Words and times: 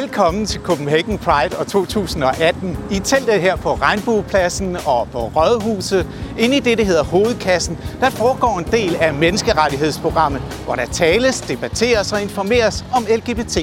Velkommen 0.00 0.46
til 0.46 0.60
Copenhagen 0.60 1.18
Pride 1.18 1.58
og 1.58 1.66
2018. 1.66 2.78
I 2.90 2.98
teltet 2.98 3.40
her 3.40 3.56
på 3.56 3.74
Regnbuepladsen 3.74 4.76
og 4.76 5.08
på 5.12 5.18
Rådhuset, 5.18 6.06
inde 6.38 6.56
i 6.56 6.60
det, 6.60 6.78
der 6.78 6.84
hedder 6.84 7.04
Hovedkassen, 7.04 7.78
der 8.00 8.10
foregår 8.10 8.58
en 8.58 8.64
del 8.64 8.96
af 8.96 9.14
menneskerettighedsprogrammet, 9.14 10.42
hvor 10.64 10.74
der 10.74 10.86
tales, 10.86 11.40
debatteres 11.40 12.12
og 12.12 12.22
informeres 12.22 12.84
om 12.94 13.06
LGBT+. 13.16 13.56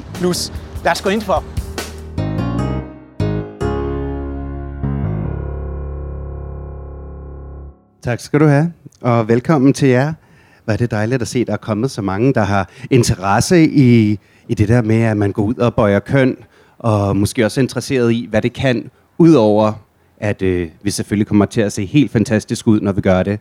Lad 0.84 0.92
os 0.92 1.02
gå 1.02 1.10
ind 1.10 1.22
for. 1.22 1.44
Tak 8.04 8.20
skal 8.20 8.40
du 8.40 8.48
have, 8.48 8.74
og 9.02 9.28
velkommen 9.28 9.74
til 9.74 9.88
jer. 9.88 10.14
Hvor 10.64 10.74
er 10.74 10.78
det 10.78 10.92
dejligt 10.92 11.22
at 11.22 11.28
se, 11.28 11.40
at 11.40 11.48
der 11.48 11.54
er 11.54 11.58
kommet 11.58 11.92
så 11.92 12.02
mange, 12.02 12.34
der 12.34 12.44
har 12.44 12.70
interesse 12.90 13.64
i, 13.64 14.20
i 14.48 14.54
det 14.54 14.70
der 14.70 14.82
med, 14.82 15.02
at 15.02 15.18
man 15.18 15.32
går 15.32 15.44
ud 15.44 15.56
og 15.56 15.76
bøjer 15.76 16.00
køn, 16.00 16.38
og 16.80 17.18
måske 17.18 17.46
også 17.46 17.62
er 17.62 17.64
interesseret 17.64 18.12
i, 18.12 18.28
hvad 18.30 18.42
det 18.42 18.54
kan, 18.54 18.92
udover 19.18 19.74
at 20.22 20.42
øh, 20.42 20.70
vi 20.84 20.92
selvfølgelig 20.92 21.28
kommer 21.28 21.46
til 21.46 21.62
at 21.62 21.74
se 21.74 21.86
helt 21.86 22.12
fantastisk 22.12 22.68
ud, 22.68 22.82
når 22.82 22.92
vi 22.92 23.02
gør 23.02 23.24
det. 23.24 23.40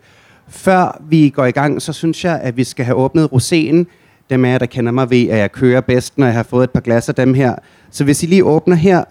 Før 0.49 1.03
vi 1.09 1.29
går 1.29 1.45
i 1.45 1.51
gang, 1.51 1.83
så 1.83 1.93
synes 1.93 2.25
jeg, 2.25 2.41
at 2.43 2.57
vi 2.57 2.65
skal 2.65 2.85
have 2.85 2.97
åbnet 2.97 3.29
roséen. 3.33 3.85
Dem 4.31 4.45
af 4.45 4.51
jer, 4.53 4.59
der 4.59 4.67
kender 4.67 4.93
mig, 4.93 5.11
ved, 5.11 5.29
at 5.29 5.39
jeg 5.39 5.53
kører 5.53 5.81
bedst, 5.81 6.19
når 6.19 6.27
jeg 6.27 6.35
har 6.35 6.43
fået 6.43 6.65
et 6.65 6.71
par 6.71 6.81
glas 6.81 7.09
af 7.09 7.15
dem 7.15 7.35
her. 7.35 7.55
Så 7.91 8.05
hvis 8.05 8.23
I 8.23 8.27
lige 8.27 8.45
åbner 8.45 8.77
her, 8.77 9.05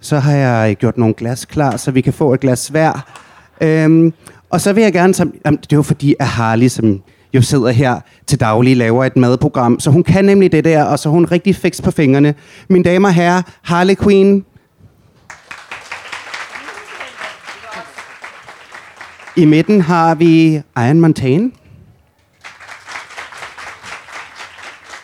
så 0.00 0.18
har 0.18 0.32
jeg 0.32 0.76
gjort 0.76 0.98
nogle 0.98 1.14
glas 1.14 1.44
klar, 1.44 1.76
så 1.76 1.90
vi 1.90 2.00
kan 2.00 2.12
få 2.12 2.34
et 2.34 2.40
glas 2.40 2.68
hver. 2.68 3.12
Øhm, 3.60 4.12
og 4.50 4.60
så 4.60 4.72
vil 4.72 4.82
jeg 4.82 4.92
gerne, 4.92 5.14
som, 5.14 5.34
jamen, 5.44 5.58
det 5.62 5.72
er 5.72 5.76
jo 5.76 5.82
fordi, 5.82 6.14
at 6.20 6.26
Harley, 6.26 6.68
som 6.68 7.02
jo 7.34 7.42
sidder 7.42 7.70
her 7.70 8.00
til 8.26 8.40
daglig, 8.40 8.76
laver 8.76 9.04
et 9.04 9.16
madprogram, 9.16 9.80
så 9.80 9.90
hun 9.90 10.04
kan 10.04 10.24
nemlig 10.24 10.52
det 10.52 10.64
der, 10.64 10.84
og 10.84 10.98
så 10.98 11.08
hun 11.08 11.24
rigtig 11.24 11.56
fiks 11.56 11.80
på 11.80 11.90
fingrene. 11.90 12.34
Mine 12.68 12.84
damer 12.84 13.08
og 13.08 13.14
herrer, 13.14 13.42
Harley 13.62 13.94
Quinn. 13.94 14.44
I 19.36 19.44
midten 19.44 19.80
har 19.80 20.14
vi 20.14 20.54
Iron 20.76 21.00
Montaigne. 21.00 21.50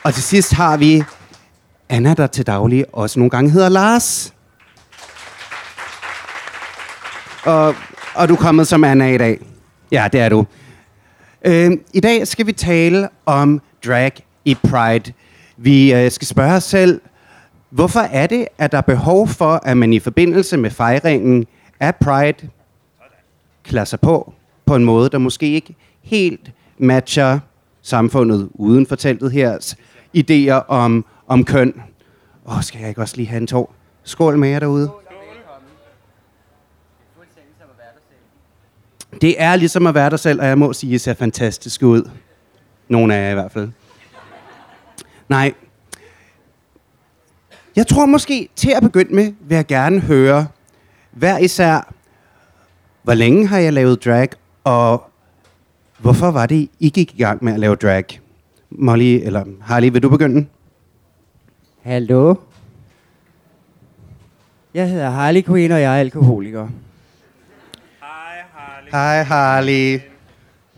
Og 0.03 0.15
til 0.15 0.23
sidst 0.23 0.53
har 0.53 0.77
vi 0.77 1.03
Anna, 1.89 2.15
der 2.15 2.27
til 2.27 2.47
daglig 2.47 2.85
også 2.93 3.19
nogle 3.19 3.31
gange 3.31 3.51
hedder 3.51 3.69
Lars. 3.69 4.35
Og, 7.45 7.75
og 8.15 8.29
du 8.29 8.35
er 8.35 8.39
kommet 8.39 8.69
som 8.69 8.85
Anna 8.85 9.15
i 9.15 9.19
dag. 9.19 9.41
Ja, 9.93 10.09
det 10.13 10.21
er 10.21 10.29
du. 10.29 10.47
Øh, 11.45 11.71
I 11.95 12.01
dag 12.01 12.27
skal 12.27 12.47
vi 12.47 12.53
tale 12.53 13.09
om 13.27 13.61
drag 13.87 14.13
i 14.45 14.55
Pride. 14.55 15.13
Vi 15.57 15.95
øh, 15.95 16.11
skal 16.11 16.27
spørge 16.27 16.53
os 16.53 16.65
selv, 16.65 17.01
hvorfor 17.71 18.01
er 18.01 18.27
det, 18.27 18.47
at 18.59 18.73
der 18.73 18.79
er 18.79 18.83
behov 18.83 19.29
for, 19.29 19.61
at 19.65 19.77
man 19.77 19.93
i 19.93 19.99
forbindelse 19.99 20.57
med 20.57 20.71
fejringen 20.71 21.47
af 21.81 21.97
Pride 21.97 22.49
klæder 23.65 23.85
sig 23.85 24.01
på 24.01 24.33
på 24.67 24.77
en 24.77 24.85
måde, 24.85 25.11
der 25.11 25.19
måske 25.19 25.47
ikke 25.53 25.75
helt 26.03 26.53
matcher 26.79 27.39
samfundet 27.83 28.49
uden 28.55 28.87
for 28.87 28.97
teltet 28.97 29.33
her 29.33 29.75
idéer 30.17 30.69
om, 30.69 31.05
om 31.27 31.45
køn. 31.45 31.75
Åh, 32.47 32.63
skal 32.63 32.81
jeg 32.81 32.89
ikke 32.89 33.01
også 33.01 33.17
lige 33.17 33.29
have 33.29 33.41
en 33.41 33.47
tår? 33.47 33.75
Skål 34.05 34.39
med 34.39 34.49
jer 34.49 34.59
derude. 34.59 34.91
Det 39.21 39.43
er 39.43 39.57
ligesom 39.57 39.87
at 39.87 39.95
være 39.95 40.11
der 40.11 40.17
selv, 40.17 40.41
og 40.41 40.47
jeg 40.47 40.59
må 40.59 40.73
sige, 40.73 40.91
at 40.91 40.95
I 40.95 40.99
ser 40.99 41.15
fantastisk 41.15 41.83
ud. 41.83 42.11
Nogle 42.89 43.15
af 43.15 43.25
jer 43.25 43.31
i 43.31 43.35
hvert 43.35 43.53
fald. 43.53 43.71
Nej. 45.29 45.53
Jeg 47.77 47.87
tror 47.87 48.07
måske, 48.07 48.49
til 48.57 48.71
at 48.71 48.83
begynde 48.83 49.15
med, 49.15 49.33
vil 49.41 49.55
jeg 49.55 49.67
gerne 49.67 50.01
høre 50.01 50.47
hver 51.11 51.39
især, 51.39 51.93
hvor 53.03 53.15
længe 53.15 53.47
har 53.47 53.59
jeg 53.59 53.73
lavet 53.73 54.05
drag, 54.05 54.29
og 54.65 55.11
hvorfor 55.99 56.31
var 56.31 56.47
det, 56.47 56.69
I 56.79 56.91
gik 56.91 57.15
i 57.15 57.23
gang 57.23 57.45
med 57.45 57.53
at 57.53 57.61
lave 57.61 57.77
drag? 57.77 58.05
Molly, 58.71 59.21
eller 59.23 59.45
Harley, 59.61 59.93
vil 59.93 60.03
du 60.03 60.09
begynde? 60.09 60.47
Hallo? 61.83 62.35
Jeg 64.75 64.91
hedder 64.91 65.11
Harley 65.11 65.43
Quinn, 65.43 65.73
og 65.73 65.81
jeg 65.81 65.97
er 65.97 66.01
alkoholiker. 66.01 66.69
Hej 68.91 69.23
Harley. 69.23 70.01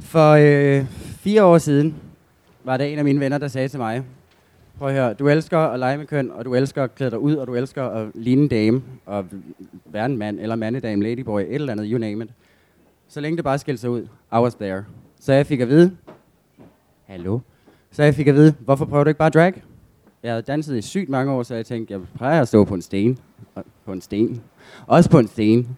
For 0.01 0.31
øh, 0.31 0.87
fire 1.21 1.45
år 1.45 1.59
siden 1.59 1.97
var 2.65 2.77
der 2.77 2.85
en 2.85 2.99
af 2.99 3.05
mine 3.05 3.21
venner, 3.21 3.39
der 3.39 3.49
sagde 3.49 3.69
til 3.69 3.79
mig, 3.79 4.03
prøv 4.79 4.89
at 4.89 4.95
høre, 4.95 5.15
du 5.15 5.29
elsker 5.29 5.59
at 5.59 5.79
lege 5.79 5.99
med 5.99 6.07
køn, 6.07 6.31
og 6.31 6.45
du 6.45 6.55
elsker 6.55 6.85
at 6.85 6.95
klæde 6.95 7.11
dig 7.11 7.19
ud, 7.19 7.35
og 7.35 7.47
du 7.47 7.55
elsker 7.55 7.85
at 7.85 8.09
ligne 8.15 8.43
en 8.43 8.49
dame, 8.49 8.83
og 9.07 9.27
være 9.85 10.07
en 10.07 10.17
mand, 10.17 10.41
eller 10.41 10.57
mandedame, 10.57 11.03
ladyboy, 11.03 11.41
et 11.41 11.55
eller 11.55 11.73
andet, 11.73 11.87
you 11.91 11.99
name 11.99 12.25
it. 12.25 12.31
Så 13.09 13.21
længe 13.21 13.37
det 13.37 13.45
bare 13.45 13.59
skilte 13.59 13.81
sig 13.81 13.91
ud, 13.91 14.03
I 14.33 14.37
was 14.37 14.55
there. 14.55 14.85
Så 15.21 15.33
jeg 15.33 15.47
fik 15.47 15.61
at 15.61 15.69
vide, 15.69 15.97
hallo, 17.07 17.39
så 17.91 18.03
jeg 18.03 18.15
fik 18.15 18.27
at 18.27 18.35
vide, 18.35 18.55
hvorfor 18.61 18.85
prøver 18.85 19.05
du 19.05 19.09
ikke 19.09 19.19
bare 19.19 19.31
drag? 19.31 19.63
Jeg 20.23 20.33
havde 20.33 20.43
danset 20.43 20.77
i 20.77 20.83
sygt 20.83 21.09
mange 21.09 21.33
år, 21.33 21.43
så 21.43 21.55
jeg 21.55 21.67
tænkte, 21.67 21.93
jeg 21.93 22.01
plejer 22.17 22.41
at 22.41 22.49
stå 22.49 22.65
på 22.65 22.75
en 22.75 22.83
sten. 22.83 23.19
På 23.85 23.93
en 23.93 24.01
sten. 24.01 24.43
Også 24.87 25.11
på 25.11 25.19
en 25.19 25.29
sten. 25.29 25.69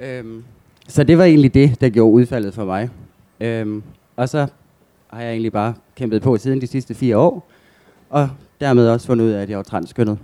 Øhm, 0.00 0.44
så 0.88 1.04
det 1.04 1.18
var 1.18 1.24
egentlig 1.24 1.54
det, 1.54 1.80
der 1.80 1.88
gjorde 1.88 2.12
udfaldet 2.12 2.54
for 2.54 2.64
mig. 2.64 2.88
Øhm, 3.40 3.82
og 4.16 4.28
så 4.28 4.46
har 5.10 5.20
jeg 5.20 5.30
egentlig 5.30 5.52
bare 5.52 5.74
kæmpet 5.96 6.22
på 6.22 6.36
siden 6.36 6.60
de 6.60 6.66
sidste 6.66 6.94
fire 6.94 7.16
år, 7.16 7.50
og 8.10 8.28
dermed 8.60 8.88
også 8.88 9.06
fundet 9.06 9.24
ud 9.24 9.30
af, 9.30 9.42
at 9.42 9.50
jeg 9.50 9.56
var 9.56 9.62
transkønnet. 9.62 10.18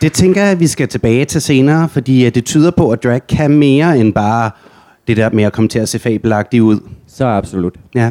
Det 0.00 0.12
tænker 0.12 0.42
jeg, 0.42 0.50
at 0.50 0.60
vi 0.60 0.66
skal 0.66 0.88
tilbage 0.88 1.24
til 1.24 1.40
senere, 1.40 1.88
fordi 1.88 2.30
det 2.30 2.44
tyder 2.44 2.70
på, 2.70 2.90
at 2.90 3.02
drag 3.02 3.26
kan 3.26 3.50
mere 3.50 3.98
end 3.98 4.14
bare 4.14 4.50
det 5.08 5.16
der 5.16 5.30
med 5.30 5.44
at 5.44 5.52
komme 5.52 5.68
til 5.68 5.78
at 5.78 5.88
se 5.88 5.98
fabelagtig 5.98 6.62
ud. 6.62 6.80
Så 7.06 7.24
absolut. 7.26 7.74
Ja. 7.94 8.10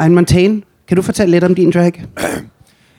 Iron 0.00 0.14
Montaigne, 0.14 0.62
kan 0.88 0.96
du 0.96 1.02
fortælle 1.02 1.30
lidt 1.30 1.44
om 1.44 1.54
din 1.54 1.70
drag? 1.70 2.04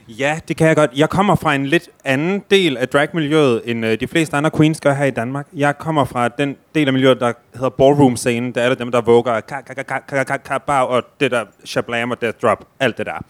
Ja, 0.08 0.38
det 0.48 0.56
kan 0.56 0.68
jeg 0.68 0.76
godt. 0.76 0.90
Jeg 0.96 1.10
kommer 1.10 1.34
fra 1.34 1.54
en 1.54 1.66
lidt 1.66 1.88
anden 2.04 2.42
del 2.50 2.76
af 2.76 2.88
dragmiljøet, 2.88 3.62
end 3.64 3.86
øh, 3.86 4.00
de 4.00 4.06
fleste 4.06 4.36
andre 4.36 4.50
queens 4.50 4.80
gør 4.80 4.94
her 4.94 5.04
i 5.04 5.10
Danmark. 5.10 5.46
Jeg 5.54 5.78
kommer 5.78 6.04
fra 6.04 6.28
den 6.28 6.56
del 6.74 6.86
af 6.86 6.92
miljøet, 6.92 7.20
der 7.20 7.32
hedder 7.54 7.68
ballroom-scenen. 7.68 8.52
Der 8.52 8.62
er 8.62 8.68
det 8.68 8.78
dem, 8.78 8.90
der 8.90 9.00
vugger 9.00 9.40
ka 9.40 9.60
ka 9.60 9.74
ka 9.74 9.82
ka 9.82 10.22
ka 10.24 10.36
ka 10.36 10.58
ka 10.58 10.72
og 10.72 11.02
det 11.20 11.30
der 11.30 11.44
shablam 11.64 12.10
og 12.10 12.20
death 12.20 12.38
drop. 12.42 12.64
Alt 12.80 12.98
det 12.98 13.06
der. 13.06 13.24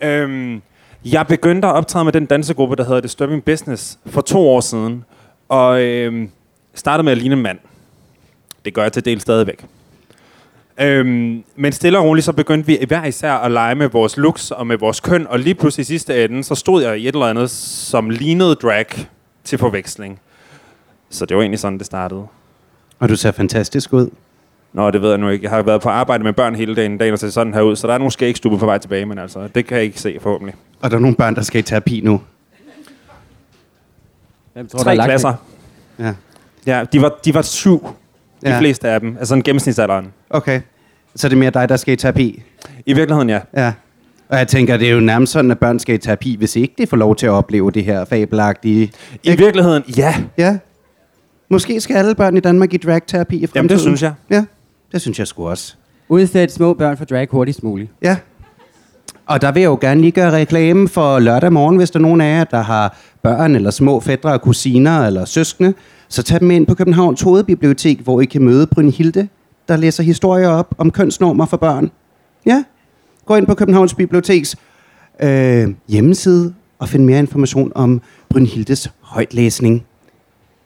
Øhm, 0.00 0.62
jeg 1.04 1.26
begyndte 1.26 1.68
at 1.68 1.74
optræde 1.74 2.04
med 2.04 2.12
den 2.12 2.26
dansegruppe, 2.26 2.76
der 2.76 2.84
hedder 2.84 3.00
Disturbing 3.00 3.44
Business, 3.44 3.98
for 4.06 4.20
to 4.20 4.48
år 4.48 4.60
siden. 4.60 5.04
Og 5.48 5.82
øhm, 5.82 6.30
startede 6.74 7.04
med 7.04 7.12
at 7.12 7.18
ligne 7.18 7.36
en 7.36 7.42
mand. 7.42 7.58
Det 8.64 8.74
gør 8.74 8.82
jeg 8.82 8.92
til 8.92 9.04
del 9.04 9.20
stadigvæk. 9.20 9.64
Øhm, 10.80 11.44
men 11.56 11.72
stille 11.72 11.98
og 11.98 12.04
roligt, 12.04 12.24
så 12.24 12.32
begyndte 12.32 12.66
vi 12.66 12.78
hver 12.88 13.04
især 13.04 13.32
at 13.32 13.50
lege 13.50 13.74
med 13.74 13.88
vores 13.88 14.16
looks 14.16 14.50
og 14.50 14.66
med 14.66 14.78
vores 14.78 15.00
køn, 15.00 15.26
og 15.26 15.38
lige 15.38 15.54
pludselig 15.54 15.82
i 15.82 15.86
sidste 15.86 16.24
ende, 16.24 16.44
så 16.44 16.54
stod 16.54 16.82
jeg 16.82 16.98
i 16.98 17.08
et 17.08 17.14
eller 17.14 17.26
andet, 17.26 17.50
som 17.50 18.10
lignede 18.10 18.54
drag 18.54 18.86
til 19.44 19.58
forveksling. 19.58 20.20
Så 21.10 21.26
det 21.26 21.36
var 21.36 21.42
egentlig 21.42 21.58
sådan, 21.58 21.78
det 21.78 21.86
startede. 21.86 22.26
Og 22.98 23.08
du 23.08 23.16
ser 23.16 23.30
fantastisk 23.30 23.92
ud. 23.92 24.10
Nå, 24.72 24.90
det 24.90 25.02
ved 25.02 25.08
jeg 25.08 25.18
nu 25.18 25.28
ikke. 25.28 25.44
Jeg 25.44 25.50
har 25.50 25.62
været 25.62 25.80
på 25.80 25.88
arbejde 25.88 26.24
med 26.24 26.32
børn 26.32 26.54
hele 26.54 26.74
dagen, 26.74 26.98
dagen 26.98 27.12
og 27.12 27.18
ser 27.18 27.30
sådan 27.30 27.54
her 27.54 27.60
ud, 27.60 27.76
så 27.76 27.86
der 27.86 27.94
er 27.94 27.98
nogle 27.98 28.12
skægstube 28.12 28.58
på 28.58 28.66
vej 28.66 28.78
tilbage, 28.78 29.06
men 29.06 29.18
altså, 29.18 29.48
det 29.54 29.66
kan 29.66 29.76
jeg 29.76 29.84
ikke 29.84 30.00
se 30.00 30.18
forhåbentlig. 30.20 30.54
Og 30.80 30.90
der 30.90 30.96
er 30.96 31.00
nogle 31.00 31.16
børn, 31.16 31.34
der 31.34 31.42
skal 31.42 31.58
i 31.58 31.62
terapi 31.62 32.00
nu. 32.04 32.20
Hvem 34.52 34.68
tror, 34.68 34.78
Tre 34.78 34.94
der 34.94 35.02
er 35.02 35.06
klasser. 35.06 35.34
Ja. 35.98 36.14
Ja, 36.66 36.84
de 36.92 37.02
var, 37.02 37.18
de 37.24 37.34
var 37.34 37.42
syv, 37.42 37.88
de 38.44 38.50
Ja. 38.50 38.58
fleste 38.58 38.88
af 38.88 39.00
dem. 39.00 39.16
Altså 39.18 39.34
en 39.34 39.42
gennemsnitsalderen. 39.42 40.06
Okay. 40.30 40.60
Så 41.16 41.28
det 41.28 41.34
er 41.34 41.38
mere 41.38 41.50
dig, 41.50 41.68
der 41.68 41.76
skal 41.76 41.92
i 41.94 41.96
terapi? 41.96 42.42
I 42.86 42.92
virkeligheden, 42.92 43.30
ja. 43.30 43.40
Ja. 43.56 43.72
Og 44.28 44.38
jeg 44.38 44.48
tænker, 44.48 44.76
det 44.76 44.88
er 44.88 44.92
jo 44.92 45.00
nærmest 45.00 45.32
sådan, 45.32 45.50
at 45.50 45.58
børn 45.58 45.78
skal 45.78 45.94
i 45.94 45.98
terapi, 45.98 46.36
hvis 46.36 46.56
ikke 46.56 46.74
de 46.78 46.86
får 46.86 46.96
lov 46.96 47.16
til 47.16 47.26
at 47.26 47.30
opleve 47.30 47.70
det 47.70 47.84
her 47.84 48.04
fabelagtige. 48.04 48.92
I 49.22 49.36
virkeligheden, 49.36 49.82
ja. 49.96 50.14
Ja. 50.38 50.58
Måske 51.48 51.80
skal 51.80 51.96
alle 51.96 52.14
børn 52.14 52.36
i 52.36 52.40
Danmark 52.40 52.74
i 52.74 52.76
dragterapi 52.76 53.36
i 53.36 53.46
fremtiden. 53.46 53.56
Jamen, 53.56 53.68
det 53.68 53.80
synes 53.80 54.02
jeg. 54.02 54.12
Ja, 54.30 54.44
det 54.92 55.00
synes 55.00 55.18
jeg 55.18 55.26
sgu 55.26 55.48
også. 55.48 55.74
Udsæt 56.08 56.52
små 56.52 56.74
børn 56.74 56.96
for 56.96 57.04
drag 57.04 57.28
hurtigst 57.30 57.62
muligt. 57.62 57.90
Ja. 58.02 58.16
Og 59.26 59.42
der 59.42 59.52
vil 59.52 59.60
jeg 59.60 59.68
jo 59.68 59.78
gerne 59.80 60.00
lige 60.00 60.10
gøre 60.10 60.30
reklame 60.30 60.88
for 60.88 61.18
lørdag 61.18 61.52
morgen, 61.52 61.76
hvis 61.76 61.90
der 61.90 61.98
er 61.98 62.02
nogen 62.02 62.20
af 62.20 62.38
jer, 62.38 62.44
der 62.44 62.62
har 62.62 62.96
børn 63.22 63.54
eller 63.56 63.70
små 63.70 64.00
fædre 64.00 64.32
og 64.32 64.40
kusiner 64.42 65.06
eller 65.06 65.24
søskende. 65.24 65.74
Så 66.12 66.22
tag 66.22 66.40
dem 66.40 66.50
ind 66.50 66.66
på 66.66 66.74
Københavns 66.74 67.22
Hovedbibliotek, 67.22 68.00
hvor 68.00 68.20
I 68.20 68.24
kan 68.24 68.42
møde 68.42 68.66
Brynhilde, 68.66 69.28
der 69.68 69.76
læser 69.76 70.02
historier 70.02 70.48
op 70.48 70.74
om 70.78 70.90
kønsnormer 70.90 71.46
for 71.46 71.56
børn. 71.56 71.90
Ja, 72.46 72.64
gå 73.26 73.36
ind 73.36 73.46
på 73.46 73.54
Københavns 73.54 73.94
Biblioteks 73.94 74.56
øh, 75.22 75.68
hjemmeside 75.88 76.54
og 76.78 76.88
find 76.88 77.04
mere 77.04 77.18
information 77.18 77.72
om 77.74 78.02
Brynhildes 78.28 78.90
højtlæsning. 79.00 79.86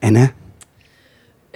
Anna? 0.01 0.29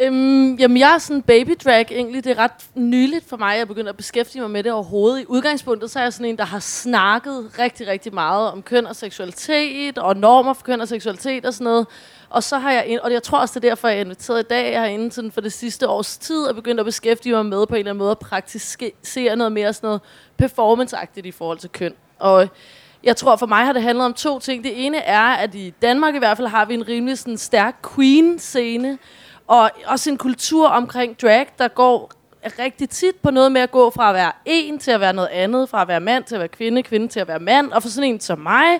Øhm, 0.02 0.56
jamen, 0.56 0.78
jeg 0.78 0.94
er 0.94 0.98
sådan 0.98 1.22
baby 1.22 1.52
drag 1.66 1.86
egentlig. 1.92 2.24
Det 2.24 2.32
er 2.32 2.40
ret 2.44 2.52
nyligt 2.76 3.30
for 3.30 3.38
mig, 3.38 3.54
at 3.54 3.60
jeg 3.60 3.68
begynder 3.68 3.90
at 3.90 3.98
beskæftige 3.98 4.42
mig 4.42 4.52
med 4.52 4.64
det 4.64 4.72
overhovedet. 4.72 5.22
I 5.22 5.26
udgangspunktet 5.28 5.92
så 5.92 6.00
er 6.00 6.04
jeg 6.04 6.14
sådan 6.14 6.26
en, 6.26 6.38
der 6.38 6.46
har 6.46 6.60
snakket 6.60 7.60
rigtig, 7.60 7.88
rigtig 7.88 8.14
meget 8.14 8.52
om 8.52 8.62
køn 8.62 8.86
og 8.86 8.96
seksualitet, 8.96 9.98
og 9.98 10.18
normer 10.18 10.54
for 10.54 10.64
køn 10.64 10.82
og 10.82 10.88
seksualitet 10.88 11.46
og 11.46 11.54
sådan 11.54 11.66
noget. 11.66 11.88
Og 12.30 12.44
så 12.44 12.58
har 12.58 12.72
jeg, 12.72 13.00
og 13.04 13.14
jeg 13.14 13.24
tror 13.24 13.40
også, 13.40 13.60
det 13.60 13.66
er 13.66 13.70
derfor, 13.70 13.88
jeg 13.88 13.98
er 13.98 14.02
inviteret 14.02 14.40
i 14.40 14.48
dag. 14.48 14.72
Jeg 14.74 14.82
har 14.82 14.88
inden 14.88 15.12
sådan 15.12 15.32
for 15.32 15.42
det 15.42 15.54
sidste 15.54 15.88
års 15.88 16.18
tid 16.18 16.44
og 16.44 16.56
begyndt 16.56 16.80
at 16.80 16.86
beskæftige 16.86 17.34
mig 17.34 17.46
med 17.46 17.68
på 17.68 17.76
en 17.76 17.80
eller 17.80 17.92
anden 17.92 18.00
måde 18.00 18.12
at 18.12 18.20
praktisere 18.20 19.36
noget 19.36 19.52
mere 19.52 19.74
sådan 19.74 19.88
noget 19.88 20.02
performanceagtigt 20.38 21.26
i 21.26 21.32
forhold 21.32 21.58
til 21.58 21.70
køn. 21.70 21.94
Og 22.20 22.48
jeg 23.04 23.16
tror, 23.16 23.36
for 23.36 23.46
mig 23.46 23.66
har 23.66 23.74
det 23.74 23.82
handlet 23.82 24.06
om 24.06 24.14
to 24.14 24.40
ting. 24.40 24.64
Det 24.64 24.86
ene 24.86 24.98
er, 24.98 25.22
at 25.22 25.56
i 25.56 25.74
Danmark 25.82 26.16
i 26.16 26.18
hvert 26.18 26.38
fald 26.38 26.48
har 26.48 26.66
vi 26.66 26.74
en 26.74 26.88
rimelig 26.88 27.18
sådan 27.18 27.38
stærk 27.38 27.76
queen-scene, 27.96 28.98
og 29.48 29.72
også 29.86 30.10
en 30.10 30.18
kultur 30.18 30.68
omkring 30.68 31.22
drag, 31.22 31.48
der 31.58 31.68
går 31.68 32.12
rigtig 32.60 32.90
tit 32.90 33.16
på 33.16 33.32
noget 33.32 33.52
med 33.52 33.62
at 33.62 33.72
gå 33.72 33.90
fra 33.90 34.10
at 34.10 34.16
være 34.16 34.32
en 34.46 34.80
til 34.80 34.92
at 34.92 35.00
være 35.00 35.14
noget 35.14 35.30
andet, 35.30 35.70
fra 35.70 35.82
at 35.82 35.88
være 35.88 36.00
mand 36.00 36.24
til 36.24 36.36
at 36.36 36.40
være 36.40 36.48
kvinde, 36.48 36.84
kvinde 36.84 37.08
til 37.08 37.20
at 37.20 37.28
være 37.28 37.40
mand. 37.40 37.72
Og 37.72 37.82
for 37.82 37.90
sådan 37.90 38.10
en 38.10 38.20
som 38.20 38.40
mig, 38.40 38.80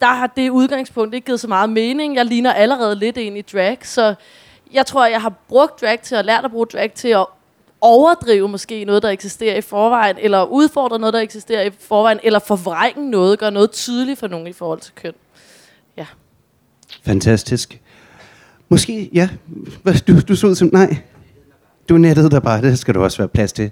der 0.00 0.06
har 0.06 0.26
det 0.26 0.50
udgangspunkt 0.50 1.14
ikke 1.14 1.26
givet 1.26 1.40
så 1.40 1.48
meget 1.48 1.70
mening. 1.70 2.16
Jeg 2.16 2.24
ligner 2.24 2.52
allerede 2.52 2.94
lidt 2.94 3.16
ind 3.16 3.38
i 3.38 3.42
drag, 3.42 3.78
så 3.82 4.14
jeg 4.72 4.86
tror, 4.86 5.06
jeg 5.06 5.22
har 5.22 5.32
brugt 5.48 5.80
drag 5.80 6.00
til 6.00 6.14
at 6.14 6.24
lære 6.24 6.44
at 6.44 6.50
bruge 6.50 6.66
drag 6.66 6.92
til 6.92 7.08
at 7.08 7.26
overdrive 7.80 8.48
måske 8.48 8.84
noget, 8.84 9.02
der 9.02 9.08
eksisterer 9.08 9.56
i 9.56 9.60
forvejen, 9.60 10.16
eller 10.20 10.44
udfordre 10.44 10.98
noget, 10.98 11.14
der 11.14 11.20
eksisterer 11.20 11.62
i 11.62 11.70
forvejen, 11.80 12.18
eller 12.22 12.38
forvrænge 12.38 13.10
noget, 13.10 13.38
gøre 13.38 13.50
noget 13.50 13.70
tydeligt 13.70 14.18
for 14.18 14.26
nogen 14.26 14.46
i 14.46 14.52
forhold 14.52 14.80
til 14.80 14.92
køn. 14.94 15.12
Ja. 15.96 16.06
Fantastisk. 17.04 17.80
Måske, 18.68 19.10
ja. 19.12 19.28
Du, 20.08 20.20
du 20.20 20.36
så 20.36 20.46
ud 20.46 20.54
som, 20.54 20.70
nej. 20.72 20.96
Du 21.88 21.96
nettede 21.96 22.30
der 22.30 22.40
bare, 22.40 22.62
det 22.62 22.78
skal 22.78 22.94
du 22.94 23.02
også 23.02 23.18
være 23.18 23.28
plads 23.28 23.52
til. 23.52 23.70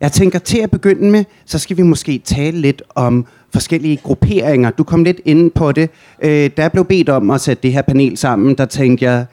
Jeg 0.00 0.12
tænker, 0.12 0.38
til 0.38 0.58
at 0.58 0.70
begynde 0.70 1.10
med, 1.10 1.24
så 1.44 1.58
skal 1.58 1.76
vi 1.76 1.82
måske 1.82 2.18
tale 2.18 2.60
lidt 2.60 2.82
om 2.94 3.26
forskellige 3.52 3.96
grupperinger. 3.96 4.70
Du 4.70 4.84
kom 4.84 5.04
lidt 5.04 5.20
ind 5.24 5.50
på 5.50 5.72
det. 5.72 5.90
Øh, 6.22 6.50
der 6.56 6.68
blev 6.68 6.84
bedt 6.84 7.08
om 7.08 7.30
at 7.30 7.40
sætte 7.40 7.62
det 7.62 7.72
her 7.72 7.82
panel 7.82 8.16
sammen, 8.16 8.54
der 8.54 8.64
tænkte 8.64 9.04
jeg, 9.04 9.26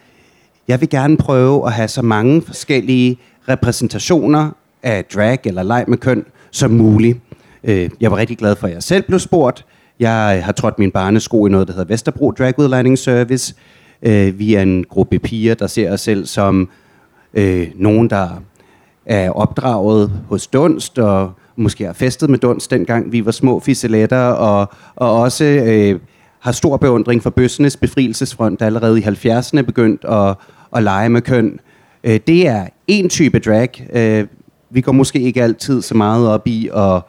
jeg 0.67 0.81
vil 0.81 0.89
gerne 0.89 1.17
prøve 1.17 1.65
at 1.65 1.73
have 1.73 1.87
så 1.87 2.01
mange 2.01 2.41
forskellige 2.41 3.17
repræsentationer 3.49 4.51
af 4.83 5.05
drag 5.05 5.39
eller 5.43 5.63
leg 5.63 5.85
med 5.87 5.97
køn 5.97 6.25
som 6.51 6.71
muligt. 6.71 7.19
Øh, 7.63 7.89
jeg 8.01 8.11
var 8.11 8.17
rigtig 8.17 8.37
glad 8.37 8.55
for, 8.55 8.67
at 8.67 8.73
jeg 8.73 8.83
selv 8.83 9.03
blev 9.03 9.19
spurgt. 9.19 9.65
Jeg 9.99 10.41
har 10.45 10.51
trådt 10.51 10.79
min 10.79 10.91
barnesko 10.91 11.47
i 11.47 11.49
noget, 11.49 11.67
der 11.67 11.73
hedder 11.73 11.87
Vesterbro 11.87 12.31
Drag 12.31 12.59
Udlejning 12.59 12.97
Service. 12.97 13.55
Øh, 14.01 14.39
vi 14.39 14.53
er 14.53 14.61
en 14.61 14.83
gruppe 14.89 15.19
piger, 15.19 15.53
der 15.53 15.67
ser 15.67 15.91
os 15.91 16.01
selv 16.01 16.25
som 16.25 16.69
øh, 17.33 17.67
nogen, 17.75 18.09
der 18.09 18.27
er 19.05 19.29
opdraget 19.29 20.11
hos 20.29 20.47
Dunst, 20.47 20.99
og 20.99 21.31
måske 21.55 21.85
har 21.85 21.93
festet 21.93 22.29
med 22.29 22.39
Dunst, 22.39 22.71
dengang 22.71 23.11
vi 23.11 23.25
var 23.25 23.31
små 23.31 23.59
fiseletter, 23.59 24.25
og, 24.27 24.69
og 24.95 25.21
også 25.21 25.43
øh, 25.45 25.99
har 26.39 26.51
stor 26.51 26.77
beundring 26.77 27.23
for 27.23 27.29
bøssernes 27.29 27.77
befrielsesfront, 27.77 28.59
der 28.59 28.65
allerede 28.65 28.99
i 28.99 29.03
70'erne 29.03 29.61
begyndt 29.61 30.05
at, 30.05 30.35
at 30.75 30.83
lege 30.83 31.09
med 31.09 31.21
køn. 31.21 31.59
Øh, 32.03 32.19
det 32.27 32.47
er 32.47 32.67
en 32.87 33.09
type 33.09 33.39
drag. 33.39 33.87
Øh, 33.93 34.27
vi 34.69 34.81
går 34.81 34.91
måske 34.91 35.19
ikke 35.19 35.43
altid 35.43 35.81
så 35.81 35.95
meget 35.95 36.27
op 36.27 36.47
i 36.47 36.69
at, 36.75 37.01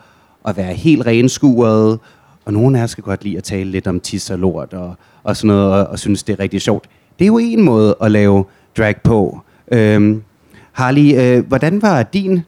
at 0.49 0.57
være 0.57 0.75
helt 0.75 1.07
renskuret, 1.07 1.99
og 2.45 2.53
nogle 2.53 2.79
af 2.79 2.83
os 2.83 2.91
skal 2.91 3.05
godt 3.05 3.25
lide 3.25 3.37
at 3.37 3.45
tale 3.45 3.71
lidt 3.71 3.87
om 3.87 4.01
tis 4.01 4.31
og 4.31 4.39
lort 4.39 4.75
og, 4.75 4.95
og 5.23 5.37
sådan 5.37 5.49
noget, 5.49 5.73
og, 5.73 5.87
og 5.87 5.99
synes, 5.99 6.23
det 6.23 6.33
er 6.33 6.41
rigtig 6.41 6.61
sjovt. 6.61 6.89
Det 7.19 7.25
er 7.25 7.27
jo 7.27 7.39
en 7.39 7.63
måde 7.63 7.97
at 8.01 8.11
lave 8.11 8.45
drag 8.77 8.97
på. 9.05 9.41
Øhm, 9.73 10.23
Harley, 10.73 11.21
øh, 11.21 11.47
hvordan 11.47 11.83
var 11.83 12.03
din 12.03 12.43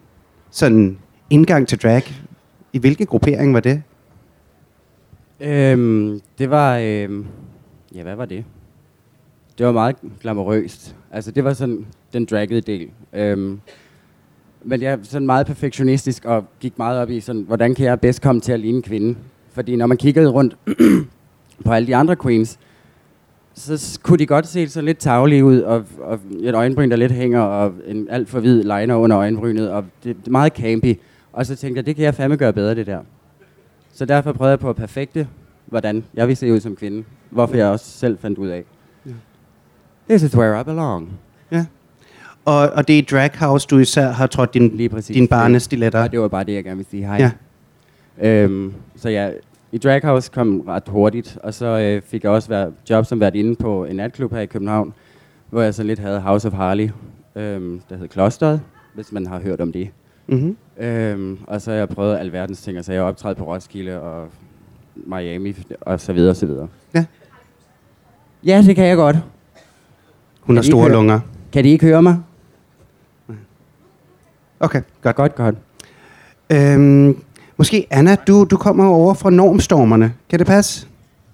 sådan 0.50 0.98
indgang 1.30 1.68
til 1.68 1.78
drag? 1.82 2.02
I 2.72 2.78
hvilke 2.78 3.06
gruppering 3.06 3.54
var 3.54 3.60
det? 3.60 3.82
Øhm, 5.40 6.20
det 6.38 6.50
var... 6.50 6.78
Øhm, 6.78 7.26
ja, 7.94 8.02
hvad 8.02 8.16
var 8.16 8.24
det? 8.24 8.44
Det 9.58 9.66
var 9.66 9.72
meget 9.72 9.96
glamorøst. 10.20 10.96
Altså, 11.12 11.30
det 11.30 11.44
var 11.44 11.52
sådan 11.52 11.86
den 12.12 12.24
draggede 12.24 12.60
del. 12.60 12.88
Øhm, 13.12 13.60
men 14.64 14.82
jeg 14.82 14.92
er 14.92 14.98
sådan 15.02 15.26
meget 15.26 15.46
perfektionistisk 15.46 16.24
og 16.24 16.44
gik 16.60 16.78
meget 16.78 17.00
op 17.00 17.10
i, 17.10 17.20
sådan, 17.20 17.42
hvordan 17.42 17.74
kan 17.74 17.86
jeg 17.86 18.00
bedst 18.00 18.22
komme 18.22 18.40
til 18.40 18.52
at 18.52 18.60
ligne 18.60 18.76
en 18.76 18.82
kvinde? 18.82 19.18
Fordi 19.52 19.76
når 19.76 19.86
man 19.86 19.96
kiggede 19.96 20.30
rundt 20.30 20.56
på 21.64 21.72
alle 21.72 21.86
de 21.86 21.96
andre 21.96 22.16
queens, 22.16 22.58
så 23.54 24.00
kunne 24.02 24.18
de 24.18 24.26
godt 24.26 24.46
se 24.46 24.68
så 24.68 24.80
lidt 24.80 24.98
taglige 24.98 25.44
ud, 25.44 25.60
og, 25.60 25.84
og 26.00 26.20
et 26.40 26.54
øjenbryn, 26.54 26.90
der 26.90 26.96
lidt 26.96 27.12
hænger, 27.12 27.40
og 27.40 27.72
en 27.86 28.06
alt 28.10 28.28
for 28.28 28.40
hvid 28.40 28.62
liner 28.62 28.94
under 28.94 29.18
øjenbrynet, 29.18 29.70
og 29.70 29.84
det, 30.04 30.16
det 30.16 30.26
er 30.26 30.30
meget 30.30 30.52
campy. 30.52 30.94
Og 31.38 31.46
så 31.46 31.56
tænkte 31.56 31.78
jeg, 31.78 31.86
det 31.86 31.96
kan 31.96 32.04
jeg 32.04 32.14
fandme 32.14 32.36
gøre 32.36 32.52
bedre, 32.52 32.74
det 32.74 32.86
der. 32.86 33.00
Så 33.92 34.04
derfor 34.04 34.32
prøvede 34.32 34.50
jeg 34.50 34.58
på 34.58 34.70
at 34.70 34.76
perfekte, 34.76 35.28
hvordan 35.66 36.04
jeg 36.14 36.28
vil 36.28 36.36
se 36.36 36.52
ud 36.52 36.60
som 36.60 36.76
kvinde. 36.76 37.04
Hvorfor 37.30 37.56
jeg 37.56 37.66
også 37.66 37.84
selv 37.84 38.18
fandt 38.18 38.38
ud 38.38 38.48
af. 38.48 38.64
Yeah. 39.06 39.16
This 40.08 40.22
is 40.22 40.36
where 40.36 40.60
I 40.60 40.64
belong. 40.64 41.12
Ja. 41.52 41.66
Og, 42.44 42.58
og 42.58 42.88
det 42.88 42.94
er 42.94 42.98
i 42.98 43.06
Drag 43.10 43.30
House, 43.38 43.66
du 43.66 43.78
især 43.78 44.08
har 44.10 44.26
trådt 44.26 44.54
din, 44.54 44.76
Lige 44.76 44.88
præcis. 44.88 45.14
din 45.14 45.28
barnestiletter. 45.28 46.02
Og 46.02 46.12
det 46.12 46.20
var 46.20 46.28
bare 46.28 46.44
det, 46.44 46.54
jeg 46.54 46.64
gerne 46.64 46.76
ville 46.76 46.90
sige. 46.90 47.06
Hej. 47.06 47.30
Ja. 48.20 48.42
Øhm, 48.42 48.74
så 48.96 49.08
ja, 49.08 49.30
i 49.72 49.78
Drag 49.78 50.00
House 50.04 50.30
kom 50.34 50.60
ret 50.60 50.88
hurtigt, 50.88 51.38
og 51.42 51.54
så 51.54 51.66
øh, 51.66 52.02
fik 52.02 52.24
jeg 52.24 52.32
også 52.32 52.48
været, 52.48 52.74
job 52.90 53.06
som 53.06 53.20
været 53.20 53.34
inde 53.34 53.56
på 53.56 53.84
en 53.84 53.96
natklub 53.96 54.32
her 54.32 54.40
i 54.40 54.46
København, 54.46 54.94
hvor 55.50 55.62
jeg 55.62 55.74
så 55.74 55.82
lidt 55.82 55.98
havde 55.98 56.20
House 56.20 56.48
of 56.48 56.54
Harley, 56.54 56.90
øhm, 57.36 57.80
der 57.90 57.96
hed 57.96 58.08
Klosteret, 58.08 58.60
hvis 58.94 59.12
man 59.12 59.26
har 59.26 59.40
hørt 59.40 59.60
om 59.60 59.72
det. 59.72 59.90
Mm-hmm. 60.28 60.56
Øhm, 60.78 61.38
og 61.46 61.60
så 61.62 61.70
har 61.70 61.78
jeg 61.78 61.88
prøvet 61.88 62.18
alverdens 62.18 62.62
ting, 62.62 62.76
altså 62.76 62.92
jeg 62.92 63.00
har 63.02 63.08
optrædet 63.08 63.36
på 63.38 63.44
Roskilde 63.54 64.00
og 64.00 64.28
Miami 64.96 65.56
og 65.80 66.00
så 66.00 66.12
videre 66.12 66.30
og 66.30 66.36
så 66.36 66.46
videre. 66.46 66.68
Ja. 66.94 67.04
Ja, 68.44 68.62
det 68.66 68.76
kan 68.76 68.84
jeg 68.86 68.96
godt. 68.96 69.16
Hun 70.40 70.56
har 70.56 70.62
Kan 70.62 70.68
I 70.68 70.70
store 70.70 70.82
høre- 70.82 70.92
lunger. 70.92 71.20
Kan 71.52 71.64
de 71.64 71.68
ikke 71.68 71.86
høre 71.86 72.02
mig? 72.02 72.16
Okay, 74.60 74.82
godt. 75.02 75.16
Godt, 75.16 75.34
godt. 75.34 75.54
Øhm, 76.50 77.22
måske 77.56 77.86
Anna, 77.90 78.14
du, 78.14 78.44
du 78.44 78.56
kommer 78.56 78.84
jo 78.84 78.90
over 78.90 79.14
fra 79.14 79.30
normstormerne. 79.30 80.14
Kan 80.28 80.38
det 80.38 80.46
passe? 80.46 80.86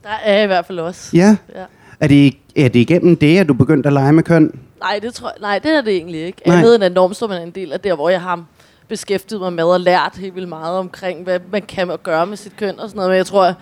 Der 0.03 0.09
er 0.25 0.35
jeg 0.35 0.45
i 0.45 0.47
hvert 0.47 0.67
fald 0.67 0.79
også. 0.79 1.17
Ja. 1.17 1.37
Ja. 1.55 1.65
Er 2.01 2.07
det, 2.09 2.35
er 2.57 2.69
det 2.69 2.77
igennem 2.81 3.17
det, 3.17 3.39
at 3.39 3.49
du 3.49 3.55
begyndte 3.55 3.87
at 3.87 3.93
lege 3.93 4.13
med 4.13 4.23
køn? 4.23 4.61
Nej, 4.81 4.99
det 5.03 5.15
tror 5.15 5.29
jeg, 5.29 5.37
nej, 5.41 5.59
det 5.59 5.77
er 5.77 5.81
det 5.81 5.97
egentlig 5.97 6.21
ikke. 6.27 6.43
Nej. 6.47 6.57
Andet 6.57 6.75
end 6.75 6.85
at 6.85 6.93
normstormen 6.93 7.37
er 7.39 7.43
en 7.43 7.51
del 7.51 7.73
af 7.73 7.81
der, 7.81 7.95
hvor 7.95 8.09
jeg 8.09 8.21
har 8.21 8.45
beskæftiget 8.89 9.41
mig 9.41 9.53
med 9.53 9.65
og 9.65 9.81
lært 9.81 10.13
helt 10.17 10.35
vildt 10.35 10.49
meget 10.49 10.79
omkring, 10.79 11.23
hvad 11.23 11.41
man 11.53 11.63
kan 11.63 11.99
gøre 12.03 12.27
med 12.27 12.37
sit 12.37 12.57
køn 12.57 12.81
og 12.81 12.89
sådan 12.89 12.97
noget. 12.97 13.11
Men 13.11 13.17
jeg 13.17 13.27
tror, 13.27 13.55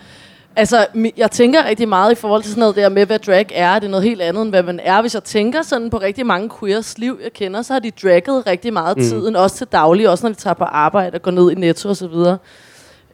altså, 0.55 0.85
jeg 1.17 1.31
tænker 1.31 1.65
rigtig 1.65 1.89
meget 1.89 2.11
i 2.11 2.15
forhold 2.15 2.43
til 2.43 2.51
sådan 2.51 2.59
noget 2.59 2.75
der 2.75 2.89
med, 2.89 3.05
hvad 3.05 3.19
drag 3.19 3.47
er. 3.53 3.79
Det 3.79 3.87
er 3.87 3.91
noget 3.91 4.03
helt 4.03 4.21
andet, 4.21 4.41
end 4.41 4.49
hvad 4.49 4.63
man 4.63 4.79
er. 4.83 5.01
Hvis 5.01 5.13
jeg 5.13 5.23
tænker 5.23 5.61
sådan 5.61 5.89
på 5.89 5.97
rigtig 5.97 6.25
mange 6.25 6.49
queers 6.59 6.97
liv, 6.97 7.19
jeg 7.23 7.33
kender, 7.33 7.61
så 7.61 7.73
har 7.73 7.79
de 7.79 7.91
dragget 7.91 8.47
rigtig 8.47 8.73
meget 8.73 8.97
mm. 8.97 9.03
tiden, 9.03 9.35
også 9.35 9.57
til 9.57 9.67
daglig, 9.67 10.09
også 10.09 10.25
når 10.25 10.33
de 10.33 10.39
tager 10.39 10.53
på 10.53 10.63
arbejde 10.63 11.15
og 11.15 11.21
går 11.21 11.31
ned 11.31 11.51
i 11.51 11.55
netto 11.55 11.89
og 11.89 11.97
så 11.97 12.07
videre. 12.07 12.37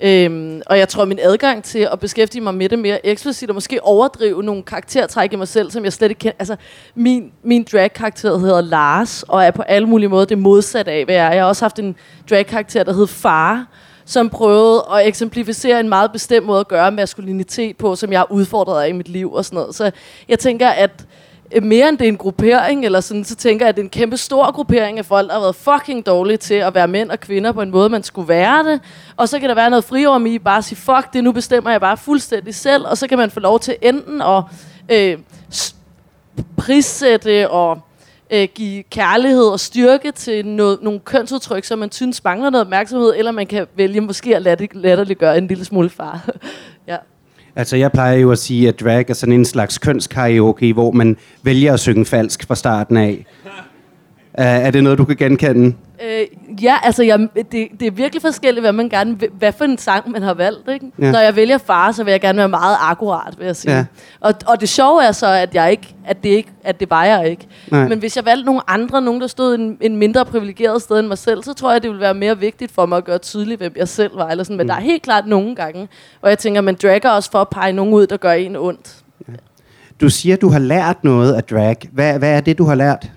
Øhm, 0.01 0.61
og 0.65 0.77
jeg 0.77 0.89
tror, 0.89 1.05
min 1.05 1.19
adgang 1.21 1.63
til 1.63 1.87
at 1.91 1.99
beskæftige 1.99 2.41
mig 2.41 2.53
med 2.53 2.69
det 2.69 2.79
mere 2.79 3.05
eksplicit, 3.05 3.49
og 3.49 3.53
måske 3.53 3.83
overdrive 3.83 4.43
nogle 4.43 4.63
karaktertræk 4.63 5.33
i 5.33 5.35
mig 5.35 5.47
selv, 5.47 5.71
som 5.71 5.83
jeg 5.83 5.93
slet 5.93 6.09
ikke 6.09 6.19
kender. 6.19 6.35
Altså, 6.39 6.55
min, 6.95 7.31
min 7.43 7.67
drag-karakter 7.71 8.37
hedder 8.37 8.61
Lars, 8.61 9.23
og 9.23 9.43
er 9.43 9.51
på 9.51 9.61
alle 9.61 9.87
mulige 9.87 10.09
måder 10.09 10.25
det 10.25 10.37
modsatte 10.37 10.91
af, 10.91 11.05
hvad 11.05 11.15
jeg 11.15 11.27
er. 11.27 11.31
Jeg 11.33 11.43
har 11.43 11.47
også 11.47 11.65
haft 11.65 11.79
en 11.79 11.95
drag-karakter, 12.29 12.83
der 12.83 12.93
hed 12.93 13.07
Far, 13.07 13.67
som 14.05 14.29
prøvede 14.29 14.85
at 14.93 15.07
eksemplificere 15.07 15.79
en 15.79 15.89
meget 15.89 16.11
bestemt 16.11 16.45
måde 16.45 16.59
at 16.59 16.67
gøre 16.67 16.91
maskulinitet 16.91 17.77
på, 17.77 17.95
som 17.95 18.11
jeg 18.11 18.19
har 18.19 18.31
udfordret 18.31 18.83
af 18.83 18.89
i 18.89 18.91
mit 18.91 19.07
liv 19.07 19.33
og 19.33 19.45
sådan 19.45 19.57
noget. 19.57 19.75
Så 19.75 19.91
jeg 20.29 20.39
tænker, 20.39 20.69
at 20.69 21.05
Øh, 21.51 21.63
mere 21.63 21.89
end 21.89 21.97
det 21.97 22.05
er 22.05 22.09
en 22.09 22.17
gruppering, 22.17 22.85
eller 22.85 22.99
sådan, 22.99 23.23
så 23.23 23.35
tænker 23.35 23.65
jeg, 23.65 23.69
at 23.69 23.75
det 23.75 23.81
er 23.81 23.85
en 23.85 23.89
kæmpe 23.89 24.17
stor 24.17 24.51
gruppering 24.51 24.97
af 24.97 25.05
folk, 25.05 25.27
der 25.27 25.33
har 25.33 25.41
været 25.41 25.55
fucking 25.55 26.05
dårlige 26.05 26.37
til 26.37 26.53
at 26.53 26.75
være 26.75 26.87
mænd 26.87 27.11
og 27.11 27.19
kvinder 27.19 27.51
på 27.51 27.61
en 27.61 27.71
måde, 27.71 27.89
man 27.89 28.03
skulle 28.03 28.27
være 28.27 28.63
det. 28.71 28.81
Og 29.17 29.29
så 29.29 29.39
kan 29.39 29.49
der 29.49 29.55
være 29.55 29.69
noget 29.69 29.83
frirum 29.83 30.25
i 30.25 30.39
bare 30.39 30.57
at 30.57 30.63
sige, 30.63 30.77
fuck 30.77 31.13
det, 31.13 31.23
nu 31.23 31.31
bestemmer 31.31 31.71
jeg 31.71 31.81
bare 31.81 31.97
fuldstændig 31.97 32.55
selv, 32.55 32.85
og 32.87 32.97
så 32.97 33.07
kan 33.07 33.17
man 33.17 33.31
få 33.31 33.39
lov 33.39 33.59
til 33.59 33.75
enten 33.81 34.21
at 34.21 34.43
øh, 34.89 35.17
prissætte 36.57 37.49
og 37.49 37.79
øh, 38.29 38.47
give 38.55 38.83
kærlighed 38.83 39.43
og 39.43 39.59
styrke 39.59 40.11
til 40.11 40.45
noget, 40.45 40.79
nogle 40.81 40.99
kønsudtryk, 40.99 41.63
som 41.63 41.79
man 41.79 41.91
synes 41.91 42.23
mangler 42.23 42.49
noget 42.49 42.65
opmærksomhed, 42.65 43.13
eller 43.17 43.31
man 43.31 43.47
kan 43.47 43.67
vælge 43.75 44.01
måske 44.01 44.35
at 44.35 44.41
latter- 44.41 44.67
latterliggøre 44.73 45.37
en 45.37 45.47
lille 45.47 45.65
smule 45.65 45.89
far. 45.89 46.29
ja. 46.87 46.97
Altså, 47.55 47.77
jeg 47.77 47.91
plejer 47.91 48.17
jo 48.17 48.31
at 48.31 48.37
sige, 48.37 48.67
at 48.67 48.79
drag 48.79 49.09
er 49.09 49.13
sådan 49.13 49.33
en 49.33 49.45
slags 49.45 49.77
kønskaraoke, 49.77 50.73
hvor 50.73 50.91
man 50.91 51.17
vælger 51.43 51.73
at 51.73 51.79
synge 51.79 52.05
falsk 52.05 52.47
fra 52.47 52.55
starten 52.55 52.97
af. 52.97 53.25
Uh, 54.37 54.45
er 54.45 54.71
det 54.71 54.83
noget, 54.83 54.97
du 54.97 55.05
kan 55.05 55.15
genkende? 55.15 55.75
Øh, 56.05 56.63
ja, 56.63 56.75
altså 56.83 57.03
jeg, 57.03 57.27
det, 57.35 57.67
det 57.79 57.87
er 57.87 57.91
virkelig 57.91 58.21
forskelligt, 58.21 58.63
hvad 58.63 58.71
man 58.71 58.89
gerne 58.89 59.19
vil- 59.19 59.29
hvad 59.37 59.51
for 59.51 59.65
en 59.65 59.77
sang 59.77 60.11
man 60.11 60.21
har 60.23 60.33
valgt. 60.33 60.69
Ikke? 60.69 60.91
Ja. 60.99 61.05
Ja. 61.05 61.11
Når 61.11 61.19
jeg 61.19 61.35
vælger 61.35 61.57
far, 61.57 61.91
så 61.91 62.03
vil 62.03 62.11
jeg 62.11 62.21
gerne 62.21 62.37
være 62.37 62.49
meget 62.49 62.77
akkurat, 62.81 63.33
vil 63.39 63.45
jeg 63.45 63.55
sige. 63.55 63.71
Ja. 63.71 63.77
Ja. 63.77 63.85
Og, 64.19 64.33
og 64.47 64.61
det 64.61 64.69
sjove 64.69 65.03
er 65.03 65.11
så, 65.11 65.27
at, 65.27 65.55
jeg 65.55 65.71
ikke, 65.71 65.95
at, 66.05 66.23
det 66.23 66.29
ikke, 66.29 66.49
at 66.63 66.79
det 66.79 66.89
var 66.89 67.05
jeg 67.05 67.29
ikke. 67.29 67.47
Nej. 67.71 67.87
Men 67.87 67.99
hvis 67.99 68.15
jeg 68.17 68.25
valgte 68.25 68.45
nogle 68.45 68.61
andre, 68.67 69.01
nogen 69.01 69.21
der 69.21 69.27
stod 69.27 69.55
en, 69.55 69.77
en 69.81 69.97
mindre 69.97 70.25
privilegeret 70.25 70.81
sted 70.81 70.99
end 70.99 71.07
mig 71.07 71.17
selv, 71.17 71.43
så 71.43 71.53
tror 71.53 71.71
jeg, 71.71 71.83
det 71.83 71.89
ville 71.89 72.01
være 72.01 72.13
mere 72.13 72.37
vigtigt 72.39 72.71
for 72.71 72.85
mig 72.85 72.97
at 72.97 73.05
gøre 73.05 73.17
tydeligt, 73.17 73.59
hvem 73.59 73.73
jeg 73.75 73.87
selv 73.87 74.15
var. 74.17 74.27
Eller 74.27 74.43
sådan. 74.43 74.57
Men 74.57 74.63
mm. 74.63 74.67
der 74.67 74.75
er 74.75 74.81
helt 74.81 75.01
klart 75.03 75.27
nogle 75.27 75.55
gange, 75.55 75.87
hvor 76.19 76.29
jeg 76.29 76.37
tænker, 76.37 76.61
man 76.61 76.75
dragger 76.83 77.09
også 77.09 77.31
for 77.31 77.39
at 77.41 77.49
pege 77.49 77.73
nogen 77.73 77.93
ud, 77.93 78.07
der 78.07 78.17
gør 78.17 78.31
en 78.31 78.55
ondt. 78.55 78.95
Du 80.01 80.09
siger, 80.09 80.35
du 80.35 80.49
har 80.49 80.59
lært 80.59 81.03
noget 81.03 81.33
af 81.33 81.43
drag. 81.43 81.77
Hvad, 81.91 82.19
hvad 82.19 82.31
er 82.31 82.41
det, 82.41 82.57
du 82.57 82.63
har 82.65 82.75
lært? 82.75 83.11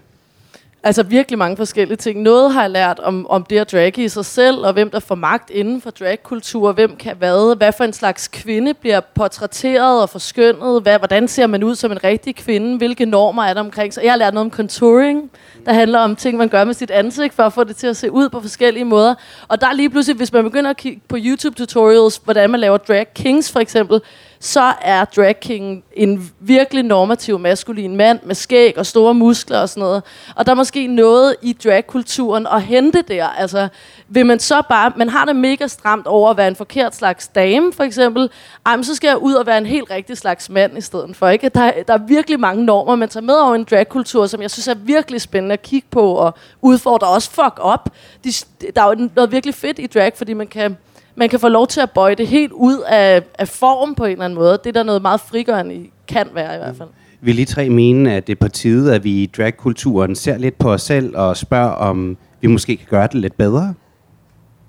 Altså 0.85 1.03
virkelig 1.03 1.39
mange 1.39 1.57
forskellige 1.57 1.97
ting. 1.97 2.23
Noget 2.23 2.53
har 2.53 2.61
jeg 2.61 2.71
lært 2.71 2.99
om, 2.99 3.27
om 3.31 3.45
det 3.45 3.59
at 3.59 3.73
dragge 3.73 4.05
i 4.05 4.09
sig 4.09 4.25
selv, 4.25 4.59
og 4.59 4.73
hvem 4.73 4.91
der 4.91 5.01
får 5.01 5.15
magt 5.15 5.51
inden 5.51 5.81
for 5.81 5.91
dragkultur, 5.91 6.73
hvem 6.73 6.97
kan 6.97 7.17
hvad, 7.17 7.57
hvad 7.57 7.73
for 7.73 7.85
en 7.85 7.93
slags 7.93 8.29
kvinde 8.29 8.75
bliver 8.75 9.01
portrætteret 9.01 10.03
og 10.03 10.09
forskønnet, 10.09 10.83
hvad, 10.83 10.99
hvordan 10.99 11.29
ser 11.29 11.47
man 11.47 11.63
ud 11.63 11.75
som 11.75 11.93
en 11.93 12.05
rigtig 12.05 12.37
kvinde, 12.37 12.79
hvilke 12.79 13.07
normer 13.07 13.45
er 13.45 13.55
der 13.55 13.61
omkring. 13.61 13.95
Så 13.95 14.01
jeg 14.01 14.13
har 14.13 14.17
lært 14.19 14.35
noget 14.35 14.45
om 14.45 14.51
contouring, 14.51 15.31
der 15.67 15.73
handler 15.73 15.99
om 15.99 16.17
ting, 16.17 16.39
man 16.39 16.49
gør 16.49 16.65
med 16.65 16.75
sit 16.75 16.91
ansigt, 16.91 17.35
for 17.35 17.43
at 17.43 17.53
få 17.53 17.65
det 17.65 17.77
til 17.77 17.87
at 17.87 17.97
se 17.97 18.11
ud 18.11 18.29
på 18.29 18.41
forskellige 18.41 18.85
måder. 18.85 19.15
Og 19.49 19.61
der 19.61 19.67
er 19.67 19.73
lige 19.73 19.91
pludselig, 19.91 20.17
hvis 20.17 20.33
man 20.33 20.45
begynder 20.45 20.71
at 20.71 20.77
kigge 20.77 21.01
på 21.09 21.17
YouTube-tutorials, 21.17 22.21
hvordan 22.25 22.51
man 22.51 22.61
laver 22.61 22.77
drag 22.77 23.15
kings 23.15 23.53
for 23.53 23.61
eksempel, 23.61 24.01
så 24.45 24.73
er 24.81 25.05
drag 25.05 25.41
king 25.41 25.85
en 25.93 26.31
virkelig 26.41 26.83
normativ 26.83 27.39
maskulin 27.39 27.97
mand 27.97 28.21
med 28.23 28.35
skæg 28.35 28.79
og 28.79 28.87
store 28.87 29.15
muskler 29.15 29.59
og 29.59 29.69
sådan 29.69 29.81
noget. 29.81 30.03
Og 30.37 30.47
der 30.47 30.53
er 30.53 30.57
måske 30.57 30.87
noget 30.87 31.37
i 31.43 31.53
dragkulturen 31.53 32.47
at 32.47 32.63
hente 32.63 33.03
der. 33.03 33.27
Altså, 33.27 33.69
vil 34.09 34.27
man 34.27 34.41
så 34.41 34.63
bare, 34.69 34.93
man 34.97 35.09
har 35.09 35.25
det 35.25 35.37
mega 35.37 35.67
stramt 35.67 36.07
over 36.07 36.31
at 36.31 36.37
være 36.37 36.49
en 36.49 36.57
forkert 36.57 36.97
slags 36.97 37.29
dame, 37.29 37.73
for 37.73 37.85
eksempel, 37.85 38.31
ej, 38.67 38.77
men 38.77 38.85
så 38.85 38.95
skal 38.95 39.09
jeg 39.09 39.19
ud 39.19 39.35
og 39.35 39.47
være 39.47 39.59
en 39.59 39.67
helt 39.67 39.91
rigtig 39.91 40.19
slags 40.19 40.51
mand 40.51 40.79
i 40.79 40.81
stedet 40.81 41.17
for. 41.17 41.29
Ikke? 41.29 41.49
Der, 41.49 41.73
der 41.89 41.95
er 41.95 42.07
virkelig 42.07 42.41
mange 42.41 42.65
normer, 42.65 42.97
man 42.97 43.09
tager 43.09 43.25
med 43.25 43.35
over 43.35 43.55
en 43.55 43.65
dragkultur, 43.65 44.27
som 44.27 44.43
jeg 44.43 44.51
synes 44.51 44.69
er 44.69 44.75
virkelig 44.75 45.21
spændende 45.21 45.53
at 45.53 45.63
kigge 45.63 45.89
på 45.91 46.13
og 46.15 46.35
udfordre 46.61 47.09
også 47.09 47.31
fuck 47.31 47.59
op. 47.59 47.89
De, 48.25 48.33
der 48.75 48.83
er 48.83 48.89
jo 48.89 49.09
noget 49.15 49.33
virkelig 49.33 49.55
fedt 49.55 49.79
i 49.79 49.87
drag, 49.87 50.13
fordi 50.17 50.33
man 50.33 50.47
kan, 50.47 50.77
man 51.15 51.29
kan 51.29 51.41
få 51.41 51.49
lov 51.49 51.67
til 51.67 51.81
at 51.81 51.91
bøje 51.91 52.15
det 52.15 52.27
helt 52.27 52.53
ud 52.53 52.79
af, 52.89 53.23
af 53.39 53.49
form 53.49 53.95
på 53.95 54.05
en 54.05 54.13
eller 54.13 54.25
anden 54.25 54.39
måde. 54.39 54.53
Det 54.53 54.67
er 54.67 54.73
der 54.73 54.83
noget 54.83 55.03
meget 55.03 55.21
frigørende 55.21 55.87
kan 56.09 56.27
være 56.35 56.55
i 56.55 56.59
hvert 56.59 56.77
fald. 56.77 56.89
Vil 57.21 57.39
I 57.39 57.45
tre 57.45 57.69
mene, 57.69 58.15
at 58.15 58.27
det 58.27 58.33
er 58.33 58.41
på 58.41 58.49
tide, 58.49 58.95
at 58.95 59.05
vi 59.05 59.11
i 59.11 59.27
dragkulturen 59.27 60.15
ser 60.17 60.39
lidt 60.39 60.59
på 60.59 60.73
os 60.73 60.83
selv 60.83 61.17
og 61.17 61.37
spørger, 61.37 61.71
om 61.71 62.17
vi 62.41 62.47
måske 62.47 62.77
kan 62.77 62.87
gøre 62.91 63.07
det 63.07 63.15
lidt 63.15 63.37
bedre? 63.37 63.75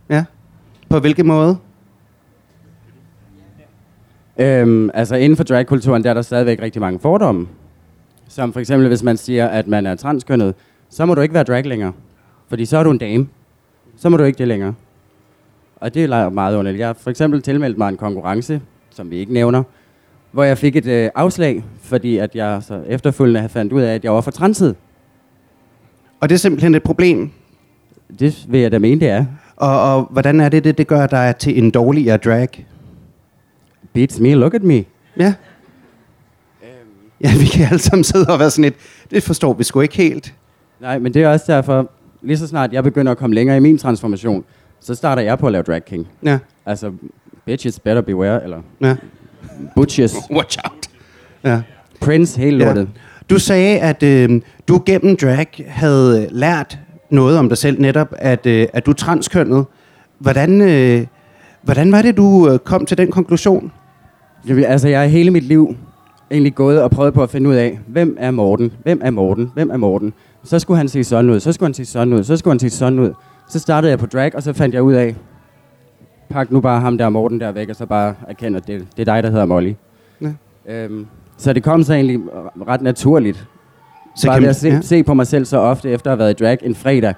Ja. 0.09 0.25
På 0.89 1.00
hvilken 1.00 1.27
måde? 1.27 1.57
Øhm, 4.38 4.89
altså 4.93 5.15
inden 5.15 5.38
for 5.38 5.43
dragkulturen, 5.43 6.03
der 6.03 6.09
er 6.09 6.13
der 6.13 6.21
stadigvæk 6.21 6.62
rigtig 6.62 6.81
mange 6.81 7.00
fordomme. 7.00 7.47
Som 8.27 8.53
for 8.53 8.59
eksempel, 8.59 8.88
hvis 8.88 9.03
man 9.03 9.17
siger, 9.17 9.47
at 9.47 9.67
man 9.67 9.85
er 9.85 9.95
transkønnet, 9.95 10.55
så 10.89 11.05
må 11.05 11.15
du 11.15 11.21
ikke 11.21 11.33
være 11.33 11.43
drag 11.43 11.65
længere. 11.65 11.93
Fordi 12.50 12.65
så 12.65 12.77
er 12.77 12.83
du 12.83 12.91
en 12.91 12.97
dame. 12.97 13.27
Så 13.97 14.09
må 14.09 14.17
du 14.17 14.23
ikke 14.23 14.38
det 14.38 14.47
længere. 14.47 14.73
Og 15.83 15.93
det 15.93 16.03
er 16.03 16.29
meget 16.29 16.57
underligt. 16.57 16.79
Jeg 16.79 16.87
har 16.87 16.93
for 16.93 17.09
eksempel 17.09 17.41
tilmeldt 17.41 17.77
mig 17.77 17.89
en 17.89 17.97
konkurrence, 17.97 18.61
som 18.89 19.11
vi 19.11 19.17
ikke 19.17 19.33
nævner, 19.33 19.63
hvor 20.31 20.43
jeg 20.43 20.57
fik 20.57 20.75
et 20.75 20.85
øh, 20.85 21.09
afslag, 21.15 21.63
fordi 21.81 22.17
at 22.17 22.35
jeg 22.35 22.63
så 22.63 22.83
efterfølgende 22.87 23.49
fandt 23.49 23.73
ud 23.73 23.81
af, 23.81 23.95
at 23.95 24.03
jeg 24.03 24.13
var 24.13 24.21
for 24.21 24.31
transet. 24.31 24.75
Og 26.19 26.29
det 26.29 26.35
er 26.35 26.39
simpelthen 26.39 26.75
et 26.75 26.83
problem. 26.83 27.31
Det 28.19 28.45
vil 28.47 28.59
jeg 28.59 28.71
da 28.71 28.79
mene, 28.79 29.01
det 29.01 29.09
er. 29.09 29.25
Og, 29.55 29.81
og 29.81 30.07
hvordan 30.11 30.39
er 30.39 30.49
det, 30.49 30.63
det, 30.63 30.77
det 30.77 30.87
gør 30.87 31.07
dig 31.07 31.35
til 31.39 31.63
en 31.63 31.71
dårligere 31.71 32.17
drag? 32.17 32.65
Beats 33.93 34.19
me, 34.19 34.33
look 34.33 34.53
at 34.53 34.63
me. 34.63 34.85
Ja. 35.17 35.33
Ja, 37.21 37.31
vi 37.39 37.45
kan 37.45 37.65
alle 37.65 37.79
sammen 37.79 38.03
sidde 38.03 38.25
og 38.29 38.39
være 38.39 38.49
sådan 38.49 38.65
et, 38.65 38.75
det 39.11 39.23
forstår 39.23 39.53
vi 39.53 39.63
sgu 39.63 39.81
ikke 39.81 39.97
helt. 39.97 40.33
Nej, 40.81 40.99
men 40.99 41.13
det 41.13 41.23
er 41.23 41.29
også 41.29 41.45
derfor, 41.47 41.91
lige 42.21 42.37
så 42.37 42.47
snart 42.47 42.73
jeg 42.73 42.83
begynder 42.83 43.11
at 43.11 43.17
komme 43.17 43.35
længere 43.35 43.57
i 43.57 43.59
min 43.59 43.77
transformation, 43.77 44.45
så 44.83 44.95
starter 44.95 45.21
jeg 45.21 45.39
på 45.39 45.45
at 45.47 45.51
lave 45.51 45.63
drag 45.63 45.85
king. 45.85 46.07
Ja, 46.23 46.39
Altså, 46.65 46.91
bitches 47.45 47.79
better 47.79 48.01
beware, 48.01 48.43
eller 48.43 48.57
ja. 48.81 48.95
butches, 49.75 50.15
Watch 50.37 50.57
out. 50.63 50.89
Ja. 51.43 51.61
prince, 52.01 52.39
hele 52.41 52.57
Ja. 52.57 52.65
lortet. 52.65 52.89
Du 53.29 53.39
sagde, 53.39 53.79
at 53.79 54.03
øh, 54.03 54.41
du 54.67 54.81
gennem 54.85 55.17
drag 55.17 55.47
havde 55.67 56.27
lært 56.31 56.79
noget 57.09 57.37
om 57.37 57.49
dig 57.49 57.57
selv 57.57 57.81
netop, 57.81 58.07
at, 58.17 58.45
øh, 58.45 58.67
at 58.73 58.85
du 58.85 58.91
er 58.91 58.95
transkønnet. 58.95 59.65
Hvordan, 60.19 60.61
øh, 60.61 61.05
hvordan 61.61 61.91
var 61.91 62.01
det, 62.01 62.17
du 62.17 62.49
øh, 62.49 62.59
kom 62.59 62.85
til 62.85 62.97
den 62.97 63.11
konklusion? 63.11 63.71
Jeg, 64.47 64.65
altså, 64.67 64.87
jeg 64.87 64.99
har 64.99 65.07
hele 65.07 65.31
mit 65.31 65.43
liv 65.43 65.75
egentlig 66.31 66.55
gået 66.55 66.81
og 66.81 66.91
prøvet 66.91 67.13
på 67.13 67.23
at 67.23 67.29
finde 67.29 67.49
ud 67.49 67.55
af, 67.55 67.79
hvem 67.87 68.17
er 68.19 68.31
Morten? 68.31 68.71
Hvem 68.83 69.01
er 69.03 69.11
Morten? 69.11 69.51
Hvem 69.53 69.69
er 69.69 69.77
Morten? 69.77 70.13
Så 70.43 70.59
skulle 70.59 70.77
han 70.77 70.87
se 70.89 71.03
sådan 71.03 71.29
ud, 71.29 71.39
så 71.39 71.51
skulle 71.51 71.67
han 71.67 71.73
se 71.73 71.85
sådan 71.85 72.13
ud, 72.13 72.23
så 72.23 72.37
skulle 72.37 72.51
han 72.51 72.59
se 72.59 72.69
sådan 72.69 72.99
ud. 72.99 73.13
Så 73.50 73.59
startede 73.59 73.89
jeg 73.91 74.00
på 74.00 74.05
drag, 74.05 74.35
og 74.35 74.43
så 74.43 74.53
fandt 74.53 74.75
jeg 74.75 74.83
ud 74.83 74.93
af, 74.93 75.15
pak 76.29 76.51
nu 76.51 76.62
bare 76.62 76.81
ham 76.81 76.97
der 76.97 77.09
Morten 77.09 77.39
der 77.39 77.51
væk, 77.51 77.69
og 77.69 77.75
så 77.75 77.85
bare 77.85 78.15
erkende, 78.27 78.57
at 78.57 78.67
det, 78.67 78.88
det 78.97 79.09
er 79.09 79.13
dig, 79.13 79.23
der 79.23 79.29
hedder 79.29 79.45
Molly. 79.45 79.73
Ja. 80.21 80.33
Øhm, 80.65 81.07
så 81.38 81.53
det 81.53 81.63
kom 81.63 81.83
så 81.83 81.93
egentlig 81.93 82.19
ret 82.67 82.81
naturligt. 82.81 83.47
Så 84.15 84.27
bare 84.27 84.35
kan 84.35 84.41
ved 84.41 84.50
at 84.50 84.55
se, 84.55 84.67
ja. 84.67 84.81
se 84.81 85.03
på 85.03 85.13
mig 85.13 85.27
selv 85.27 85.45
så 85.45 85.57
ofte, 85.57 85.89
efter 85.89 86.12
at 86.12 86.17
have 86.17 86.19
været 86.19 86.39
i 86.41 86.43
drag 86.43 86.57
en 86.62 86.75
fredag. 86.75 87.13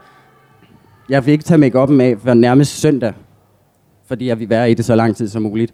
Jeg 1.10 1.26
vil 1.26 1.32
ikke 1.32 1.44
tage 1.44 1.58
make 1.58 1.80
af 1.80 2.16
før 2.20 2.34
nærmest 2.34 2.80
søndag, 2.80 3.14
fordi 4.06 4.28
jeg 4.28 4.40
vil 4.40 4.50
være 4.50 4.72
i 4.72 4.74
det 4.74 4.86
så 4.86 4.96
lang 4.96 5.16
tid 5.16 5.28
som 5.28 5.42
muligt. 5.42 5.74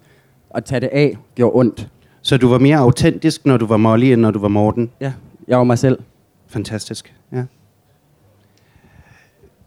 At 0.54 0.64
tage 0.64 0.80
det 0.80 0.90
af 0.92 1.18
gjorde 1.34 1.58
ondt. 1.58 1.88
Så 2.22 2.36
du 2.36 2.48
var 2.48 2.58
mere 2.58 2.78
autentisk, 2.78 3.46
når 3.46 3.56
du 3.56 3.66
var 3.66 3.76
Molly, 3.76 4.04
end 4.04 4.20
når 4.20 4.30
du 4.30 4.38
var 4.38 4.48
Morten? 4.48 4.90
Ja, 5.00 5.12
jeg 5.48 5.58
var 5.58 5.64
mig 5.64 5.78
selv. 5.78 5.98
Fantastisk. 6.46 7.14
Ja. 7.32 7.44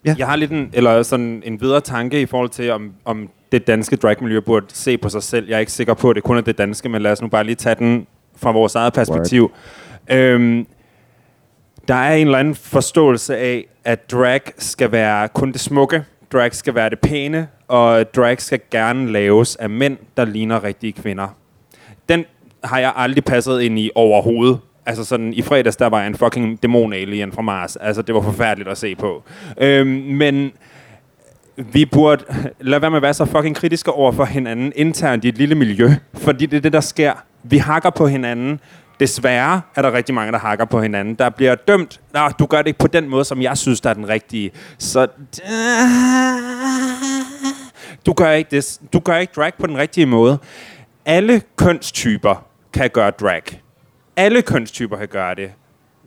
Jeg 0.06 0.28
har 0.28 0.36
lidt 0.36 0.52
en, 0.52 0.70
eller 0.74 1.04
sådan 1.04 1.44
en 1.46 1.62
videre 1.62 1.82
tanke 1.82 2.22
i 2.22 2.26
forhold 2.26 2.50
til, 2.50 2.72
om, 2.72 2.94
om 3.06 3.30
det 3.52 3.68
danske 3.68 3.96
dragmiljø 3.96 4.40
burde 4.40 4.66
se 4.70 4.98
på 4.98 5.10
sig 5.10 5.24
selv. 5.24 5.48
Jeg 5.48 5.56
er 5.56 5.60
ikke 5.60 5.72
sikker 5.72 5.94
på, 5.94 6.10
at 6.10 6.16
det 6.16 6.24
kun 6.24 6.38
er 6.38 6.42
det 6.42 6.58
danske, 6.58 6.90
men 6.90 7.02
lad 7.02 7.12
os 7.12 7.22
nu 7.22 7.28
bare 7.28 7.44
lige 7.44 7.56
tage 7.56 7.76
den 7.76 8.08
fra 8.36 8.52
vores 8.52 8.76
eget 8.76 8.94
perspektiv. 8.94 9.52
Øhm, 10.12 10.68
der 11.88 11.96
er 11.96 12.16
en 12.16 12.28
eller 12.28 12.40
anden 12.40 12.56
forståelse 12.56 13.38
af, 13.38 13.66
at 13.84 14.12
drag 14.12 14.42
skal 14.58 14.92
være 14.92 15.28
kun 15.28 15.52
det 15.52 15.62
smukke, 15.62 16.04
drag 16.34 16.56
skal 16.56 16.76
være 16.76 16.90
det 16.90 17.00
pæne, 17.00 17.48
og 17.68 18.14
drag 18.16 18.42
skal 18.42 18.60
gerne 18.72 19.12
laves 19.12 19.56
af 19.56 19.70
mænd, 19.70 19.98
der 20.18 20.26
ligner 20.26 20.64
rigtige 20.64 20.94
kvinder. 20.94 21.28
Den 22.10 22.26
har 22.64 22.80
jeg 22.80 22.94
aldrig 22.96 23.26
passet 23.26 23.62
ind 23.62 23.80
i 23.80 23.92
overhovedet. 23.96 24.60
Altså 24.86 25.04
sådan, 25.04 25.34
i 25.34 25.42
fredags, 25.42 25.75
der 25.75 25.88
var 25.88 26.04
en 26.04 26.15
fucking 26.15 26.60
dæmon-alien 26.63 27.32
fra 27.32 27.42
Mars. 27.42 27.75
Altså, 27.75 28.01
det 28.01 28.15
var 28.15 28.22
forfærdeligt 28.22 28.70
at 28.70 28.77
se 28.77 28.96
på. 28.96 29.24
Øhm, 29.58 29.88
men 29.89 30.51
vi 31.58 31.86
burde 31.86 32.24
lade 32.60 32.82
være 32.82 32.92
med 32.92 32.98
at 32.98 33.04
være 33.04 33.13
så 33.13 33.25
fucking 33.25 33.56
kritiske 33.56 33.92
over 33.92 34.12
for 34.12 34.25
hinanden 34.25 34.74
internt 34.75 35.25
i 35.25 35.30
et 35.30 35.38
lille 35.38 35.56
miljø. 35.56 35.89
Fordi 36.13 36.46
det 36.46 36.58
er 36.58 36.62
det, 36.62 36.74
der 36.74 36.80
sker. 36.82 37.13
Vi 37.44 37.58
hakker 37.58 37.89
på 37.89 38.08
hinanden. 38.08 38.60
Desværre 39.00 39.62
er 39.75 39.82
der 39.82 39.94
rigtig 39.94 40.15
mange, 40.15 40.32
der 40.32 40.39
hakker 40.39 40.65
på 40.65 40.82
hinanden. 40.82 41.15
Der 41.15 41.30
bliver 41.30 41.56
dømt. 41.56 42.01
Nå, 42.13 42.30
du 42.39 42.46
gør 42.46 42.58
det 42.58 42.68
ikke 42.68 42.80
på 42.80 42.88
den 42.88 43.10
måde, 43.10 43.25
som 43.25 43.42
jeg 43.42 43.58
synes, 43.58 43.82
der 43.82 43.89
er 43.89 43.94
den 43.94 44.10
rigtige. 44.10 44.51
Så... 44.77 45.08
Du 48.06 48.13
gør 48.13 48.32
ikke 48.32 48.51
det. 48.51 48.80
Du 48.94 49.00
gør 49.00 49.18
ikke 49.18 49.34
drag 49.36 49.54
på 49.60 49.68
den 49.68 49.77
rigtige 49.77 50.06
måde. 50.06 50.38
Alle 51.06 51.42
kønstyper 51.58 52.46
kan 52.74 52.89
gøre 52.89 53.12
drag. 53.12 53.64
Alle 54.17 54.41
kønstyper 54.41 54.98
kan 54.98 55.07
gøre 55.07 55.36
det. 55.36 55.51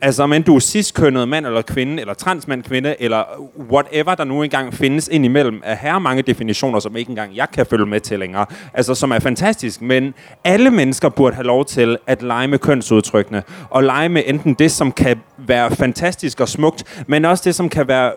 Altså, 0.01 0.23
om 0.23 0.33
end 0.33 0.45
du 0.45 0.55
er 0.57 0.61
cis-kønnet 0.61 1.29
mand 1.29 1.47
eller 1.47 1.63
kvinde, 1.63 2.01
eller 2.01 2.15
transmand 2.15 2.63
kvinde, 2.63 2.97
eller 2.99 3.25
whatever, 3.71 4.15
der 4.15 4.25
nu 4.25 4.43
engang 4.43 4.75
findes 4.75 5.09
indimellem, 5.09 5.61
er 5.65 5.75
her 5.75 5.99
mange 5.99 6.23
definitioner, 6.23 6.81
som 6.81 6.97
ikke 6.97 7.11
engang 7.11 7.37
jeg 7.37 7.47
kan 7.53 7.67
følge 7.67 7.87
med 7.87 8.01
til 8.01 8.19
længere. 8.19 8.47
Altså, 8.75 8.95
som 8.95 9.11
er 9.11 9.19
fantastisk. 9.19 9.83
Men 9.83 10.15
alle 10.45 10.71
mennesker 10.71 11.09
burde 11.09 11.35
have 11.35 11.47
lov 11.47 11.65
til 11.65 11.99
at 12.07 12.23
lege 12.23 12.49
med 12.49 12.59
kønsudtrykkene. 12.59 13.43
Og 13.71 13.83
lege 13.85 14.09
med 14.09 14.23
enten 14.27 14.55
det, 14.55 14.71
som 14.71 14.93
kan 14.93 15.21
være 15.39 15.71
fantastisk 15.71 16.41
og 16.41 16.49
smukt, 16.49 17.05
men 17.07 17.25
også 17.25 17.43
det, 17.45 17.55
som 17.55 17.69
kan 17.69 17.89
være 17.89 18.13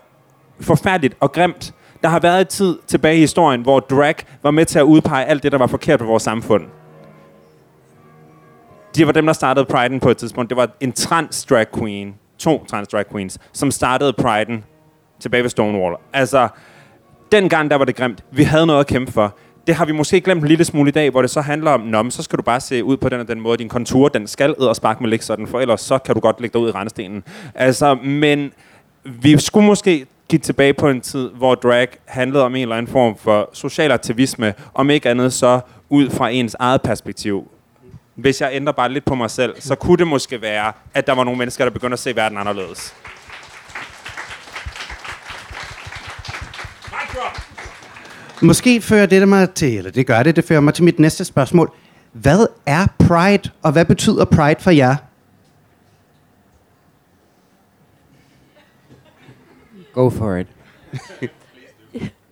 forfærdeligt 0.60 1.14
og 1.20 1.32
grimt. 1.32 1.74
Der 2.02 2.08
har 2.08 2.20
været 2.20 2.40
et 2.40 2.48
tid 2.48 2.78
tilbage 2.86 3.16
i 3.16 3.20
historien, 3.20 3.62
hvor 3.62 3.80
drag 3.80 4.14
var 4.42 4.50
med 4.50 4.64
til 4.64 4.78
at 4.78 4.82
udpege 4.82 5.24
alt 5.24 5.42
det, 5.42 5.52
der 5.52 5.58
var 5.58 5.66
forkert 5.66 5.98
på 5.98 6.06
vores 6.06 6.22
samfund. 6.22 6.62
De 8.96 9.06
var 9.06 9.12
dem, 9.12 9.26
der 9.26 9.32
startede 9.32 9.66
Pride'en 9.72 9.98
på 9.98 10.10
et 10.10 10.16
tidspunkt. 10.16 10.50
Det 10.50 10.56
var 10.56 10.68
en 10.80 10.92
trans 10.92 11.44
drag 11.44 11.66
queen, 11.78 12.14
to 12.38 12.64
trans 12.64 12.88
drag 12.88 13.04
queens, 13.12 13.38
som 13.52 13.70
startede 13.70 14.14
Pride'en 14.20 14.62
tilbage 15.20 15.42
ved 15.42 15.50
Stonewall. 15.50 15.96
Altså, 16.12 16.48
dengang 17.32 17.70
der 17.70 17.76
var 17.76 17.84
det 17.84 17.96
grimt. 17.96 18.24
Vi 18.30 18.42
havde 18.42 18.66
noget 18.66 18.80
at 18.80 18.86
kæmpe 18.86 19.12
for. 19.12 19.36
Det 19.66 19.74
har 19.74 19.84
vi 19.84 19.92
måske 19.92 20.20
glemt 20.20 20.42
en 20.42 20.48
lille 20.48 20.64
smule 20.64 20.88
i 20.88 20.92
dag, 20.92 21.10
hvor 21.10 21.22
det 21.22 21.30
så 21.30 21.40
handler 21.40 21.70
om, 21.70 21.80
Nå, 21.80 22.02
men 22.02 22.10
så 22.10 22.22
skal 22.22 22.36
du 22.36 22.42
bare 22.42 22.60
se 22.60 22.84
ud 22.84 22.96
på 22.96 23.08
den 23.08 23.20
og 23.20 23.28
den 23.28 23.40
måde. 23.40 23.58
Din 23.58 23.68
kontur, 23.68 24.08
den 24.08 24.26
skal 24.26 24.54
og 24.58 24.76
sparke 24.76 25.02
med 25.02 25.10
ligge 25.10 25.24
sådan, 25.24 25.46
for 25.46 25.60
ellers 25.60 25.80
så 25.80 25.98
kan 25.98 26.14
du 26.14 26.20
godt 26.20 26.40
lægge 26.40 26.52
dig 26.52 26.60
ud 26.62 26.68
i 26.68 26.72
rendestenen. 26.72 27.24
Altså, 27.54 27.94
men 27.94 28.52
vi 29.04 29.38
skulle 29.38 29.66
måske 29.66 30.06
kigge 30.28 30.44
tilbage 30.44 30.74
på 30.74 30.88
en 30.88 31.00
tid, 31.00 31.30
hvor 31.30 31.54
drag 31.54 31.88
handlede 32.04 32.44
om 32.44 32.54
en 32.54 32.62
eller 32.62 32.76
anden 32.76 32.92
form 32.92 33.16
for 33.16 33.50
social 33.52 33.92
aktivisme, 33.92 34.54
om 34.74 34.90
ikke 34.90 35.10
andet 35.10 35.32
så 35.32 35.60
ud 35.88 36.10
fra 36.10 36.28
ens 36.28 36.56
eget 36.58 36.82
perspektiv. 36.82 37.48
Hvis 38.14 38.40
jeg 38.40 38.50
ændrer 38.52 38.72
bare 38.72 38.88
lidt 38.88 39.04
på 39.04 39.14
mig 39.14 39.30
selv, 39.30 39.60
så 39.60 39.74
kunne 39.74 39.96
det 39.96 40.06
måske 40.06 40.42
være, 40.42 40.72
at 40.94 41.06
der 41.06 41.12
var 41.12 41.24
nogle 41.24 41.38
mennesker, 41.38 41.64
der 41.64 41.70
begynder 41.70 41.92
at 41.92 41.98
se 41.98 42.16
verden 42.16 42.38
anderledes. 42.38 42.94
Måske 48.42 48.80
fører 48.80 49.06
det 49.06 49.28
mig 49.28 49.50
til, 49.50 49.78
eller 49.78 49.90
det 49.90 50.06
gør 50.06 50.22
det, 50.22 50.36
det 50.36 50.44
fører 50.44 50.60
mig 50.60 50.74
til 50.74 50.84
mit 50.84 50.98
næste 50.98 51.24
spørgsmål. 51.24 51.72
Hvad 52.12 52.46
er 52.66 52.86
Pride, 52.98 53.50
og 53.62 53.72
hvad 53.72 53.84
betyder 53.84 54.24
Pride 54.24 54.60
for 54.60 54.70
jer? 54.70 54.96
Go 59.92 60.10
for 60.10 60.36
it. 60.36 60.46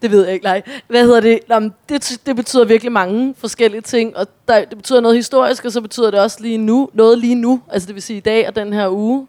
Det 0.02 0.10
ved 0.10 0.24
jeg 0.24 0.34
ikke, 0.34 0.44
nej. 0.44 0.62
Hvad 0.88 1.04
hedder 1.04 1.20
det? 1.20 1.38
Nå, 1.48 1.60
det? 1.88 2.20
Det 2.26 2.36
betyder 2.36 2.64
virkelig 2.64 2.92
mange 2.92 3.34
forskellige 3.38 3.80
ting, 3.80 4.16
og 4.16 4.26
der, 4.48 4.64
det 4.64 4.76
betyder 4.78 5.00
noget 5.00 5.16
historisk, 5.16 5.64
og 5.64 5.72
så 5.72 5.80
betyder 5.80 6.10
det 6.10 6.20
også 6.20 6.36
lige 6.40 6.58
nu, 6.58 6.88
noget 6.92 7.18
lige 7.18 7.34
nu, 7.34 7.60
altså 7.72 7.86
det 7.86 7.94
vil 7.94 8.02
sige 8.02 8.16
i 8.16 8.20
dag 8.20 8.48
og 8.48 8.56
den 8.56 8.72
her 8.72 8.88
uge. 8.88 9.26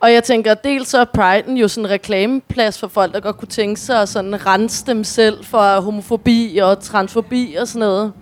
Og 0.00 0.12
jeg 0.12 0.24
tænker, 0.24 0.54
dels 0.54 0.88
så 0.88 0.98
er 0.98 1.04
Pride'en 1.18 1.52
jo 1.52 1.68
sådan 1.68 1.86
en 1.86 1.90
reklameplads 1.90 2.78
for 2.78 2.88
folk, 2.88 3.14
der 3.14 3.20
godt 3.20 3.36
kunne 3.36 3.48
tænke 3.48 3.80
sig 3.80 4.02
at 4.02 4.08
sådan 4.08 4.46
rense 4.46 4.86
dem 4.86 5.04
selv 5.04 5.44
for 5.44 5.80
homofobi 5.80 6.58
og 6.62 6.80
transfobi 6.80 7.56
og 7.60 7.68
sådan 7.68 7.80
noget. 7.80 8.12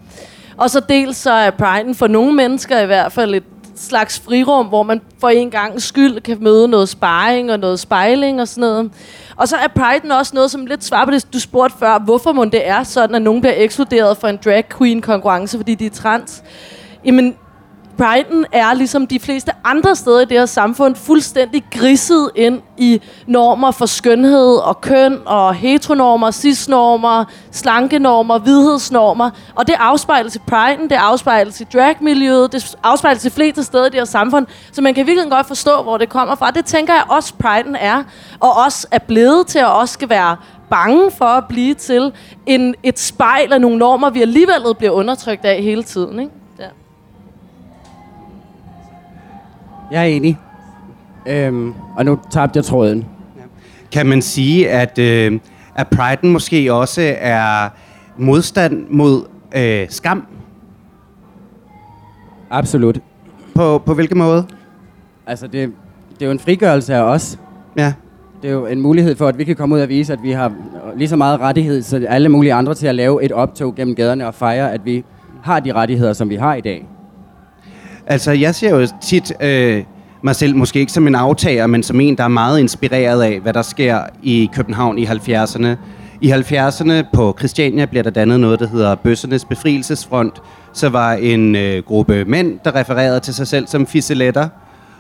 Og 0.57 0.71
så 0.71 0.81
dels 0.81 1.17
så 1.17 1.31
er 1.31 1.51
Pride'en 1.51 1.95
for 1.95 2.07
nogle 2.07 2.33
mennesker 2.33 2.81
i 2.81 2.87
hvert 2.87 3.13
fald 3.13 3.35
et 3.35 3.45
slags 3.85 4.21
frirum, 4.21 4.67
hvor 4.67 4.83
man 4.83 5.01
for 5.21 5.29
en 5.29 5.51
gang 5.51 5.83
skyld 5.83 6.21
kan 6.21 6.39
møde 6.41 6.69
noget 6.69 6.89
sparring 6.89 7.53
og 7.53 7.59
noget 7.59 7.81
spejling 7.81 8.41
og 8.41 8.49
sådan 8.49 8.61
noget. 8.61 8.91
Og 9.37 9.49
så 9.49 9.57
er 9.57 9.69
priden 9.69 10.13
også 10.13 10.35
noget, 10.35 10.51
som 10.51 10.67
lidt 10.67 10.85
svarer 10.85 11.05
på 11.05 11.11
det, 11.11 11.33
du 11.33 11.41
spurgte 11.41 11.79
før, 11.79 11.99
hvorfor 11.99 12.33
må 12.33 12.45
det 12.45 12.69
er 12.69 12.83
sådan, 12.83 13.17
at 13.17 13.23
nogen 13.23 13.41
bliver 13.41 13.55
ekskluderet 13.57 14.17
for 14.17 14.29
en 14.29 14.39
drag 14.45 14.65
queen 14.79 15.03
konkurrence, 15.03 15.57
fordi 15.59 15.75
de 15.75 15.87
er 15.87 15.91
trans. 15.91 16.43
Jamen, 17.05 17.37
Brighton 17.97 18.45
er 18.53 18.75
ligesom 18.75 19.07
de 19.07 19.21
fleste 19.21 19.53
andre 19.65 19.97
steder 19.97 20.21
i 20.21 20.25
det 20.25 20.39
her 20.39 20.47
samfund 20.47 20.97
fuldstændig 20.97 21.65
grisset 21.71 22.31
ind 22.35 22.61
i 22.77 23.01
normer 23.27 23.71
for 23.71 23.87
skønhed 23.87 24.57
og 24.57 24.81
køn 24.81 25.19
og 25.27 25.55
heteronormer, 25.55 26.31
cisnormer, 26.31 27.25
slankenormer, 27.51 28.39
hvidhedsnormer. 28.39 29.31
Og 29.55 29.67
det 29.67 29.75
afspejles 29.79 30.37
i 30.37 30.39
Brighton, 30.39 30.89
det 30.89 30.97
afspejles 30.97 31.61
i 31.61 31.65
dragmiljøet, 31.65 32.53
det 32.53 32.77
afspejles 32.83 33.25
i 33.25 33.31
fleste 33.31 33.65
steder 33.65 33.87
i 33.87 33.91
det 33.91 34.01
her 34.01 34.05
samfund. 34.05 34.47
Så 34.73 34.83
man 34.83 34.95
kan 34.95 35.07
virkelig 35.07 35.31
godt 35.31 35.47
forstå, 35.47 35.83
hvor 35.83 35.99
det 35.99 36.09
kommer 36.09 36.35
fra. 36.35 36.51
Det 36.51 36.65
tænker 36.65 36.95
jeg 36.95 37.05
også 37.09 37.35
Brighton 37.35 37.77
er, 37.77 38.03
og 38.41 38.57
også 38.67 38.87
er 38.91 38.99
blevet 38.99 39.47
til, 39.47 39.59
at 39.59 39.67
også 39.67 39.93
skal 39.93 40.09
være 40.09 40.37
bange 40.71 41.11
for 41.11 41.25
at 41.25 41.45
blive 41.49 41.75
til 41.75 42.13
en, 42.47 42.75
et 42.83 42.99
spejl 42.99 43.53
af 43.53 43.61
nogle 43.61 43.79
normer, 43.79 44.11
vi 44.11 44.23
alligevel 44.23 44.75
bliver 44.79 44.93
undertrykt 44.93 45.45
af 45.45 45.63
hele 45.63 45.83
tiden. 45.83 46.21
Ikke? 46.21 46.44
Jeg 49.91 50.01
er 50.01 50.07
enig. 50.07 50.39
Øhm, 51.27 51.75
og 51.97 52.05
nu 52.05 52.19
tabte 52.31 52.57
jeg 52.57 52.65
tråden. 52.65 53.07
Kan 53.93 54.07
man 54.07 54.23
sige, 54.23 54.71
at, 54.71 54.99
øh, 54.99 55.41
at 55.75 55.87
Pride'en 55.95 56.27
måske 56.27 56.73
også 56.73 57.15
er 57.19 57.69
modstand 58.19 58.87
mod 58.91 59.25
øh, 59.57 59.87
skam? 59.89 60.27
Absolut. 62.51 62.99
På, 63.55 63.79
på 63.79 63.95
hvilken 63.95 64.19
måde? 64.19 64.47
Altså, 65.27 65.47
det, 65.47 65.73
det 66.15 66.23
er 66.23 66.27
jo 66.27 66.33
en 66.33 66.39
frigørelse 66.39 66.95
af 66.95 67.01
os. 67.01 67.39
Ja. 67.77 67.93
Det 68.43 68.51
er 68.51 68.55
jo 68.55 68.67
en 68.67 68.81
mulighed 68.81 69.17
for, 69.17 69.29
at 69.29 69.39
vi 69.39 69.45
kan 69.45 69.57
komme 69.57 69.75
ud 69.75 69.81
og 69.81 69.89
vise, 69.89 70.13
at 70.13 70.23
vi 70.23 70.31
har 70.31 70.53
lige 70.97 71.09
så 71.09 71.17
meget 71.17 71.41
rettighed 71.41 71.83
som 71.83 72.03
alle 72.09 72.29
mulige 72.29 72.55
andre 72.55 72.75
til 72.75 72.87
at 72.87 72.95
lave 72.95 73.25
et 73.25 73.33
optog 73.33 73.75
gennem 73.75 73.95
gaderne 73.95 74.27
og 74.27 74.35
fejre, 74.35 74.73
at 74.73 74.85
vi 74.85 75.05
har 75.43 75.61
de 75.61 75.73
rettigheder, 75.73 76.13
som 76.13 76.31
vi 76.31 76.37
har 76.37 76.55
i 76.55 76.61
dag. 76.61 76.87
Altså, 78.07 78.33
jeg 78.33 78.55
ser 78.55 78.71
jo 78.71 78.87
tit 79.03 79.33
øh, 79.41 79.85
mig 80.23 80.37
selv, 80.37 80.57
måske 80.57 80.81
ikke 80.81 80.93
som 80.93 81.07
en 81.07 81.15
aftager, 81.15 81.67
men 81.67 81.83
som 81.83 82.01
en, 82.01 82.17
der 82.17 82.25
er 82.25 82.29
meget 82.29 82.61
inspireret 82.61 83.23
af, 83.23 83.41
hvad 83.41 83.53
der 83.53 83.63
sker 83.63 84.01
i 84.23 84.51
København 84.53 84.99
i 84.99 85.07
70'erne. 85.07 85.67
I 86.21 86.33
70'erne 86.33 86.93
på 87.13 87.37
Christiania 87.39 87.87
bliver 87.87 88.03
der 88.03 88.11
dannet 88.11 88.41
noget, 88.41 88.61
der 88.61 88.69
hedder 88.69 88.95
Bøssernes 88.95 89.45
Befrielsesfront. 89.45 90.43
Så 90.73 90.89
var 90.89 91.13
en 91.13 91.57
øh, 91.57 91.83
gruppe 91.83 92.25
mænd, 92.25 92.59
der 92.65 92.75
refererede 92.75 93.21
til 93.21 93.35
sig 93.35 93.47
selv 93.47 93.67
som 93.67 93.87
fisseletter. 93.87 94.49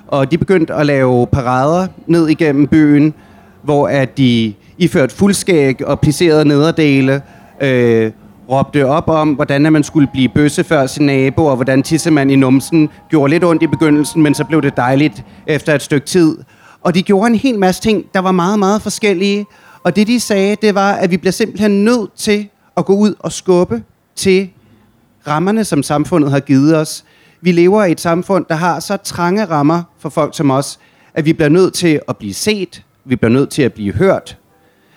Og 0.08 0.30
de 0.30 0.38
begyndte 0.38 0.74
at 0.74 0.86
lave 0.86 1.26
parader 1.26 1.86
ned 2.06 2.28
igennem 2.28 2.66
byen, 2.66 3.14
hvor 3.62 3.88
at 3.88 4.18
de 4.18 4.54
iført 4.78 5.12
fuldskæg 5.12 5.86
og 5.86 6.00
plisserede 6.00 6.44
nederdele, 6.44 7.22
øh, 7.60 8.12
råbte 8.50 8.86
op 8.86 9.08
om, 9.08 9.32
hvordan 9.32 9.72
man 9.72 9.84
skulle 9.84 10.08
blive 10.12 10.28
bøsse 10.28 10.64
før 10.64 10.86
sin 10.86 11.06
nabo, 11.06 11.44
og 11.44 11.56
hvordan 11.56 11.82
tissemand 11.82 12.30
i 12.30 12.36
numsen 12.36 12.88
gjorde 13.10 13.30
lidt 13.30 13.44
ondt 13.44 13.62
i 13.62 13.66
begyndelsen, 13.66 14.22
men 14.22 14.34
så 14.34 14.44
blev 14.44 14.62
det 14.62 14.76
dejligt 14.76 15.24
efter 15.46 15.74
et 15.74 15.82
stykke 15.82 16.06
tid. 16.06 16.38
Og 16.82 16.94
de 16.94 17.02
gjorde 17.02 17.26
en 17.26 17.34
hel 17.34 17.58
masse 17.58 17.82
ting, 17.82 18.04
der 18.14 18.20
var 18.20 18.32
meget, 18.32 18.58
meget 18.58 18.82
forskellige. 18.82 19.46
Og 19.82 19.96
det, 19.96 20.06
de 20.06 20.20
sagde, 20.20 20.56
det 20.62 20.74
var, 20.74 20.92
at 20.92 21.10
vi 21.10 21.16
bliver 21.16 21.32
simpelthen 21.32 21.84
nødt 21.84 22.10
til 22.16 22.48
at 22.76 22.84
gå 22.84 22.94
ud 22.94 23.14
og 23.18 23.32
skubbe 23.32 23.82
til 24.16 24.50
rammerne, 25.26 25.64
som 25.64 25.82
samfundet 25.82 26.30
har 26.30 26.40
givet 26.40 26.76
os. 26.76 27.04
Vi 27.40 27.52
lever 27.52 27.84
i 27.84 27.92
et 27.92 28.00
samfund, 28.00 28.44
der 28.48 28.54
har 28.54 28.80
så 28.80 28.96
trange 28.96 29.44
rammer 29.44 29.82
for 29.98 30.08
folk 30.08 30.36
som 30.36 30.50
os, 30.50 30.78
at 31.14 31.24
vi 31.24 31.32
bliver 31.32 31.48
nødt 31.48 31.74
til 31.74 32.00
at 32.08 32.16
blive 32.16 32.34
set, 32.34 32.82
vi 33.04 33.16
bliver 33.16 33.32
nødt 33.32 33.50
til 33.50 33.62
at 33.62 33.72
blive 33.72 33.92
hørt, 33.92 34.36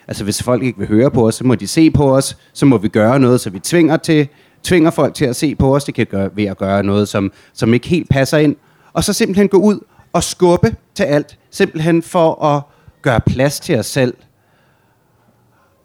Altså 0.07 0.23
hvis 0.23 0.43
folk 0.43 0.63
ikke 0.63 0.79
vil 0.79 0.87
høre 0.87 1.11
på 1.11 1.27
os, 1.27 1.35
så 1.35 1.43
må 1.43 1.55
de 1.55 1.67
se 1.67 1.91
på 1.91 2.15
os, 2.15 2.37
så 2.53 2.65
må 2.65 2.77
vi 2.77 2.87
gøre 2.87 3.19
noget, 3.19 3.41
så 3.41 3.49
vi 3.49 3.59
tvinger, 3.59 3.97
til, 3.97 4.27
tvinger 4.63 4.91
folk 4.91 5.13
til 5.13 5.25
at 5.25 5.35
se 5.35 5.55
på 5.55 5.75
os. 5.75 5.83
Det 5.83 5.93
kan 5.93 6.05
gøre 6.05 6.29
ved 6.33 6.45
at 6.45 6.57
gøre 6.57 6.83
noget, 6.83 7.07
som, 7.07 7.31
som 7.53 7.73
ikke 7.73 7.87
helt 7.87 8.09
passer 8.09 8.37
ind. 8.37 8.55
Og 8.93 9.03
så 9.03 9.13
simpelthen 9.13 9.49
gå 9.49 9.57
ud 9.57 9.79
og 10.13 10.23
skubbe 10.23 10.75
til 10.95 11.03
alt, 11.03 11.37
simpelthen 11.51 12.03
for 12.03 12.43
at 12.43 12.61
gøre 13.01 13.21
plads 13.21 13.59
til 13.59 13.79
os 13.79 13.85
selv. 13.85 14.13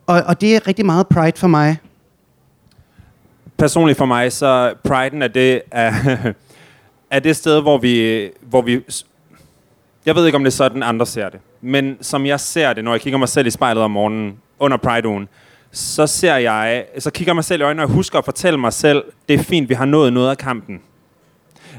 Og, 0.07 0.23
og 0.27 0.41
det 0.41 0.57
er 0.57 0.67
rigtig 0.67 0.87
meget 0.87 1.07
pride 1.09 1.39
for 1.39 1.49
mig. 1.49 1.77
Personligt 3.59 3.99
for 3.99 4.07
mig, 4.07 4.33
så 4.33 4.75
priden 4.85 5.23
er 5.23 5.29
det, 5.29 5.63
er, 5.71 5.93
er 7.11 7.19
det 7.19 7.37
sted, 7.37 7.61
hvor 7.61 7.79
vi, 7.79 8.29
hvor 8.41 8.63
vi... 8.63 8.81
Jeg 10.07 10.15
ved 10.15 10.27
ikke, 10.27 10.37
om 10.37 10.45
det 10.45 10.51
er 10.51 10.57
sådan, 10.57 10.83
andre 10.83 11.07
ser 11.07 11.29
det. 11.29 11.41
Men 11.63 11.97
som 12.01 12.27
jeg 12.27 12.41
ser 12.41 12.73
det, 12.73 12.85
når 12.85 12.93
jeg 12.93 13.01
kigger 13.01 13.19
mig 13.19 13.29
selv 13.29 13.47
i 13.47 13.51
spejlet 13.51 13.83
om 13.83 13.91
morgenen 13.91 14.37
under 14.59 14.77
Pride-ugen, 14.77 15.29
så 15.73 16.07
ser 16.07 16.37
jeg, 16.37 16.85
så 16.99 17.11
kigger 17.11 17.31
jeg 17.31 17.37
mig 17.37 17.45
selv 17.45 17.61
i 17.61 17.65
øjnene 17.65 17.83
og 17.83 17.89
husker 17.89 18.19
at 18.19 18.25
fortælle 18.25 18.59
mig 18.59 18.73
selv, 18.73 19.05
det 19.29 19.35
er 19.35 19.43
fint, 19.43 19.69
vi 19.69 19.75
har 19.75 19.85
nået 19.85 20.13
noget 20.13 20.31
af 20.31 20.39
kampen. 20.39 20.81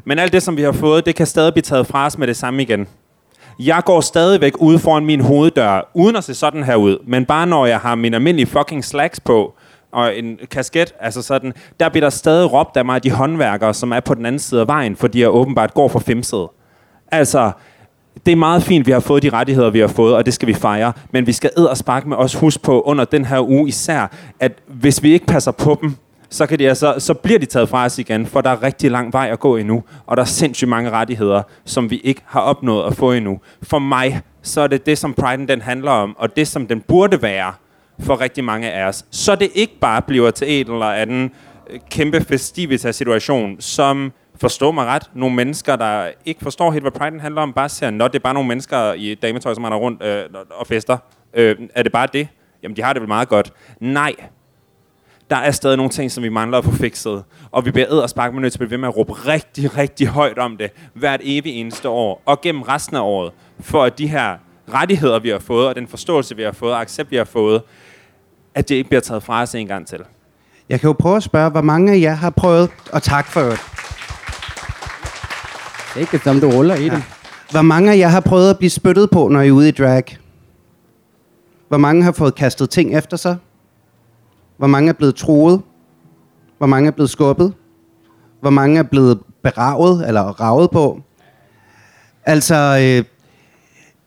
Men 0.05 0.19
alt 0.19 0.33
det, 0.33 0.43
som 0.43 0.57
vi 0.57 0.61
har 0.61 0.71
fået, 0.71 1.05
det 1.05 1.15
kan 1.15 1.27
stadig 1.27 1.53
blive 1.53 1.61
taget 1.61 1.87
fra 1.87 2.05
os 2.05 2.17
med 2.17 2.27
det 2.27 2.37
samme 2.37 2.61
igen. 2.61 2.87
Jeg 3.59 3.81
går 3.85 4.01
stadigvæk 4.01 4.53
ude 4.59 4.79
foran 4.79 5.05
min 5.05 5.19
hoveddør, 5.21 5.89
uden 5.93 6.15
at 6.15 6.23
se 6.23 6.33
sådan 6.33 6.63
her 6.63 6.75
ud. 6.75 6.97
Men 7.07 7.25
bare 7.25 7.47
når 7.47 7.65
jeg 7.65 7.79
har 7.79 7.95
min 7.95 8.13
almindelige 8.13 8.47
fucking 8.47 8.85
slacks 8.85 9.19
på, 9.19 9.53
og 9.91 10.17
en 10.17 10.39
kasket, 10.51 10.93
altså 10.99 11.21
sådan, 11.21 11.53
der 11.79 11.89
bliver 11.89 12.05
der 12.05 12.09
stadig 12.09 12.53
råbt 12.53 12.77
af 12.77 12.85
mig 12.85 13.03
de 13.03 13.11
håndværkere, 13.11 13.73
som 13.73 13.91
er 13.91 13.99
på 13.99 14.13
den 14.13 14.25
anden 14.25 14.39
side 14.39 14.61
af 14.61 14.67
vejen, 14.67 14.95
fordi 14.95 15.21
jeg 15.21 15.29
åbenbart 15.29 15.73
går 15.73 15.87
for 15.87 15.99
femset. 15.99 16.47
Altså, 17.11 17.51
det 18.25 18.31
er 18.31 18.35
meget 18.35 18.63
fint, 18.63 18.87
vi 18.87 18.91
har 18.91 18.99
fået 18.99 19.23
de 19.23 19.29
rettigheder, 19.29 19.69
vi 19.69 19.79
har 19.79 19.87
fået, 19.87 20.15
og 20.15 20.25
det 20.25 20.33
skal 20.33 20.47
vi 20.47 20.53
fejre. 20.53 20.93
Men 21.11 21.27
vi 21.27 21.31
skal 21.31 21.49
æd 21.57 21.63
og 21.63 21.77
sparke 21.77 22.09
med 22.09 22.17
os 22.17 22.35
huske 22.35 22.63
på 22.63 22.81
under 22.81 23.05
den 23.05 23.25
her 23.25 23.49
uge 23.49 23.67
især, 23.67 24.07
at 24.39 24.51
hvis 24.67 25.03
vi 25.03 25.13
ikke 25.13 25.25
passer 25.25 25.51
på 25.51 25.77
dem, 25.81 25.95
så, 26.29 26.45
kan 26.45 26.59
de 26.59 26.67
altså, 26.69 26.95
så 26.97 27.13
bliver 27.13 27.39
de 27.39 27.45
taget 27.45 27.69
fra 27.69 27.85
os 27.85 27.99
igen, 27.99 28.25
for 28.25 28.41
der 28.41 28.49
er 28.49 28.63
rigtig 28.63 28.91
lang 28.91 29.13
vej 29.13 29.29
at 29.31 29.39
gå 29.39 29.57
endnu, 29.57 29.83
og 30.05 30.17
der 30.17 30.23
er 30.23 30.27
sindssygt 30.27 30.69
mange 30.69 30.89
rettigheder, 30.89 31.41
som 31.65 31.89
vi 31.89 31.97
ikke 31.97 32.21
har 32.25 32.39
opnået 32.39 32.87
at 32.87 32.95
få 32.95 33.11
endnu. 33.11 33.39
For 33.63 33.79
mig, 33.79 34.21
så 34.41 34.61
er 34.61 34.67
det 34.67 34.85
det, 34.85 34.97
som 34.97 35.15
Pride'en 35.21 35.45
den 35.45 35.61
handler 35.61 35.91
om, 35.91 36.15
og 36.17 36.35
det, 36.35 36.47
som 36.47 36.67
den 36.67 36.81
burde 36.81 37.21
være 37.21 37.53
for 37.99 38.21
rigtig 38.21 38.43
mange 38.43 38.71
af 38.71 38.87
os. 38.87 39.05
Så 39.11 39.35
det 39.35 39.49
ikke 39.53 39.79
bare 39.81 40.01
bliver 40.01 40.31
til 40.31 40.61
et 40.61 40.67
eller 40.67 40.85
anden 40.85 41.31
øh, 41.69 41.79
kæmpe 41.91 42.23
festivitas-situation, 42.23 43.55
som 43.59 44.11
forstå 44.35 44.71
mig 44.71 44.85
ret, 44.85 45.03
nogle 45.13 45.35
mennesker, 45.35 45.75
der 45.75 46.09
ikke 46.25 46.43
forstår 46.43 46.71
helt, 46.71 46.83
hvad 46.83 46.91
Pride 46.91 47.19
handler 47.19 47.41
om, 47.41 47.53
bare 47.53 47.69
siger, 47.69 48.05
at 48.05 48.13
det 48.13 48.19
er 48.19 48.23
bare 48.23 48.33
nogle 48.33 48.47
mennesker 48.47 48.93
i 48.93 49.15
dametøj, 49.15 49.53
som 49.53 49.63
render 49.63 49.77
rundt 49.77 50.03
øh, 50.03 50.25
og 50.49 50.67
fester. 50.67 50.97
Øh, 51.33 51.55
er 51.75 51.83
det 51.83 51.91
bare 51.91 52.07
det? 52.13 52.27
Jamen, 52.63 52.77
de 52.77 52.81
har 52.81 52.93
det 52.93 53.01
vel 53.01 53.07
meget 53.07 53.29
godt. 53.29 53.53
Nej. 53.79 54.15
Der 55.29 55.35
er 55.35 55.51
stadig 55.51 55.77
nogle 55.77 55.89
ting, 55.89 56.11
som 56.11 56.23
vi 56.23 56.29
mangler 56.29 56.57
at 56.57 56.63
få 56.63 56.71
fikset. 56.71 57.23
Og 57.51 57.65
vi 57.65 57.71
bliver 57.71 57.87
æd 57.91 57.97
og 57.97 58.09
sparke 58.09 58.33
med 58.33 58.41
nødt 58.41 58.53
til 58.53 58.57
at 58.57 58.59
blive 58.59 58.71
ved 58.71 58.77
med 58.77 58.87
at 58.87 58.97
råbe 58.97 59.13
rigtig, 59.13 59.77
rigtig 59.77 60.07
højt 60.07 60.37
om 60.37 60.57
det 60.57 60.71
hvert 60.93 61.21
evig 61.23 61.53
eneste 61.53 61.89
år. 61.89 62.21
Og 62.25 62.41
gennem 62.41 62.61
resten 62.61 62.95
af 62.95 63.01
året. 63.01 63.31
For 63.59 63.83
at 63.83 63.97
de 63.97 64.07
her 64.07 64.37
rettigheder, 64.73 65.19
vi 65.19 65.29
har 65.29 65.39
fået, 65.39 65.67
og 65.67 65.75
den 65.75 65.87
forståelse, 65.87 66.35
vi 66.35 66.43
har 66.43 66.51
fået, 66.51 66.73
og 66.73 66.81
accept, 66.81 67.11
vi 67.11 67.15
har 67.15 67.23
fået, 67.23 67.61
at 68.55 68.69
det 68.69 68.75
ikke 68.75 68.89
bliver 68.89 69.01
taget 69.01 69.23
fra 69.23 69.41
os 69.41 69.55
en 69.55 69.67
gang 69.67 69.87
til. 69.87 69.99
Jeg 70.69 70.79
kan 70.79 70.87
jo 70.87 70.93
prøve 70.93 71.15
at 71.15 71.23
spørge, 71.23 71.49
hvor 71.49 71.61
mange 71.61 71.93
af 71.93 71.99
jer 71.99 72.13
har 72.13 72.29
prøvet, 72.29 72.69
og 72.91 73.03
tak 73.03 73.25
for 73.25 73.41
det 73.41 73.59
ikke 75.97 76.19
som 76.19 76.39
du 76.39 76.49
ruller 76.49 76.75
i 76.75 76.85
ja. 76.85 76.95
det. 76.95 77.03
Hvor 77.51 77.61
mange 77.61 77.91
af 77.91 77.97
jer 77.97 78.07
har 78.07 78.19
prøvet 78.19 78.49
at 78.49 78.57
blive 78.57 78.69
spyttet 78.69 79.09
på, 79.09 79.27
når 79.27 79.41
I 79.41 79.47
er 79.47 79.51
ude 79.51 79.69
i 79.69 79.71
drag? 79.71 80.17
Hvor 81.67 81.77
mange 81.77 82.03
har 82.03 82.11
fået 82.11 82.35
kastet 82.35 82.69
ting 82.69 82.97
efter 82.97 83.17
sig? 83.17 83.37
Hvor 84.57 84.67
mange 84.67 84.89
er 84.89 84.93
blevet 84.93 85.15
troet? 85.15 85.61
Hvor 86.57 86.67
mange 86.67 86.87
er 86.87 86.91
blevet 86.91 87.09
skubbet? 87.09 87.53
Hvor 88.41 88.49
mange 88.49 88.79
er 88.79 88.83
blevet 88.83 89.19
beravet 89.43 90.07
eller 90.07 90.21
ravet 90.21 90.71
på? 90.71 91.01
Altså, 92.25 92.55
øh, 92.55 93.05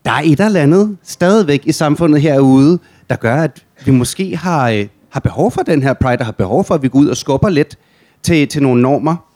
der 0.05 0.11
er 0.11 0.21
et 0.23 0.39
eller 0.39 0.61
andet 0.61 0.97
stadigvæk 1.03 1.61
i 1.65 1.71
samfundet 1.71 2.21
herude, 2.21 2.79
der 3.09 3.15
gør, 3.15 3.35
at 3.35 3.65
vi 3.85 3.91
måske 3.91 4.37
har, 4.37 4.69
øh, 4.69 4.87
har 5.09 5.19
behov 5.19 5.51
for 5.51 5.61
den 5.61 5.83
her 5.83 5.93
pride, 5.93 6.19
og 6.19 6.25
har 6.25 6.31
behov 6.31 6.63
for, 6.63 6.75
at 6.75 6.81
vi 6.81 6.87
går 6.87 6.99
ud 6.99 7.07
og 7.07 7.17
skubber 7.17 7.49
lidt 7.49 7.77
til, 8.23 8.47
til 8.47 8.63
nogle 8.63 8.81
normer. 8.81 9.26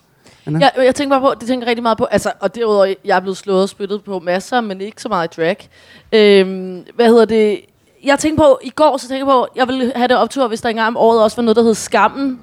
Anna? 0.46 0.60
Jeg, 0.60 0.86
jeg 0.86 0.96
tænker 0.96 1.20
bare 1.20 1.34
på, 1.34 1.40
det 1.40 1.48
tænker 1.48 1.66
jeg 1.66 1.70
rigtig 1.70 1.84
meget 1.84 1.98
på, 1.98 2.06
altså, 2.06 2.32
og 2.40 2.56
derudover, 2.56 2.94
jeg 3.06 3.16
er 3.16 3.20
blevet 3.20 3.38
slået 3.38 3.62
og 3.62 3.70
spyttet 3.70 4.04
på 4.04 4.20
masser, 4.20 4.62
men 4.62 4.82
ikke 4.82 5.02
så 5.02 5.10
meget 5.10 5.38
i 5.38 5.42
drag. 5.42 5.70
Øhm, 6.12 6.86
hvad 6.96 7.08
hedder 7.08 7.26
det? 7.26 7.62
Jeg 8.04 8.20
tænkte 8.20 8.42
på, 8.42 8.60
i 8.64 8.70
går, 8.70 8.98
så 8.98 9.08
tænkte 9.08 9.18
jeg 9.18 9.26
på, 9.26 9.48
jeg 9.56 9.68
ville 9.68 9.92
have 9.96 10.08
det 10.08 10.18
optur, 10.18 10.48
hvis 10.48 10.62
der 10.62 10.70
engang 10.70 10.88
om 10.88 10.98
året 10.98 11.24
også 11.24 11.38
var 11.38 11.44
noget, 11.44 11.56
der 11.56 11.64
hed 11.64 11.74
Skammen. 11.74 12.40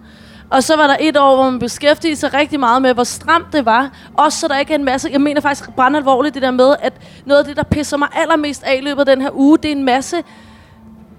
Og 0.50 0.62
så 0.62 0.76
var 0.76 0.86
der 0.86 0.96
et 1.00 1.16
år, 1.16 1.34
hvor 1.34 1.50
man 1.50 1.58
beskæftigede 1.58 2.16
sig 2.16 2.34
rigtig 2.34 2.60
meget 2.60 2.82
med, 2.82 2.94
hvor 2.94 3.04
stramt 3.04 3.46
det 3.52 3.64
var. 3.64 3.90
Også 4.14 4.38
så 4.38 4.48
der 4.48 4.58
ikke 4.58 4.72
er 4.72 4.78
en 4.78 4.84
masse... 4.84 5.08
Jeg 5.12 5.20
mener 5.20 5.40
faktisk 5.40 5.70
brandalvorligt 5.76 6.34
det 6.34 6.42
der 6.42 6.50
med, 6.50 6.74
at 6.80 6.92
noget 7.24 7.38
af 7.38 7.44
det, 7.46 7.56
der 7.56 7.62
pisser 7.62 7.96
mig 7.96 8.08
allermest 8.12 8.62
af 8.62 8.76
i 8.76 8.80
løbet 8.80 9.00
af 9.00 9.06
den 9.06 9.22
her 9.22 9.30
uge, 9.32 9.58
det 9.58 9.68
er 9.68 9.72
en 9.72 9.84
masse 9.84 10.16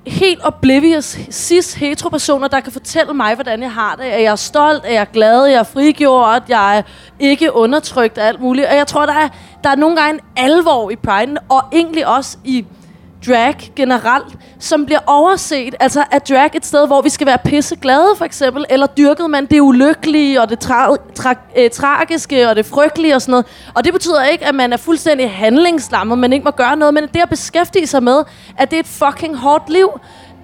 helt 0.08 0.40
oblivious 0.44 1.18
cis 1.32 1.74
heteropersoner, 1.74 2.48
der 2.48 2.60
kan 2.60 2.72
fortælle 2.72 3.14
mig, 3.14 3.36
hvordan 3.36 3.62
jeg 3.62 3.72
har 3.72 3.96
det. 3.96 4.04
At 4.04 4.22
jeg 4.22 4.32
er 4.32 4.36
stolt, 4.36 4.86
at 4.86 4.94
jeg 4.94 5.02
er 5.02 5.06
glad, 5.06 5.46
at 5.46 5.52
jeg 5.52 5.60
er 5.60 5.64
frigjort, 5.64 6.44
at 6.44 6.50
jeg 6.50 6.78
er 6.78 6.82
ikke 7.20 7.56
undertrykt 7.56 8.18
og 8.18 8.24
alt 8.24 8.42
muligt. 8.42 8.68
Og 8.68 8.76
jeg 8.76 8.88
tror, 8.88 9.06
der 9.06 9.14
er, 9.14 9.30
der 9.64 9.70
er 9.70 9.76
nogle 9.76 9.96
gange 9.96 10.14
en 10.14 10.20
alvor 10.36 10.90
i 10.90 10.96
priden, 10.96 11.38
og 11.50 11.64
egentlig 11.72 12.08
også 12.08 12.38
i 12.44 12.66
drag 13.28 13.72
generelt, 13.76 14.38
som 14.60 14.86
bliver 14.86 15.00
overset. 15.08 15.76
Altså 15.80 16.04
er 16.12 16.20
drag 16.20 16.50
et 16.54 16.66
sted, 16.66 16.88
hvor 16.88 17.02
vi 17.02 17.10
skal 17.10 17.28
være 17.28 17.38
pisseglade, 17.46 18.08
for 18.18 18.26
eksempel, 18.26 18.66
eller 18.70 18.88
dyrket 18.88 19.30
man 19.30 19.46
det 19.46 19.60
ulykkelige, 19.60 20.42
og 20.42 20.50
det 20.50 20.66
tra- 20.66 20.98
tra- 21.20 21.62
øh, 21.62 21.70
tragiske, 21.70 22.50
og 22.50 22.56
det 22.56 22.66
frygtelige 22.66 23.16
og 23.16 23.22
sådan 23.22 23.32
noget. 23.32 23.46
Og 23.76 23.84
det 23.84 23.94
betyder 23.94 24.24
ikke, 24.24 24.46
at 24.46 24.56
man 24.56 24.74
er 24.74 24.78
fuldstændig 24.78 25.32
handlingslammet, 25.32 26.18
man 26.18 26.34
ikke 26.34 26.44
må 26.44 26.52
gøre 26.52 26.76
noget, 26.76 26.94
men 26.94 27.04
det 27.14 27.22
at 27.22 27.30
beskæftige 27.30 27.88
sig 27.88 28.04
med, 28.04 28.24
at 28.58 28.72
det 28.72 28.76
er 28.76 28.80
et 28.80 28.88
fucking 28.88 29.38
hårdt 29.38 29.70
liv, 29.70 29.90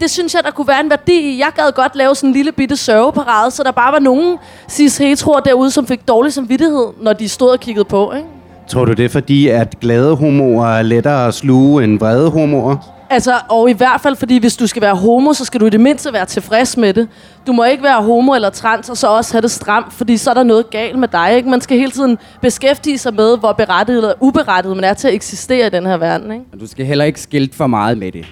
det 0.01 0.11
synes 0.11 0.33
jeg, 0.33 0.43
der 0.43 0.51
kunne 0.51 0.67
være 0.67 0.79
en 0.79 0.89
værdi 0.89 1.19
i. 1.19 1.39
Jeg 1.39 1.51
gad 1.55 1.71
godt 1.71 1.95
lave 1.95 2.15
sådan 2.15 2.29
en 2.29 2.33
lille 2.33 2.51
bitte 2.51 2.77
sørgeparade, 2.77 3.51
så 3.51 3.63
der 3.63 3.71
bare 3.71 3.91
var 3.93 3.99
nogen 3.99 4.37
cis 4.69 4.97
heteroer 4.97 5.39
derude, 5.39 5.71
som 5.71 5.87
fik 5.87 6.07
dårlig 6.07 6.33
samvittighed, 6.33 6.87
når 7.01 7.13
de 7.13 7.29
stod 7.29 7.49
og 7.49 7.59
kiggede 7.59 7.85
på, 7.85 8.11
ikke? 8.11 8.27
Tror 8.67 8.85
du 8.85 8.93
det 8.93 9.05
er 9.05 9.09
fordi, 9.09 9.47
at 9.47 9.79
glade 9.79 10.15
homoer 10.15 10.67
er 10.67 10.81
lettere 10.81 11.27
at 11.27 11.33
sluge 11.33 11.83
end 11.83 11.99
vrede 11.99 12.31
homoer? 12.31 12.77
Altså, 13.09 13.33
og 13.49 13.69
i 13.69 13.73
hvert 13.73 14.01
fald, 14.01 14.15
fordi 14.15 14.37
hvis 14.37 14.57
du 14.57 14.67
skal 14.67 14.81
være 14.81 14.95
homo, 14.95 15.33
så 15.33 15.45
skal 15.45 15.61
du 15.61 15.65
i 15.65 15.69
det 15.69 15.79
mindste 15.79 16.13
være 16.13 16.25
tilfreds 16.25 16.77
med 16.77 16.93
det. 16.93 17.07
Du 17.47 17.53
må 17.53 17.63
ikke 17.63 17.83
være 17.83 18.03
homo 18.03 18.33
eller 18.33 18.49
trans, 18.49 18.89
og 18.89 18.97
så 18.97 19.07
også 19.07 19.33
have 19.33 19.41
det 19.41 19.51
stramt, 19.51 19.93
fordi 19.93 20.17
så 20.17 20.29
er 20.29 20.33
der 20.33 20.43
noget 20.43 20.69
galt 20.69 20.99
med 20.99 21.07
dig. 21.07 21.35
Ikke? 21.35 21.49
Man 21.49 21.61
skal 21.61 21.77
hele 21.77 21.91
tiden 21.91 22.17
beskæftige 22.41 22.97
sig 22.97 23.13
med, 23.13 23.37
hvor 23.37 23.51
berettiget 23.53 23.97
eller 23.97 24.13
uberettiget 24.19 24.75
man 24.77 24.83
er 24.83 24.93
til 24.93 25.07
at 25.07 25.13
eksistere 25.13 25.67
i 25.67 25.69
den 25.69 25.85
her 25.85 25.97
verden. 25.97 26.31
Ikke? 26.31 26.45
Og 26.53 26.59
du 26.59 26.67
skal 26.67 26.85
heller 26.85 27.05
ikke 27.05 27.21
skilte 27.21 27.57
for 27.57 27.67
meget 27.67 27.97
med 27.97 28.11
det. 28.11 28.25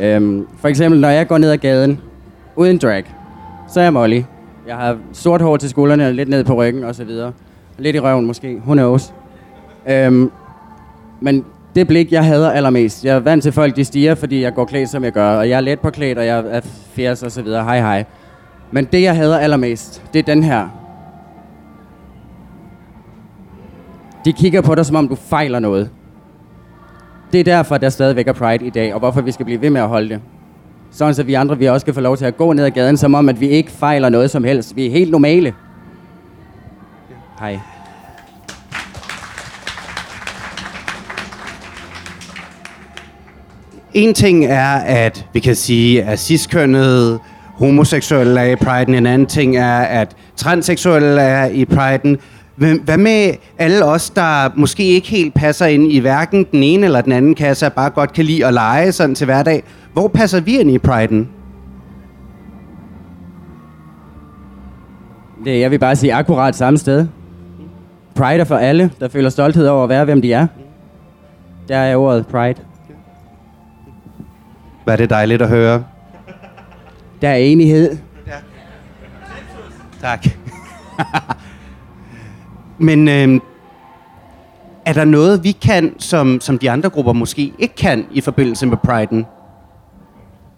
Øhm, 0.00 0.46
for 0.60 0.68
eksempel, 0.68 1.00
når 1.00 1.08
jeg 1.08 1.28
går 1.28 1.38
ned 1.38 1.50
ad 1.50 1.58
gaden 1.58 2.00
uden 2.56 2.78
drag, 2.78 3.04
så 3.68 3.80
er 3.80 3.84
jeg 3.84 3.92
Molly. 3.92 4.22
Jeg 4.66 4.76
har 4.76 4.98
sort 5.12 5.42
hår 5.42 5.56
til 5.56 5.70
skuldrene, 5.70 6.06
og 6.06 6.14
lidt 6.14 6.28
ned 6.28 6.44
på 6.44 6.54
ryggen 6.54 6.84
og 6.84 6.94
så 6.94 7.04
videre. 7.04 7.32
Lidt 7.78 7.96
i 7.96 8.00
røven 8.00 8.26
måske, 8.26 8.56
who 8.56 8.72
knows. 8.72 9.12
Øhm, 9.88 10.30
men 11.20 11.44
det 11.74 11.86
blik, 11.86 12.12
jeg 12.12 12.24
hader 12.24 12.50
allermest. 12.50 13.04
Jeg 13.04 13.16
er 13.16 13.20
vant 13.20 13.42
til 13.42 13.52
folk, 13.52 13.76
de 13.76 13.84
stiger, 13.84 14.14
fordi 14.14 14.42
jeg 14.42 14.54
går 14.54 14.64
klædt, 14.64 14.88
som 14.88 15.04
jeg 15.04 15.12
gør. 15.12 15.36
Og 15.38 15.48
jeg 15.48 15.56
er 15.56 15.60
let 15.60 15.80
på 15.80 15.90
klædt, 15.90 16.18
og 16.18 16.26
jeg 16.26 16.44
er 16.48 16.60
fjerds 16.92 17.22
og 17.22 17.32
så 17.32 17.42
videre. 17.42 17.64
Hej, 17.64 17.78
hej. 17.78 18.04
Men 18.70 18.84
det, 18.84 19.02
jeg 19.02 19.16
hader 19.16 19.38
allermest, 19.38 20.02
det 20.12 20.18
er 20.18 20.22
den 20.22 20.42
her. 20.42 20.68
De 24.24 24.32
kigger 24.32 24.60
på 24.60 24.74
dig, 24.74 24.86
som 24.86 24.96
om 24.96 25.08
du 25.08 25.14
fejler 25.14 25.58
noget. 25.58 25.90
Det 27.32 27.40
er 27.40 27.44
derfor, 27.44 27.78
der 27.78 27.88
stadigvæk 27.88 28.28
er 28.28 28.32
Pride 28.32 28.66
i 28.66 28.70
dag, 28.70 28.94
og 28.94 28.98
hvorfor 28.98 29.20
vi 29.20 29.32
skal 29.32 29.44
blive 29.46 29.60
ved 29.60 29.70
med 29.70 29.80
at 29.80 29.88
holde 29.88 30.08
det. 30.08 30.20
Sådan 30.90 31.14
så 31.14 31.22
vi 31.22 31.34
andre 31.34 31.58
vi 31.58 31.66
også 31.66 31.84
skal 31.84 31.94
få 31.94 32.00
lov 32.00 32.16
til 32.16 32.24
at 32.24 32.36
gå 32.36 32.52
ned 32.52 32.64
ad 32.64 32.70
gaden, 32.70 32.96
som 32.96 33.14
om, 33.14 33.28
at 33.28 33.40
vi 33.40 33.48
ikke 33.48 33.70
fejler 33.70 34.08
noget 34.08 34.30
som 34.30 34.44
helst. 34.44 34.76
Vi 34.76 34.86
er 34.86 34.90
helt 34.90 35.10
normale. 35.10 35.54
Hej. 37.40 37.58
En 43.94 44.14
ting 44.14 44.44
er, 44.44 44.76
at 44.76 45.26
vi 45.32 45.40
kan 45.40 45.56
sige, 45.56 46.02
at 46.02 46.18
ciskønnede 46.18 47.18
homoseksuelle 47.54 48.40
er 48.40 48.44
i 48.44 48.56
priden. 48.56 48.94
En 48.94 49.06
anden 49.06 49.26
ting 49.26 49.56
er, 49.56 49.78
at 49.78 50.16
transseksuelle 50.36 51.20
er 51.20 51.46
i 51.46 51.64
priden. 51.64 52.18
Hvad 52.56 52.98
med 52.98 53.34
alle 53.58 53.84
os, 53.84 54.10
der 54.10 54.50
måske 54.54 54.82
ikke 54.82 55.08
helt 55.08 55.34
passer 55.34 55.66
ind 55.66 55.92
i 55.92 55.98
hverken 55.98 56.46
den 56.52 56.62
ene 56.62 56.86
eller 56.86 57.00
den 57.00 57.12
anden 57.12 57.34
kasse, 57.34 57.66
og 57.66 57.72
bare 57.72 57.90
godt 57.90 58.12
kan 58.12 58.24
lide 58.24 58.46
at 58.46 58.54
lege 58.54 58.92
sådan 58.92 59.14
til 59.14 59.24
hverdag? 59.24 59.62
Hvor 59.92 60.08
passer 60.08 60.40
vi 60.40 60.58
ind 60.58 60.70
i 60.70 60.78
priden? 60.78 61.28
Det, 65.44 65.60
jeg 65.60 65.70
vil 65.70 65.78
bare 65.78 65.96
sige 65.96 66.14
akkurat 66.14 66.56
samme 66.56 66.78
sted. 66.78 67.06
Pride 68.14 68.40
er 68.40 68.44
for 68.44 68.56
alle, 68.56 68.90
der 69.00 69.08
føler 69.08 69.30
stolthed 69.30 69.66
over 69.66 69.82
at 69.82 69.88
være, 69.88 70.04
hvem 70.04 70.22
de 70.22 70.32
er. 70.32 70.46
Der 71.68 71.76
er 71.76 71.96
ordet 71.96 72.26
pride. 72.26 72.62
Hvad 74.84 74.94
er 74.94 74.96
det 74.96 75.10
dejligt 75.10 75.42
at 75.42 75.48
høre. 75.48 75.84
Der 77.22 77.28
er 77.28 77.36
enighed. 77.36 77.96
Tak. 80.00 80.26
Men 82.78 83.08
øh, 83.08 83.40
er 84.86 84.92
der 84.92 85.04
noget, 85.04 85.44
vi 85.44 85.52
kan, 85.52 85.94
som, 85.98 86.40
som 86.40 86.58
de 86.58 86.70
andre 86.70 86.90
grupper 86.90 87.12
måske 87.12 87.52
ikke 87.58 87.74
kan 87.74 88.06
i 88.10 88.20
forbindelse 88.20 88.66
med 88.66 88.76
Pride'en? 88.88 89.24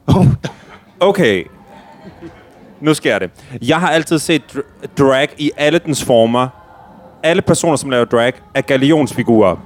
Oh, 0.07 0.27
Okay. 1.09 1.45
Nu 2.81 2.95
sker 2.95 3.19
det. 3.19 3.31
Jeg 3.63 3.81
har 3.81 3.91
altid 3.91 4.19
set 4.19 4.43
dr- 4.57 4.87
drag 4.99 5.29
i 5.39 5.51
alle 5.57 5.79
dens 5.79 6.05
former. 6.05 6.49
Alle 7.23 7.43
personer, 7.43 7.77
som 7.77 7.91
laver 7.91 8.05
drag, 8.05 8.33
er 8.55 8.61
galionsfigurer 8.61 9.57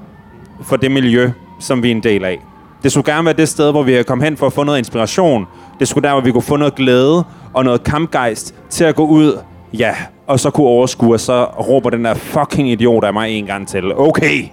for 0.62 0.76
det 0.76 0.90
miljø, 0.90 1.30
som 1.60 1.82
vi 1.82 1.88
er 1.88 1.94
en 1.94 2.02
del 2.02 2.24
af. 2.24 2.38
Det 2.82 2.92
skulle 2.92 3.12
gerne 3.12 3.24
være 3.24 3.34
det 3.34 3.48
sted, 3.48 3.70
hvor 3.70 3.82
vi 3.82 3.94
er 3.94 4.02
kommet 4.02 4.24
hen 4.24 4.36
for 4.36 4.46
at 4.46 4.52
få 4.52 4.62
noget 4.64 4.78
inspiration. 4.78 5.46
Det 5.78 5.88
skulle 5.88 6.08
der, 6.08 6.14
hvor 6.14 6.22
vi 6.22 6.32
kunne 6.32 6.42
få 6.42 6.56
noget 6.56 6.74
glæde 6.74 7.24
og 7.54 7.64
noget 7.64 7.84
kampgejst 7.84 8.54
til 8.70 8.84
at 8.84 8.94
gå 8.94 9.06
ud, 9.06 9.38
ja, 9.72 9.94
og 10.32 10.40
så 10.40 10.50
kunne 10.50 10.66
overskue, 10.66 11.14
og 11.14 11.20
så 11.20 11.44
råber 11.44 11.90
den 11.90 12.04
der 12.04 12.14
fucking 12.14 12.70
idiot 12.70 13.04
af 13.04 13.12
mig 13.12 13.30
en 13.30 13.46
gang 13.46 13.68
til. 13.68 13.94
Okay, 13.96 14.44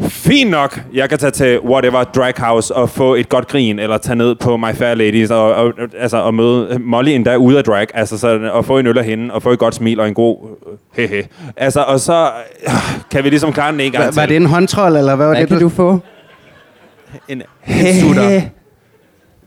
Fint 0.00 0.50
nok. 0.50 0.80
Jeg 0.94 1.08
kan 1.08 1.18
tage 1.18 1.30
til 1.30 1.60
whatever 1.60 2.04
drag 2.04 2.32
house 2.38 2.74
og 2.74 2.90
få 2.90 3.14
et 3.14 3.28
godt 3.28 3.48
grin, 3.48 3.78
eller 3.78 3.98
tage 3.98 4.16
ned 4.16 4.34
på 4.34 4.56
My 4.56 4.74
Fair 4.74 4.94
Ladies 4.94 5.30
og, 5.30 5.54
og, 5.54 5.72
altså, 5.98 6.16
og 6.16 6.34
møde 6.34 6.78
Molly 6.80 7.10
endda 7.10 7.36
ude 7.36 7.58
af 7.58 7.64
drag, 7.64 7.86
altså, 7.94 8.18
så, 8.18 8.50
og 8.52 8.64
få 8.64 8.78
en 8.78 8.86
øl 8.86 8.98
af 8.98 9.04
hende, 9.04 9.34
og 9.34 9.42
få 9.42 9.50
et 9.50 9.58
godt 9.58 9.74
smil 9.74 10.00
og 10.00 10.08
en 10.08 10.14
god 10.14 10.36
øh, 10.96 11.08
hehe. 11.10 11.24
Altså, 11.56 11.80
og 11.80 12.00
så 12.00 12.28
øh, 12.66 12.72
kan 13.10 13.24
vi 13.24 13.28
ligesom 13.30 13.52
klare 13.52 13.72
den 13.72 13.80
en 13.80 13.92
gang 13.92 14.04
var, 14.04 14.10
til. 14.10 14.20
var 14.20 14.26
det 14.26 14.36
en 14.36 14.46
håndtrold, 14.46 14.96
eller 14.96 15.16
hvad 15.16 15.26
var 15.26 15.32
Hvad 15.34 15.40
det, 15.40 15.48
kan 15.48 15.60
du 15.60 15.68
få? 15.68 15.98
En 17.28 17.42
sutter. 18.00 18.40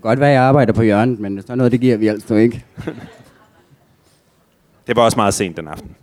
Godt 0.02 0.20
være, 0.20 0.30
jeg 0.30 0.42
arbejder 0.44 0.74
på 0.74 0.82
hjørnet, 0.82 1.20
men 1.20 1.42
sådan 1.42 1.58
noget, 1.58 1.72
det 1.72 1.80
giver 1.80 1.98
vi 1.98 2.08
altså 2.08 2.36
ikke. 2.36 2.64
Det 4.88 4.96
var 4.96 5.02
også 5.02 5.18
meget 5.18 5.34
sent 5.34 5.58
den 5.58 5.68
aften. 5.68 5.96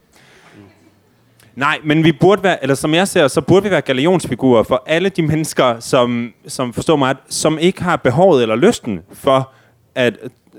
Nej, 1.57 1.79
men 1.85 2.05
vi 2.05 2.13
burde 2.13 2.43
være, 2.43 2.63
eller 2.63 2.75
som 2.75 2.95
jeg 2.95 3.09
ser, 3.09 3.29
så 3.29 3.41
burde 3.41 3.65
vi 3.65 3.71
være 3.71 3.81
galionsfigurer 3.81 4.63
for 4.63 4.83
alle 4.87 5.09
de 5.09 5.23
mennesker, 5.23 5.81
som, 5.81 6.33
som 6.47 6.73
forstår 6.73 6.97
mig, 6.97 7.15
som 7.29 7.59
ikke 7.59 7.83
har 7.83 7.97
behovet 7.97 8.43
eller 8.43 8.57
lysten 8.57 9.01
for 9.13 9.53
at 9.95 10.19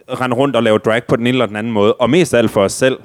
rende 0.09 0.35
rundt 0.35 0.55
og 0.55 0.63
lave 0.63 0.77
drag 0.77 1.03
på 1.03 1.15
den 1.15 1.27
ene 1.27 1.29
eller 1.29 1.45
den 1.45 1.55
anden 1.55 1.73
måde, 1.73 1.93
og 1.93 2.09
mest 2.09 2.33
af 2.33 2.38
alt 2.38 2.51
for 2.51 2.61
os 2.63 2.73
selv. 2.73 2.99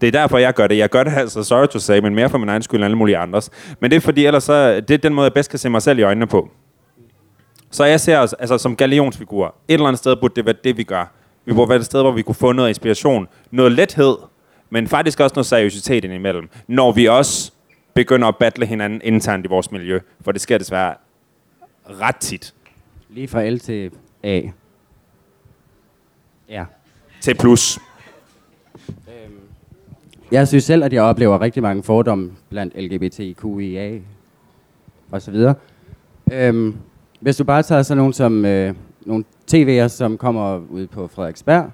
Det 0.00 0.06
er 0.06 0.12
derfor, 0.12 0.38
jeg 0.38 0.54
gør 0.54 0.66
det. 0.66 0.78
Jeg 0.78 0.88
gør 0.88 1.04
det 1.04 1.12
altså, 1.16 1.42
sorry 1.42 1.66
to 1.66 1.78
say, 1.78 1.98
men 1.98 2.14
mere 2.14 2.28
for 2.28 2.38
min 2.38 2.48
egen 2.48 2.62
skyld 2.62 2.78
end 2.78 2.84
alle 2.84 2.96
mulige 2.96 3.16
andres. 3.16 3.50
Men 3.80 3.90
det 3.90 3.96
er 3.96 4.00
fordi, 4.00 4.26
ellers 4.26 4.44
så, 4.44 4.80
det 4.80 4.90
er 4.90 4.98
den 4.98 5.14
måde, 5.14 5.24
jeg 5.24 5.32
bedst 5.32 5.50
kan 5.50 5.58
se 5.58 5.70
mig 5.70 5.82
selv 5.82 5.98
i 5.98 6.02
øjnene 6.02 6.26
på. 6.26 6.48
Så 7.70 7.84
jeg 7.84 8.00
ser 8.00 8.18
os 8.18 8.32
altså, 8.32 8.58
som 8.58 8.76
galionsfigurer. 8.76 9.48
Et 9.48 9.74
eller 9.74 9.86
andet 9.86 9.98
sted 9.98 10.16
burde 10.16 10.34
det 10.34 10.46
være 10.46 10.54
det, 10.64 10.76
vi 10.76 10.82
gør. 10.82 11.12
Vi 11.44 11.52
burde 11.52 11.68
være 11.68 11.78
et 11.78 11.84
sted, 11.84 12.02
hvor 12.02 12.10
vi 12.10 12.22
kunne 12.22 12.34
få 12.34 12.52
noget 12.52 12.68
inspiration, 12.68 13.28
noget 13.50 13.72
lethed, 13.72 14.16
men 14.72 14.88
faktisk 14.88 15.20
også 15.20 15.34
noget 15.34 15.46
seriøsitet 15.46 16.04
indimellem, 16.04 16.48
når 16.66 16.92
vi 16.92 17.08
også 17.08 17.52
begynder 17.94 18.28
at 18.28 18.36
battle 18.36 18.66
hinanden 18.66 19.00
internt 19.04 19.46
i 19.46 19.48
vores 19.48 19.72
miljø. 19.72 20.00
For 20.20 20.32
det 20.32 20.40
sker 20.40 20.58
desværre 20.58 20.94
ret 21.86 22.16
tit. 22.16 22.54
Lige 23.08 23.28
fra 23.28 23.48
L 23.48 23.58
til 23.58 23.90
A. 24.22 24.40
Ja. 26.48 26.64
Til 27.20 27.34
plus. 27.34 27.78
Jeg 30.30 30.48
synes 30.48 30.64
selv, 30.64 30.84
at 30.84 30.92
jeg 30.92 31.02
oplever 31.02 31.40
rigtig 31.40 31.62
mange 31.62 31.82
fordomme 31.82 32.32
blandt 32.48 32.74
LGBTQIA 32.76 33.98
og 35.10 35.22
så 35.22 35.30
videre. 35.30 35.54
Øhm, 36.32 36.76
hvis 37.20 37.36
du 37.36 37.44
bare 37.44 37.62
tager 37.62 37.82
sådan 37.82 37.98
nogle 37.98 38.14
som 38.14 38.44
øh, 38.44 38.74
nogle 39.00 39.24
TV'er, 39.54 39.88
som 39.88 40.18
kommer 40.18 40.58
ud 40.58 40.86
på 40.86 41.08
Frederiksberg, 41.08 41.70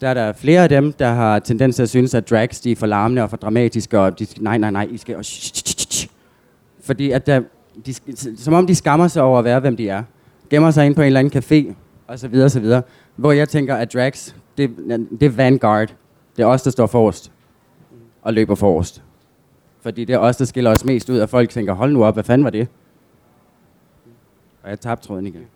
der 0.00 0.08
er 0.08 0.14
der 0.14 0.32
flere 0.32 0.62
af 0.62 0.68
dem, 0.68 0.92
der 0.92 1.08
har 1.08 1.38
tendens 1.38 1.76
til 1.76 1.82
at 1.82 1.88
synes, 1.88 2.14
at 2.14 2.30
drags 2.30 2.60
de 2.60 2.72
er 2.72 2.76
for 2.76 2.86
larmende 2.86 3.22
og 3.22 3.30
for 3.30 3.36
dramatiske, 3.36 4.00
og 4.00 4.18
de 4.18 4.26
skal, 4.26 4.42
nej, 4.42 4.58
nej, 4.58 4.70
nej, 4.70 4.88
I 4.90 4.96
skal... 4.96 5.16
Og 5.16 5.24
fordi 6.80 7.10
at 7.10 7.26
der, 7.26 7.42
de, 7.86 7.94
som 8.36 8.54
om 8.54 8.66
de 8.66 8.74
skammer 8.74 9.08
sig 9.08 9.22
over 9.22 9.38
at 9.38 9.44
være, 9.44 9.60
hvem 9.60 9.76
de 9.76 9.88
er. 9.88 10.02
Gemmer 10.50 10.70
sig 10.70 10.86
ind 10.86 10.94
på 10.94 11.00
en 11.00 11.06
eller 11.06 11.20
anden 11.20 11.42
café, 11.42 11.74
og 12.06 12.18
så 12.18 12.28
videre, 12.28 12.44
og 12.44 12.50
så 12.50 12.60
videre. 12.60 12.82
Hvor 13.16 13.32
jeg 13.32 13.48
tænker, 13.48 13.76
at 13.76 13.92
drags, 13.92 14.36
det, 14.58 14.70
det 15.20 15.22
er 15.22 15.30
vanguard. 15.30 15.94
Det 16.36 16.42
er 16.42 16.46
os, 16.46 16.62
der 16.62 16.70
står 16.70 16.86
forrest 16.86 17.32
og 18.22 18.34
løber 18.34 18.54
forrest. 18.54 19.02
Fordi 19.80 20.04
det 20.04 20.14
er 20.14 20.18
os, 20.18 20.36
der 20.36 20.44
skiller 20.44 20.70
os 20.70 20.84
mest 20.84 21.10
ud, 21.10 21.18
og 21.18 21.28
folk 21.28 21.50
tænker, 21.50 21.72
hold 21.72 21.92
nu 21.92 22.04
op, 22.04 22.14
hvad 22.14 22.24
fanden 22.24 22.44
var 22.44 22.50
det? 22.50 22.68
Og 24.62 24.70
jeg 24.70 24.80
tabte 24.80 25.06
tråden 25.06 25.26
igen. 25.26 25.46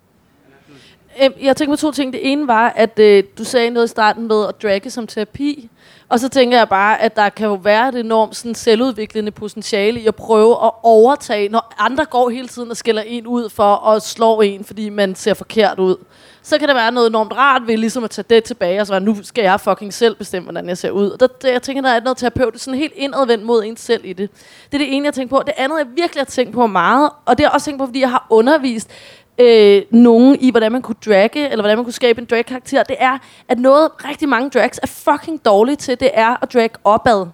Øhm, 1.22 1.34
jeg 1.42 1.56
tænker 1.56 1.76
på 1.76 1.80
to 1.80 1.92
ting. 1.92 2.12
Det 2.12 2.32
ene 2.32 2.46
var, 2.46 2.72
at 2.76 2.98
øh, 2.98 3.24
du 3.38 3.44
sagde 3.44 3.70
noget 3.70 3.86
i 3.86 3.90
starten 3.90 4.28
med 4.28 4.46
at 4.48 4.62
dragge 4.62 4.90
som 4.90 5.06
terapi. 5.06 5.70
Og 6.08 6.20
så 6.20 6.28
tænker 6.28 6.58
jeg 6.58 6.68
bare, 6.68 7.00
at 7.00 7.16
der 7.16 7.28
kan 7.28 7.46
jo 7.46 7.54
være 7.54 7.88
et 7.88 7.94
enormt 7.94 8.36
sådan, 8.36 8.54
selvudviklende 8.54 9.30
potentiale 9.30 10.00
i 10.00 10.06
at 10.06 10.14
prøve 10.14 10.52
at 10.64 10.70
overtage, 10.82 11.48
når 11.48 11.74
andre 11.78 12.04
går 12.04 12.28
hele 12.28 12.48
tiden 12.48 12.70
og 12.70 12.76
skælder 12.76 13.02
en 13.02 13.26
ud 13.26 13.48
for 13.48 13.86
at 13.86 14.02
slå 14.02 14.40
en, 14.40 14.64
fordi 14.64 14.88
man 14.88 15.14
ser 15.14 15.34
forkert 15.34 15.78
ud. 15.78 15.96
Så 16.42 16.58
kan 16.58 16.68
der 16.68 16.74
være 16.74 16.92
noget 16.92 17.08
enormt 17.08 17.32
rart 17.32 17.62
ved 17.66 17.76
ligesom 17.76 18.04
at 18.04 18.10
tage 18.10 18.24
det 18.30 18.44
tilbage, 18.44 18.80
og 18.80 18.86
så 18.86 18.92
være, 18.92 19.00
nu 19.00 19.16
skal 19.22 19.42
jeg 19.42 19.60
fucking 19.60 19.94
selv 19.94 20.14
bestemme, 20.14 20.44
hvordan 20.44 20.68
jeg 20.68 20.78
ser 20.78 20.90
ud. 20.90 21.10
Og 21.10 21.20
der, 21.20 21.26
der, 21.26 21.52
jeg 21.52 21.62
tænker, 21.62 21.82
der 21.82 21.90
er 21.90 22.00
noget 22.00 22.16
terapeutisk 22.16 22.64
sådan 22.64 22.78
helt 22.78 22.92
indadvendt 22.96 23.44
mod 23.44 23.64
en 23.64 23.76
selv 23.76 24.04
i 24.04 24.12
det. 24.12 24.30
Det 24.72 24.74
er 24.74 24.78
det 24.78 24.96
ene, 24.96 25.04
jeg 25.04 25.14
tænker 25.14 25.36
på. 25.36 25.42
Det 25.46 25.54
andet, 25.56 25.78
jeg 25.78 25.86
virkelig 25.96 26.20
har 26.20 26.26
tænkt 26.26 26.52
på 26.52 26.66
meget, 26.66 27.10
og 27.26 27.38
det 27.38 27.44
har 27.44 27.50
jeg 27.50 27.54
også 27.54 27.64
tænkt 27.64 27.78
på, 27.78 27.86
fordi 27.86 28.00
jeg 28.00 28.10
har 28.10 28.26
undervist 28.30 28.90
øh, 29.38 29.82
nogen 29.90 30.36
i, 30.40 30.50
hvordan 30.50 30.72
man 30.72 30.82
kunne 30.82 30.96
dragge, 31.06 31.44
eller 31.44 31.62
hvordan 31.62 31.78
man 31.78 31.84
kunne 31.84 31.92
skabe 31.92 32.20
en 32.20 32.26
drag-karakter, 32.30 32.82
det 32.82 32.96
er, 32.98 33.18
at 33.48 33.58
noget 33.58 33.90
rigtig 34.08 34.28
mange 34.28 34.50
drags 34.50 34.80
er 34.82 34.86
fucking 34.86 35.44
dårlige 35.44 35.76
til, 35.76 36.00
det 36.00 36.10
er 36.14 36.42
at 36.42 36.52
drag 36.52 36.70
opad. 36.84 37.26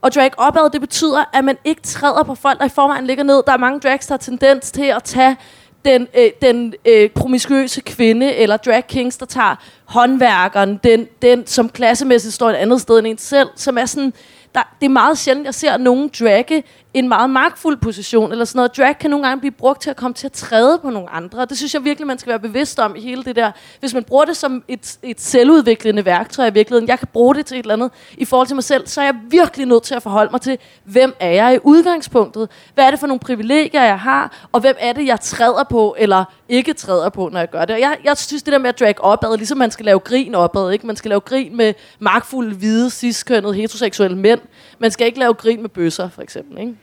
Og 0.00 0.14
drag 0.14 0.30
opad, 0.36 0.70
det 0.70 0.80
betyder, 0.80 1.24
at 1.32 1.44
man 1.44 1.58
ikke 1.64 1.82
træder 1.82 2.22
på 2.22 2.34
folk, 2.34 2.58
der 2.58 2.64
i 2.64 2.68
forvejen 2.68 3.06
ligger 3.06 3.24
ned. 3.24 3.42
Der 3.46 3.52
er 3.52 3.56
mange 3.56 3.80
drags, 3.80 4.06
der 4.06 4.12
har 4.12 4.18
tendens 4.18 4.70
til 4.72 4.82
at 4.82 5.02
tage 5.04 5.36
den, 5.84 6.08
øh, 6.18 6.30
den 6.42 6.74
øh, 6.84 7.10
promiskuøse 7.10 7.80
kvinde, 7.80 8.34
eller 8.34 8.56
drag 8.56 8.86
kings, 8.86 9.16
der 9.16 9.26
tager 9.26 9.54
håndværkeren, 9.84 10.80
den, 10.84 11.06
den 11.22 11.46
som 11.46 11.68
klassemæssigt 11.68 12.34
står 12.34 12.50
et 12.50 12.54
andet 12.54 12.80
sted 12.80 12.98
end 12.98 13.06
en 13.06 13.18
selv, 13.18 13.48
som 13.56 13.78
er 13.78 13.86
sådan, 13.86 14.12
der, 14.54 14.62
det 14.80 14.86
er 14.86 14.90
meget 14.90 15.18
sjældent, 15.18 15.46
jeg 15.46 15.54
ser 15.54 15.76
nogen 15.76 16.10
dragge 16.20 16.62
en 16.98 17.08
meget 17.08 17.30
magtfuld 17.30 17.76
position, 17.76 18.32
eller 18.32 18.44
sådan 18.44 18.58
noget. 18.58 18.76
Drag 18.76 18.98
kan 18.98 19.10
nogle 19.10 19.26
gange 19.26 19.40
blive 19.40 19.52
brugt 19.52 19.82
til 19.82 19.90
at 19.90 19.96
komme 19.96 20.14
til 20.14 20.26
at 20.26 20.32
træde 20.32 20.78
på 20.78 20.90
nogle 20.90 21.10
andre. 21.10 21.44
Det 21.44 21.56
synes 21.56 21.74
jeg 21.74 21.84
virkelig, 21.84 22.06
man 22.06 22.18
skal 22.18 22.30
være 22.30 22.40
bevidst 22.40 22.78
om 22.78 22.96
i 22.96 23.00
hele 23.00 23.24
det 23.24 23.36
der. 23.36 23.52
Hvis 23.80 23.94
man 23.94 24.04
bruger 24.04 24.24
det 24.24 24.36
som 24.36 24.64
et, 24.68 24.98
et 25.02 25.20
selvudviklende 25.20 26.04
værktøj 26.04 26.46
i 26.46 26.52
virkeligheden, 26.52 26.88
jeg 26.88 26.98
kan 26.98 27.08
bruge 27.12 27.34
det 27.34 27.46
til 27.46 27.58
et 27.58 27.62
eller 27.62 27.74
andet 27.74 27.90
i 28.18 28.24
forhold 28.24 28.46
til 28.46 28.56
mig 28.56 28.64
selv, 28.64 28.86
så 28.86 29.00
er 29.00 29.04
jeg 29.04 29.14
virkelig 29.28 29.66
nødt 29.66 29.82
til 29.82 29.94
at 29.94 30.02
forholde 30.02 30.30
mig 30.32 30.40
til, 30.40 30.58
hvem 30.84 31.14
er 31.20 31.30
jeg 31.30 31.54
i 31.54 31.58
udgangspunktet? 31.62 32.48
Hvad 32.74 32.84
er 32.84 32.90
det 32.90 33.00
for 33.00 33.06
nogle 33.06 33.20
privilegier, 33.20 33.82
jeg 33.82 34.00
har? 34.00 34.48
Og 34.52 34.60
hvem 34.60 34.76
er 34.78 34.92
det, 34.92 35.06
jeg 35.06 35.20
træder 35.20 35.64
på, 35.64 35.96
eller 35.98 36.24
ikke 36.48 36.72
træder 36.72 37.08
på, 37.08 37.28
når 37.32 37.38
jeg 37.38 37.50
gør 37.50 37.64
det? 37.64 37.74
Og 37.74 37.80
jeg, 37.80 37.96
jeg 38.04 38.16
synes, 38.16 38.42
det 38.42 38.52
der 38.52 38.58
med 38.58 38.68
at 38.68 38.80
drag 38.80 39.00
opad, 39.00 39.36
ligesom 39.36 39.58
man 39.58 39.70
skal 39.70 39.84
lave 39.84 39.98
grin 39.98 40.34
opad, 40.34 40.72
ikke? 40.72 40.86
Man 40.86 40.96
skal 40.96 41.08
lave 41.08 41.20
grin 41.20 41.56
med 41.56 41.74
magtfulde, 41.98 42.56
hvide, 42.56 42.90
ciskønnede, 42.90 43.54
heteroseksuelle 43.54 44.18
mænd. 44.18 44.40
Man 44.78 44.90
skal 44.90 45.06
ikke 45.06 45.18
lave 45.18 45.34
grin 45.34 45.62
med 45.62 45.68
bøsser, 45.68 46.08
for 46.08 46.22
eksempel, 46.22 46.58
ikke? 46.58 46.76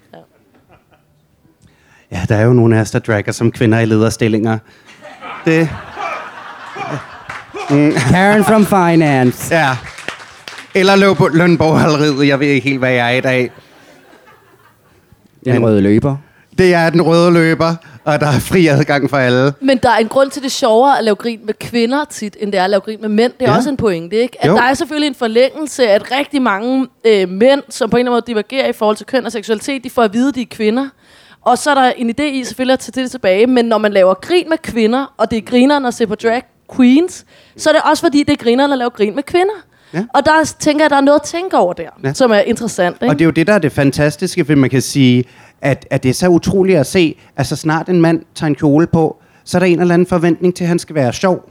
Ja. 2.13 2.21
Der 2.29 2.35
er 2.35 2.45
jo 2.45 2.53
nogle 2.53 2.77
af 2.77 2.81
os, 2.81 2.91
der 2.91 2.99
dragger 2.99 3.31
som 3.31 3.51
kvinder 3.51 3.79
i 3.79 3.85
lederstillinger. 3.85 4.57
Det, 5.45 5.69
Karen 8.09 8.43
from 8.43 8.65
Finance. 8.65 9.55
ja. 9.55 9.69
Eller 10.75 10.95
løb- 10.95 11.33
lønborghaleriet, 11.37 12.27
jeg 12.27 12.39
ved 12.39 12.47
ikke 12.47 12.67
helt, 12.69 12.79
hvad 12.79 12.91
jeg 12.91 13.13
er 13.13 13.17
i 13.17 13.21
dag. 13.21 13.51
Den 15.45 15.63
røde 15.65 15.81
løber. 15.81 16.15
Det 16.57 16.73
er 16.73 16.89
den 16.89 17.01
røde 17.01 17.31
løber, 17.31 17.75
og 18.03 18.19
der 18.19 18.27
er 18.27 18.39
fri 18.39 18.67
adgang 18.67 19.09
for 19.09 19.17
alle. 19.17 19.53
Men 19.61 19.77
der 19.77 19.89
er 19.89 19.97
en 19.97 20.07
grund 20.07 20.31
til, 20.31 20.41
det 20.41 20.47
er 20.47 20.51
sjovere 20.51 20.97
at 20.97 21.03
lave 21.03 21.15
grin 21.15 21.39
med 21.45 21.53
kvinder 21.53 22.05
tit, 22.05 22.37
end 22.39 22.51
det 22.51 22.59
er 22.59 22.63
at 22.63 22.69
lave 22.69 22.79
grin 22.81 22.97
med 23.01 23.09
mænd. 23.09 23.33
Det 23.39 23.47
er 23.47 23.51
ja. 23.51 23.57
også 23.57 23.69
en 23.69 23.77
pointe, 23.77 24.15
ikke? 24.15 24.37
At 24.43 24.49
Jo. 24.49 24.55
der 24.55 24.61
er 24.61 24.73
selvfølgelig 24.73 25.07
en 25.07 25.15
forlængelse, 25.15 25.87
at 25.89 26.11
rigtig 26.11 26.41
mange 26.41 26.87
øh, 27.05 27.29
mænd, 27.29 27.61
som 27.69 27.89
på 27.89 27.97
en 27.97 27.99
eller 27.99 28.11
anden 28.11 28.15
måde 28.15 28.23
divergerer 28.27 28.67
i 28.69 28.73
forhold 28.73 28.97
til 28.97 29.05
køn 29.05 29.25
og 29.25 29.31
seksualitet, 29.31 29.83
de 29.83 29.89
får 29.89 30.03
at 30.03 30.13
vide, 30.13 30.29
at 30.29 30.35
de 30.35 30.41
er 30.41 30.45
kvinder. 30.51 30.87
Og 31.45 31.57
så 31.57 31.69
er 31.71 31.75
der 31.75 31.91
en 31.97 32.09
idé 32.09 32.23
i 32.23 32.43
selvfølgelig 32.43 32.73
at 32.73 32.79
tage 32.79 33.03
det 33.03 33.11
tilbage, 33.11 33.47
men 33.47 33.65
når 33.65 33.77
man 33.77 33.93
laver 33.93 34.13
grin 34.13 34.49
med 34.49 34.57
kvinder, 34.57 35.13
og 35.17 35.31
det 35.31 35.37
er 35.37 35.41
grineren 35.41 35.85
at 35.85 35.93
se 35.93 36.07
på 36.07 36.15
drag 36.15 36.43
queens, 36.75 37.25
så 37.57 37.69
er 37.69 37.73
det 37.73 37.81
også 37.89 38.03
fordi, 38.03 38.23
det 38.23 38.33
er 38.33 38.43
grineren 38.43 38.71
at 38.71 38.77
lave 38.77 38.89
grin 38.89 39.15
med 39.15 39.23
kvinder. 39.23 39.53
Ja. 39.93 40.03
Og 40.13 40.25
der 40.25 40.55
tænker 40.59 40.79
jeg, 40.79 40.85
at 40.85 40.91
der 40.91 40.97
er 40.97 41.01
noget 41.01 41.19
at 41.19 41.25
tænke 41.25 41.57
over 41.57 41.73
der, 41.73 41.83
Ja. 41.83 42.07
ja. 42.07 42.13
som 42.13 42.31
er 42.31 42.39
interessant. 42.39 42.95
Ikke? 43.01 43.11
Og 43.11 43.19
det 43.19 43.21
er 43.21 43.25
jo 43.25 43.31
det, 43.31 43.47
der 43.47 43.53
er 43.53 43.59
det 43.59 43.71
fantastiske, 43.71 44.45
for 44.45 44.55
man 44.55 44.69
kan 44.69 44.81
sige, 44.81 45.23
at, 45.61 45.87
at 45.89 46.03
det 46.03 46.09
er 46.09 46.13
så 46.13 46.27
utroligt 46.27 46.77
at 46.79 46.85
se, 46.87 47.17
at 47.35 47.47
så 47.47 47.55
snart 47.55 47.89
en 47.89 48.01
mand 48.01 48.21
tager 48.35 48.47
en 48.47 48.55
kjole 48.55 48.87
på, 48.87 49.17
så 49.43 49.57
er 49.57 49.59
der 49.59 49.65
en 49.65 49.79
eller 49.81 49.93
anden 49.93 50.07
forventning 50.07 50.55
til, 50.55 50.63
at 50.63 50.67
han 50.67 50.79
skal 50.79 50.95
være 50.95 51.13
sjov. 51.13 51.49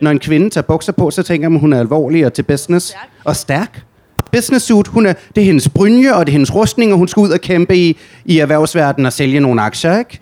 Når 0.00 0.10
en 0.10 0.18
kvinde 0.18 0.50
tager 0.50 0.62
bukser 0.62 0.92
på, 0.92 1.10
så 1.10 1.22
tænker 1.22 1.48
man, 1.48 1.56
at 1.56 1.60
hun 1.60 1.72
er 1.72 1.80
alvorlig 1.80 2.26
og 2.26 2.32
til 2.32 2.42
business. 2.42 2.86
Stærk. 2.86 3.08
Og 3.24 3.36
stærk. 3.36 3.82
Business 4.30 4.66
suit, 4.66 4.88
hun 4.88 5.06
er, 5.06 5.12
det 5.36 5.40
er 5.40 5.44
hendes 5.44 5.68
brynje, 5.68 6.14
og 6.14 6.26
det 6.26 6.32
er 6.32 6.32
hendes 6.32 6.54
rustning, 6.54 6.92
og 6.92 6.98
hun 6.98 7.08
skal 7.08 7.20
ud 7.20 7.30
og 7.30 7.40
kæmpe 7.40 7.76
i, 7.76 7.96
i 8.24 8.38
erhvervsverdenen 8.38 9.06
og 9.06 9.12
sælge 9.12 9.40
nogle 9.40 9.62
aktier, 9.62 9.98
ikke? 9.98 10.20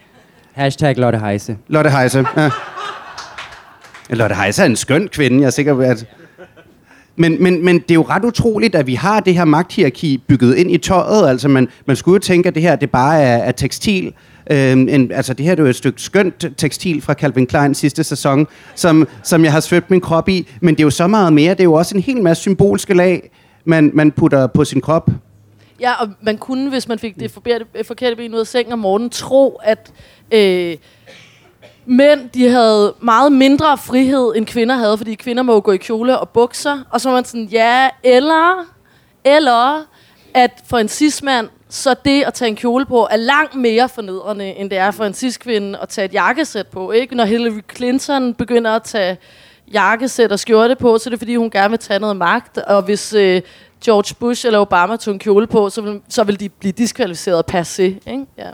Hashtag 0.53 0.97
Lotte 0.97 1.19
Heise. 1.19 1.57
Lotte 1.69 1.91
Heise. 1.91 2.25
Ja. 2.37 2.51
Lotte 4.11 4.35
Heise 4.35 4.63
er 4.63 4.67
en 4.67 4.77
skøn 4.77 5.09
kvinde, 5.09 5.41
jeg 5.41 5.47
er 5.47 5.51
sikker 5.51 5.75
på, 5.75 5.81
at... 5.81 6.07
Men, 7.17 7.43
men, 7.43 7.65
men 7.65 7.79
det 7.79 7.91
er 7.91 7.95
jo 7.95 8.07
ret 8.09 8.25
utroligt, 8.25 8.75
at 8.75 8.87
vi 8.87 8.95
har 8.95 9.21
det 9.21 9.35
her 9.35 9.45
magthierarki 9.45 10.23
bygget 10.29 10.57
ind 10.57 10.71
i 10.71 10.79
tøjet. 10.79 11.29
Altså, 11.29 11.49
man, 11.49 11.69
man 11.87 11.97
skulle 11.97 12.15
jo 12.15 12.19
tænke, 12.19 12.49
at 12.49 12.55
det 12.55 12.63
her 12.63 12.77
det 12.77 12.91
bare 12.91 13.23
er, 13.23 13.37
er 13.37 13.53
tekstil. 13.53 14.13
Øhm, 14.51 14.89
en, 14.89 15.13
altså, 15.13 15.35
det 15.35 15.47
her 15.47 15.55
det 15.55 15.63
er 15.63 15.65
jo 15.65 15.71
et 15.71 15.77
stykke 15.77 16.03
skønt 16.03 16.47
tekstil 16.57 17.03
fra 17.03 17.15
Calvin 17.15 17.47
Klein 17.47 17.75
sidste 17.75 18.05
sæson, 18.05 18.47
som, 18.75 19.09
som 19.23 19.45
jeg 19.45 19.53
har 19.53 19.61
svøbt 19.61 19.91
min 19.91 20.01
krop 20.01 20.29
i. 20.29 20.49
Men 20.61 20.75
det 20.75 20.81
er 20.81 20.85
jo 20.85 20.91
så 20.91 21.07
meget 21.07 21.33
mere. 21.33 21.51
Det 21.51 21.61
er 21.61 21.65
jo 21.65 21.73
også 21.73 21.97
en 21.97 22.03
hel 22.03 22.23
masse 22.23 22.41
symbolske 22.41 22.95
lag, 22.95 23.31
man, 23.65 23.91
man 23.95 24.13
putter 24.13 24.47
på 24.47 24.65
sin 24.65 24.81
krop. 24.81 25.11
Ja, 25.81 25.93
og 25.93 26.09
man 26.21 26.39
kunne, 26.39 26.71
hvis 26.71 26.89
man 26.89 26.99
fik 26.99 27.21
det 27.21 27.31
forkerte, 27.31 27.65
øh, 27.75 27.85
forkerte 27.85 28.17
ben 28.17 28.35
ud 28.35 28.41
af 28.41 28.47
sengen 28.47 28.73
om 28.73 28.79
morgenen, 28.79 29.11
tro, 29.11 29.61
at 29.63 29.93
øh, 30.33 30.77
mænd 31.87 32.31
de 32.31 32.49
havde 32.49 32.95
meget 33.01 33.33
mindre 33.33 33.79
frihed, 33.79 34.33
end 34.37 34.47
kvinder 34.47 34.77
havde, 34.77 34.99
fordi 34.99 35.15
kvinder 35.15 35.43
må 35.43 35.53
jo 35.53 35.61
gå 35.65 35.73
i 35.73 35.77
kjole 35.77 36.19
og 36.19 36.29
bukser. 36.29 36.79
Og 36.91 37.01
så 37.01 37.09
var 37.09 37.17
man 37.17 37.25
sådan, 37.25 37.45
ja, 37.45 37.89
eller, 38.05 38.67
eller 39.25 39.87
at 40.35 40.51
for 40.67 40.79
en 40.79 40.89
cis-mand, 40.89 41.49
så 41.69 41.95
det 42.05 42.23
at 42.23 42.35
tage 42.35 42.49
en 42.49 42.57
kjole 42.57 42.87
på 42.87 43.09
er 43.11 43.17
langt 43.17 43.55
mere 43.55 43.89
fornedrende, 43.89 44.47
end 44.47 44.71
det 44.71 44.79
er 44.79 44.91
for 44.91 45.05
en 45.05 45.15
cis-kvinde 45.15 45.79
at 45.83 45.89
tage 45.89 46.05
et 46.05 46.15
jakkesæt 46.15 46.67
på. 46.67 46.93
Ikke? 46.93 47.15
Når 47.15 47.25
Hillary 47.25 47.61
Clinton 47.77 48.35
begynder 48.35 48.71
at 48.71 48.83
tage 48.83 49.19
jakkesæt 49.73 50.33
og 50.33 50.39
skjorte 50.39 50.77
på, 50.77 50.99
så 50.99 51.09
er 51.09 51.11
det 51.11 51.19
fordi, 51.19 51.37
hun 51.37 51.51
gerne 51.51 51.71
vil 51.71 51.79
tage 51.79 52.01
noget 52.01 52.17
magt. 52.17 52.59
Og 52.59 52.83
hvis 52.83 53.13
øh, 53.13 53.43
George 53.85 54.15
Bush 54.21 54.47
eller 54.47 54.59
Obama 54.59 54.97
tog 54.97 55.15
en 55.15 55.19
kjole 55.19 55.47
på, 55.47 55.71
så 55.71 55.83
vil, 55.83 56.01
så 56.09 56.25
vil 56.25 56.41
de 56.41 56.49
blive 56.49 56.73
diskvalificeret 56.73 57.45
passé. 57.53 57.83
Ikke? 57.83 58.27
Ja. 58.39 58.49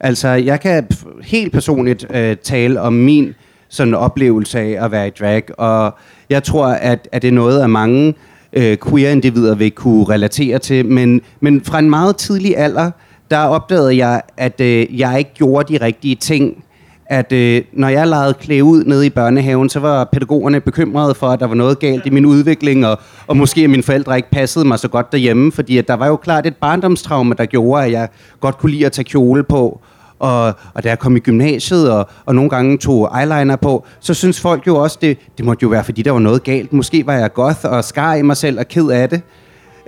Altså, 0.00 0.28
jeg 0.28 0.60
kan 0.60 0.88
helt 1.22 1.52
personligt 1.52 2.06
øh, 2.10 2.36
tale 2.36 2.80
om 2.80 2.92
min 2.92 3.34
sådan 3.68 3.94
oplevelse 3.94 4.58
af 4.60 4.84
at 4.84 4.90
være 4.90 5.06
i 5.06 5.10
drag, 5.10 5.42
og 5.58 5.94
jeg 6.30 6.42
tror, 6.42 6.66
at, 6.66 7.08
at 7.12 7.22
det 7.22 7.28
er 7.28 7.32
noget, 7.32 7.60
af 7.60 7.68
mange 7.68 8.14
øh, 8.52 8.78
queer-individer 8.88 9.54
vil 9.54 9.70
kunne 9.70 10.04
relatere 10.04 10.58
til, 10.58 10.86
men, 10.86 11.20
men 11.40 11.64
fra 11.64 11.78
en 11.78 11.90
meget 11.90 12.16
tidlig 12.16 12.58
alder, 12.58 12.90
der 13.30 13.38
opdagede 13.38 13.96
jeg, 13.96 14.22
at 14.36 14.60
øh, 14.60 14.98
jeg 14.98 15.18
ikke 15.18 15.34
gjorde 15.34 15.72
de 15.72 15.84
rigtige 15.84 16.16
ting. 16.16 16.64
At 17.06 17.32
øh, 17.32 17.62
når 17.72 17.88
jeg 17.88 18.08
legede 18.08 18.34
klæde 18.34 18.64
ud 18.64 18.84
nede 18.84 19.06
i 19.06 19.10
børnehaven, 19.10 19.68
så 19.68 19.80
var 19.80 20.04
pædagogerne 20.12 20.60
bekymrede 20.60 21.14
for, 21.14 21.28
at 21.28 21.40
der 21.40 21.46
var 21.46 21.54
noget 21.54 21.78
galt 21.78 22.06
i 22.06 22.10
min 22.10 22.26
udvikling, 22.26 22.86
og, 22.86 22.98
og 23.26 23.36
måske 23.36 23.64
at 23.64 23.70
mine 23.70 23.82
forældre 23.82 24.16
ikke 24.16 24.30
passede 24.30 24.64
mig 24.64 24.78
så 24.78 24.88
godt 24.88 25.12
derhjemme, 25.12 25.52
fordi 25.52 25.78
at 25.78 25.88
der 25.88 25.94
var 25.94 26.06
jo 26.06 26.16
klart 26.16 26.46
et 26.46 26.56
barndomstraume, 26.56 27.34
der 27.38 27.46
gjorde, 27.46 27.84
at 27.84 27.92
jeg 27.92 28.08
godt 28.40 28.58
kunne 28.58 28.72
lide 28.72 28.86
at 28.86 28.92
tage 28.92 29.04
kjole 29.04 29.42
på. 29.44 29.80
Og, 30.18 30.52
og 30.74 30.84
da 30.84 30.88
jeg 30.88 30.98
kom 30.98 31.16
i 31.16 31.18
gymnasiet, 31.18 31.90
og, 31.90 32.08
og 32.24 32.34
nogle 32.34 32.50
gange 32.50 32.78
tog 32.78 33.10
eyeliner 33.20 33.56
på, 33.56 33.86
så 34.00 34.14
synes 34.14 34.40
folk 34.40 34.66
jo 34.66 34.76
også, 34.76 34.98
det, 35.00 35.18
det 35.38 35.44
måtte 35.44 35.62
jo 35.62 35.68
være, 35.68 35.84
fordi 35.84 36.02
der 36.02 36.10
var 36.10 36.18
noget 36.18 36.44
galt. 36.44 36.72
Måske 36.72 37.06
var 37.06 37.14
jeg 37.14 37.32
goth 37.32 37.64
og 37.64 37.84
skar 37.84 38.14
i 38.14 38.22
mig 38.22 38.36
selv 38.36 38.58
og 38.58 38.68
ked 38.68 38.88
af 38.88 39.08
det. 39.08 39.22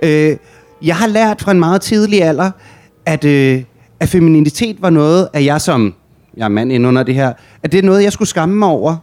Øh, 0.03 0.37
jeg 0.81 0.95
har 0.95 1.07
lært 1.07 1.41
fra 1.41 1.51
en 1.51 1.59
meget 1.59 1.81
tidlig 1.81 2.23
alder, 2.23 2.51
at, 3.05 3.25
øh, 3.25 3.63
at 3.99 4.09
femininitet 4.09 4.81
var 4.81 4.89
noget, 4.89 5.27
at 5.33 5.45
jeg 5.45 5.61
som, 5.61 5.93
jeg 6.37 6.43
er 6.45 6.49
mand 6.49 6.71
ind 6.71 6.87
under 6.87 7.03
det 7.03 7.15
her, 7.15 7.33
at 7.63 7.71
det 7.71 7.77
er 7.77 7.83
noget, 7.83 8.03
jeg 8.03 8.11
skulle 8.11 8.27
skamme 8.27 8.55
mig 8.55 8.67
over. 8.67 8.97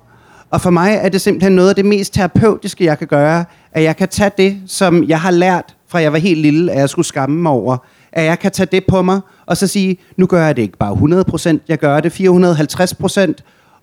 Og 0.51 0.61
for 0.61 0.71
mig 0.71 0.99
er 1.03 1.09
det 1.09 1.21
simpelthen 1.21 1.53
noget 1.53 1.69
af 1.69 1.75
det 1.75 1.85
mest 1.85 2.15
terapeutiske, 2.15 2.85
jeg 2.85 2.99
kan 2.99 3.07
gøre, 3.07 3.45
at 3.73 3.83
jeg 3.83 3.97
kan 3.97 4.09
tage 4.09 4.31
det, 4.39 4.61
som 4.67 5.05
jeg 5.05 5.21
har 5.21 5.31
lært 5.31 5.77
fra 5.89 6.01
jeg 6.01 6.13
var 6.13 6.19
helt 6.19 6.41
lille, 6.41 6.73
at 6.73 6.79
jeg 6.79 6.89
skulle 6.89 7.07
skamme 7.07 7.43
mig 7.43 7.53
over, 7.53 7.77
at 8.13 8.25
jeg 8.25 8.39
kan 8.39 8.51
tage 8.51 8.69
det 8.73 8.85
på 8.89 9.03
mig, 9.03 9.21
og 9.47 9.57
så 9.57 9.67
sige, 9.67 9.97
nu 10.17 10.27
gør 10.27 10.47
jeg 10.47 10.57
det 10.57 10.63
ikke 10.63 10.79
bare 10.79 11.55
100%, 11.57 11.59
jeg 11.69 11.79
gør 11.79 12.01
det 12.01 12.21
450%, 12.21 13.33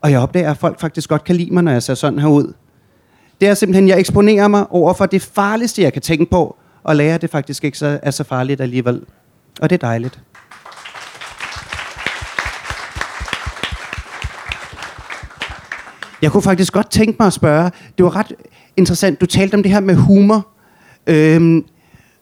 og 0.02 0.12
jeg 0.12 0.20
opdager, 0.20 0.52
at 0.52 0.58
folk 0.58 0.80
faktisk 0.80 1.10
godt 1.10 1.24
kan 1.24 1.36
lide 1.36 1.54
mig, 1.54 1.64
når 1.64 1.72
jeg 1.72 1.84
ser 1.84 1.94
sådan 1.94 2.20
her 2.20 2.28
ud. 2.28 2.54
Det 3.42 3.50
er 3.50 3.54
simpelthen, 3.54 3.88
jeg 3.88 4.00
eksponerer 4.00 4.48
mig 4.48 4.66
over 4.70 4.94
for 4.94 5.06
det 5.06 5.22
farligste, 5.22 5.82
jeg 5.82 5.94
kan 5.94 6.02
tænke 6.02 6.26
på, 6.26 6.58
og 6.84 6.96
lærer 6.96 7.18
det 7.18 7.30
faktisk 7.30 7.64
ikke 7.64 7.78
så, 7.78 8.00
er 8.04 8.12
så 8.12 8.24
farligt 8.24 8.62
alligevel. 8.62 9.02
Og 9.62 9.70
det 9.70 9.84
er 9.84 9.88
dejligt. 9.88 10.20
Jeg 16.22 16.32
kunne 16.32 16.44
faktisk 16.44 16.74
godt 16.74 16.90
tænke 16.90 17.16
mig 17.20 17.28
at 17.28 17.34
spørge, 17.34 17.72
det 17.98 18.06
var 18.06 18.16
ret 18.16 18.34
interessant, 18.78 19.22
du 19.22 19.26
talte 19.26 19.56
om 19.56 19.64
det 19.64 19.72
her 19.72 19.80
med 19.80 19.96
humor. 19.96 20.48
Øhm, 21.08 21.66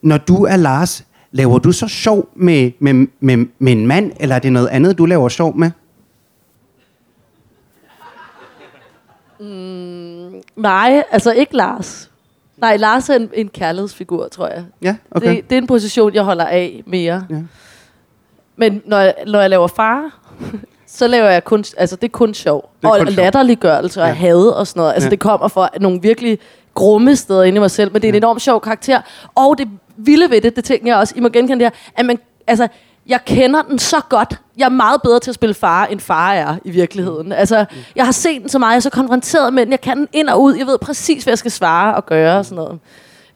når 0.02 0.18
du 0.18 0.44
er 0.44 0.56
Lars, 0.56 1.06
laver 1.32 1.60
du 1.60 1.72
så 1.72 1.88
sjov 1.88 2.30
med, 2.36 2.72
med, 2.80 3.08
med, 3.20 3.46
med 3.60 3.72
en 3.72 3.88
mand, 3.88 4.12
eller 4.20 4.36
er 4.36 4.40
det 4.40 4.54
noget 4.54 4.68
andet, 4.68 4.98
du 4.98 5.06
laver 5.06 5.30
sjov 5.30 5.58
med? 5.58 5.72
Mm, 9.40 10.42
nej, 10.56 11.04
altså 11.12 11.32
ikke 11.32 11.56
Lars. 11.56 12.12
Nej, 12.58 12.78
Lars 12.78 13.10
er 13.10 13.16
en, 13.16 13.30
en 13.34 13.50
kærlighedsfigur, 13.50 14.28
tror 14.28 14.48
jeg. 14.48 14.66
Ja, 14.82 14.96
okay. 15.12 15.36
Det, 15.36 15.50
det 15.50 15.58
er 15.58 15.62
en 15.62 15.68
position, 15.68 16.14
jeg 16.14 16.24
holder 16.24 16.46
af 16.46 16.84
mere. 16.86 17.26
Ja. 17.30 17.42
Men 18.56 18.82
når 18.86 19.00
jeg, 19.00 19.16
når 19.28 19.40
jeg 19.42 19.50
laver 19.50 19.68
far, 19.68 20.20
så 20.94 21.08
laver 21.08 21.30
jeg 21.30 21.44
kun, 21.44 21.64
altså 21.78 21.96
det 21.96 22.04
er 22.04 22.12
kun 22.12 22.34
sjov. 22.34 22.70
Det 22.82 22.88
er 22.88 22.92
og 22.92 22.98
kun 22.98 23.08
latterliggørelse 23.08 24.02
og 24.02 24.08
Ja. 24.08 24.14
had 24.14 24.36
og 24.38 24.68
sådan 24.68 24.80
noget. 24.80 24.94
Altså 24.94 25.08
Ja. 25.08 25.12
det 25.12 25.20
kommer 25.20 25.48
fra 25.48 25.70
nogle 25.80 26.02
virkelig 26.02 26.40
grumme 26.74 27.16
steder 27.16 27.44
inde 27.44 27.56
i 27.56 27.60
mig 27.60 27.72
selv, 27.72 27.94
men 27.94 28.02
det 28.02 28.08
er 28.08 28.12
en 28.12 28.16
enormt 28.16 28.42
sjov 28.42 28.62
karakter. 28.62 29.02
Og 29.36 29.58
det 29.58 29.68
vilde 29.98 30.30
ved 30.30 30.42
det, 30.42 30.56
det 30.56 30.64
tænker 30.64 30.88
jeg 30.88 30.98
også, 30.98 31.14
I 31.18 31.20
må 31.20 31.30
genkende 31.30 31.66
det 31.66 31.72
her, 31.74 31.92
at 32.00 32.06
man, 32.06 32.20
altså, 32.48 32.68
jeg 33.08 33.20
kender 33.26 33.62
den 33.62 33.80
så 33.80 33.98
godt. 34.10 34.36
Jeg 34.58 34.66
er 34.66 34.70
meget 34.70 35.02
bedre 35.02 35.20
til 35.20 35.32
at 35.32 35.36
spille 35.36 35.56
far, 35.56 35.86
end 35.86 36.00
far 36.00 36.34
er 36.34 36.56
i 36.66 36.72
virkeligheden. 36.72 37.32
Altså, 37.32 37.66
jeg 37.96 38.06
har 38.06 38.12
set 38.12 38.42
den 38.42 38.50
så 38.50 38.60
meget, 38.60 38.72
jeg 38.72 38.76
er 38.78 38.82
så 38.82 38.90
konfronteret 38.90 39.54
med 39.54 39.64
den, 39.66 39.72
jeg 39.72 39.82
kan 39.82 39.98
den 39.98 40.08
ind 40.14 40.30
og 40.30 40.42
ud, 40.42 40.56
jeg 40.56 40.68
ved 40.68 40.78
præcis, 40.78 41.24
hvad 41.24 41.32
jeg 41.32 41.38
skal 41.38 41.52
svare 41.52 41.96
og 41.96 42.06
gøre 42.06 42.38
og 42.38 42.46
sådan 42.46 42.56
noget. 42.64 42.80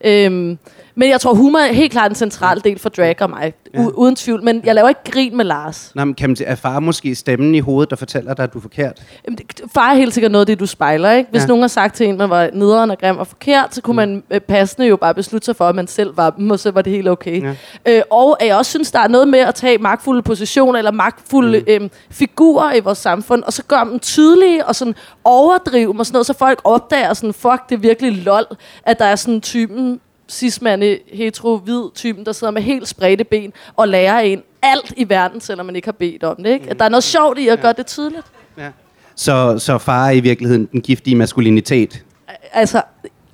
Øhm, 0.04 0.58
men 0.94 1.10
jeg 1.10 1.20
tror, 1.20 1.34
humor 1.34 1.58
er 1.58 1.72
helt 1.72 1.92
klart 1.92 2.10
en 2.10 2.14
central 2.14 2.60
del 2.64 2.78
for 2.78 2.88
drag 2.88 3.22
og 3.22 3.30
mig. 3.30 3.52
U- 3.76 3.90
uden 3.94 4.16
tvivl. 4.16 4.42
Men 4.44 4.60
jeg 4.64 4.74
laver 4.74 4.88
ikke 4.88 5.00
grin 5.10 5.36
med 5.36 5.44
Lars. 5.44 5.92
Nå, 5.94 6.04
men 6.04 6.14
kan 6.14 6.30
man 6.30 6.36
er 6.46 6.54
far 6.54 6.80
måske 6.80 7.14
stemmen 7.14 7.54
i 7.54 7.60
hovedet, 7.60 7.90
der 7.90 7.96
fortæller 7.96 8.34
dig, 8.34 8.42
at 8.42 8.52
du 8.52 8.58
er 8.58 8.62
forkert? 8.62 9.02
Jamen, 9.26 9.38
det- 9.38 9.60
Far 9.74 9.90
er 9.90 9.94
helt 9.94 10.14
sikkert 10.14 10.32
noget 10.32 10.42
af 10.42 10.46
det, 10.46 10.60
du 10.60 10.66
spejler, 10.66 11.10
ikke? 11.12 11.30
Hvis 11.30 11.38
Ja. 11.38 11.42
ja. 11.42 11.48
nogen 11.48 11.62
har 11.62 11.68
sagt 11.68 11.94
til 11.96 12.06
en, 12.08 12.16
man 12.18 12.30
var 12.30 12.50
nederen 12.52 12.90
og 12.90 12.98
grim 12.98 13.16
og 13.18 13.26
forkert, 13.26 13.74
så 13.74 13.82
kunne 13.82 13.96
man 13.96 14.22
øh, 14.30 14.40
passende 14.40 14.86
jo 14.88 14.96
bare 14.96 15.14
beslutte 15.14 15.44
sig 15.44 15.56
for, 15.56 15.68
at 15.68 15.74
man 15.74 15.86
selv 15.86 16.16
var 16.16 16.30
dem, 16.30 16.50
og 16.50 16.58
så 16.58 16.70
var 16.70 16.82
det 16.82 16.92
helt 16.92 17.08
okay. 17.08 17.42
Ja. 17.42 17.54
Øh, 17.96 18.02
og 18.10 18.42
at 18.42 18.48
jeg 18.48 18.56
også 18.56 18.70
synes, 18.70 18.90
der 18.90 18.98
er 19.00 19.08
noget 19.08 19.28
med 19.28 19.38
at 19.38 19.54
tage 19.54 19.78
magtfulde 19.78 20.22
positioner, 20.22 20.78
eller 20.78 20.90
magtfulde 20.92 21.58
mm. 21.60 21.64
øh, 21.84 21.90
figurer 22.10 22.74
i 22.74 22.80
vores 22.80 22.98
samfund, 22.98 23.42
og 23.42 23.52
så 23.52 23.62
gøre 23.62 23.84
dem 23.84 23.98
tydelige, 23.98 24.66
og 24.66 24.74
sådan 24.74 24.94
overdrive 25.24 25.92
dem 25.92 25.98
og 25.98 26.06
sådan 26.06 26.14
noget, 26.16 26.26
så 26.26 26.32
folk 26.34 26.60
opdager 26.64 27.14
sådan, 27.14 27.34
fuck, 27.34 27.68
det 27.68 27.74
er 27.74 27.78
virkelig 27.80 28.12
lol, 28.12 28.44
at 28.82 28.98
der 28.98 29.04
er 29.04 29.16
sådan 29.16 29.40
typen, 29.40 30.00
cismande, 30.28 30.98
hetero, 31.12 31.56
hvid 31.56 31.82
typen, 31.94 32.26
der 32.26 32.32
sidder 32.32 32.50
med 32.50 32.62
helt 32.62 32.88
spredte 32.88 33.24
ben 33.24 33.52
og 33.76 33.88
lærer 33.88 34.20
en 34.20 34.42
alt 34.62 34.92
i 34.96 35.08
verden, 35.08 35.40
selvom 35.40 35.66
man 35.66 35.76
ikke 35.76 35.86
har 35.86 35.92
bedt 35.92 36.24
om 36.24 36.36
det. 36.36 36.46
Ikke? 36.46 36.70
At 36.70 36.78
der 36.78 36.84
er 36.84 36.88
noget 36.88 37.04
sjovt 37.04 37.38
i 37.38 37.48
at 37.48 37.60
gøre 37.60 37.72
det 37.72 37.86
tydeligt. 37.86 38.26
Ja. 38.58 38.68
Så, 39.16 39.58
så 39.58 39.78
far 39.78 40.06
er 40.06 40.10
i 40.10 40.20
virkeligheden 40.20 40.68
den 40.72 40.80
giftige 40.80 41.16
maskulinitet? 41.16 42.04
Altså, 42.52 42.82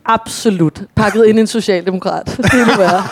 absolut. 0.05 0.83
Pakket 0.97 1.27
ind 1.27 1.39
i 1.39 1.41
en 1.41 1.47
socialdemokrat. 1.47 2.27
Det 2.27 2.67
vil 2.67 2.79
være. 2.79 3.03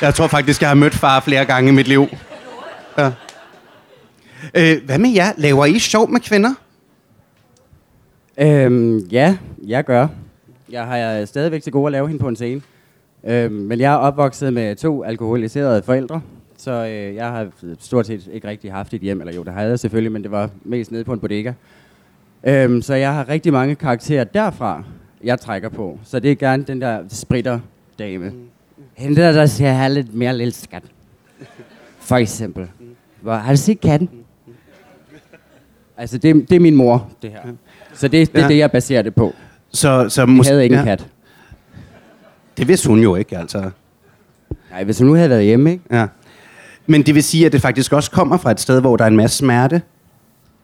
Jeg 0.00 0.14
tror 0.14 0.26
faktisk, 0.26 0.60
jeg 0.60 0.70
har 0.70 0.74
mødt 0.74 0.94
far 0.94 1.20
flere 1.20 1.44
gange 1.44 1.68
i 1.68 1.72
mit 1.72 1.88
liv. 1.88 2.08
Ja. 2.98 3.10
Øh, 4.54 4.84
hvad 4.84 4.98
med 4.98 5.10
jer? 5.10 5.32
Laver 5.36 5.66
I 5.66 5.78
sjov 5.78 6.10
med 6.10 6.20
kvinder? 6.20 6.54
Øhm, 8.38 8.98
ja, 8.98 9.36
jeg 9.66 9.84
gør. 9.84 10.06
Jeg 10.70 10.84
har 10.84 11.18
øh, 11.18 11.26
stadigvæk 11.26 11.62
til 11.62 11.72
gode 11.72 11.86
at 11.86 11.92
lave 11.92 12.08
hende 12.08 12.20
på 12.20 12.28
en 12.28 12.36
scene. 12.36 12.62
Øhm, 13.24 13.54
men 13.54 13.80
jeg 13.80 13.92
er 13.92 13.96
opvokset 13.96 14.52
med 14.52 14.76
to 14.76 15.02
alkoholiserede 15.02 15.82
forældre, 15.82 16.20
så 16.56 16.70
øh, 16.70 17.14
jeg 17.14 17.26
har 17.26 17.48
stort 17.80 18.06
set 18.06 18.28
ikke 18.32 18.48
rigtig 18.48 18.72
haft 18.72 18.94
et 18.94 19.00
hjem, 19.00 19.20
eller 19.20 19.34
jo, 19.34 19.42
det 19.42 19.52
havde 19.52 19.70
jeg 19.70 19.78
selvfølgelig, 19.78 20.12
men 20.12 20.22
det 20.22 20.30
var 20.30 20.50
mest 20.64 20.92
nede 20.92 21.04
på 21.04 21.12
en 21.12 21.20
bodega. 21.20 21.52
Øhm, 22.44 22.82
så 22.82 22.94
jeg 22.94 23.14
har 23.14 23.28
rigtig 23.28 23.52
mange 23.52 23.74
karakterer 23.74 24.24
derfra, 24.24 24.82
jeg 25.24 25.40
trækker 25.40 25.68
på. 25.68 25.98
Så 26.04 26.20
det 26.20 26.30
er 26.30 26.34
gerne 26.34 26.64
den 26.64 26.80
der 26.80 27.02
spritter 27.08 27.60
dame. 27.98 28.32
Hende 28.94 29.22
der, 29.22 29.32
der 29.32 29.46
siger, 29.46 29.72
have 29.72 29.94
lidt 29.94 30.14
mere 30.14 30.36
lille 30.36 30.54
skat. 30.54 30.82
For 31.98 32.16
eksempel. 32.16 32.68
Hvor, 33.20 33.34
har 33.34 33.52
du 33.52 33.56
set 33.56 33.80
katten? 33.80 34.23
Altså, 35.96 36.18
det, 36.18 36.50
det 36.50 36.56
er 36.56 36.60
min 36.60 36.76
mor, 36.76 37.08
det 37.22 37.30
her. 37.30 37.38
Så 37.94 38.08
det, 38.08 38.32
det 38.32 38.38
er 38.38 38.42
Ja. 38.42 38.48
det, 38.48 38.58
jeg 38.58 38.70
baserer 38.70 39.02
det 39.02 39.14
på. 39.14 39.34
Så, 39.72 40.08
så 40.08 40.26
Vi 40.26 40.32
mås- 40.32 40.48
havde 40.48 40.64
ikke 40.64 40.76
en 40.76 40.84
kat. 40.84 41.06
Det 42.56 42.68
vidste 42.68 42.88
hun 42.88 43.00
jo 43.02 43.14
ikke, 43.16 43.38
altså. 43.38 43.70
Nej, 44.70 44.84
hvis 44.84 44.98
hun 44.98 45.06
nu 45.06 45.14
havde 45.14 45.30
været 45.30 45.44
hjemme, 45.44 45.72
ikke? 45.72 45.84
Ja. 45.90 46.06
Men 46.86 47.02
det 47.02 47.14
vil 47.14 47.22
sige, 47.22 47.46
at 47.46 47.52
det 47.52 47.60
faktisk 47.62 47.92
også 47.92 48.10
kommer 48.10 48.36
fra 48.36 48.50
et 48.50 48.60
sted, 48.60 48.80
hvor 48.80 48.96
der 48.96 49.04
er 49.04 49.08
en 49.08 49.16
masse 49.16 49.36
smerte. 49.36 49.82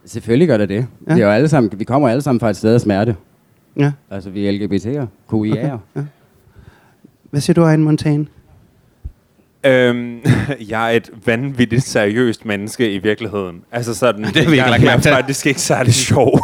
Selvfølgelig 0.05 0.47
gør 0.47 0.57
det 0.57 0.69
det. 0.69 0.75
Ja. 0.75 0.83
Ja. 1.07 1.13
Det 1.15 1.21
er 1.21 1.25
jo 1.25 1.31
alle 1.31 1.49
sammen, 1.49 1.71
vi 1.79 1.83
kommer 1.83 2.09
alle 2.09 2.21
sammen 2.21 2.39
fra 2.39 2.49
et 2.49 2.55
sted 2.57 2.73
af 2.73 2.81
smerte. 2.81 3.15
Ja. 3.77 3.91
Altså, 4.11 4.29
vi 4.29 4.47
er 4.47 4.51
LGBT'er, 4.51 5.05
QIA'er. 5.33 6.01
Hvad 7.29 7.41
siger 7.41 7.53
du, 7.53 7.61
Ejn 7.63 7.83
Montane? 7.83 8.25
Øhm, 9.63 10.21
jeg 10.69 10.91
er 10.93 10.97
et 10.97 11.09
vanvittigt 11.25 11.83
seriøst 11.83 12.45
menneske 12.45 12.93
i 12.93 12.97
virkeligheden. 12.97 13.63
Altså 13.71 13.93
sådan, 13.93 14.23
Det 14.33 14.35
ikke 14.35 14.57
jeg, 14.57 14.81
jeg 14.81 14.93
er 14.93 14.99
faktisk 14.99 15.45
ikke 15.45 15.61
særlig 15.61 15.93
sjov. 15.93 16.39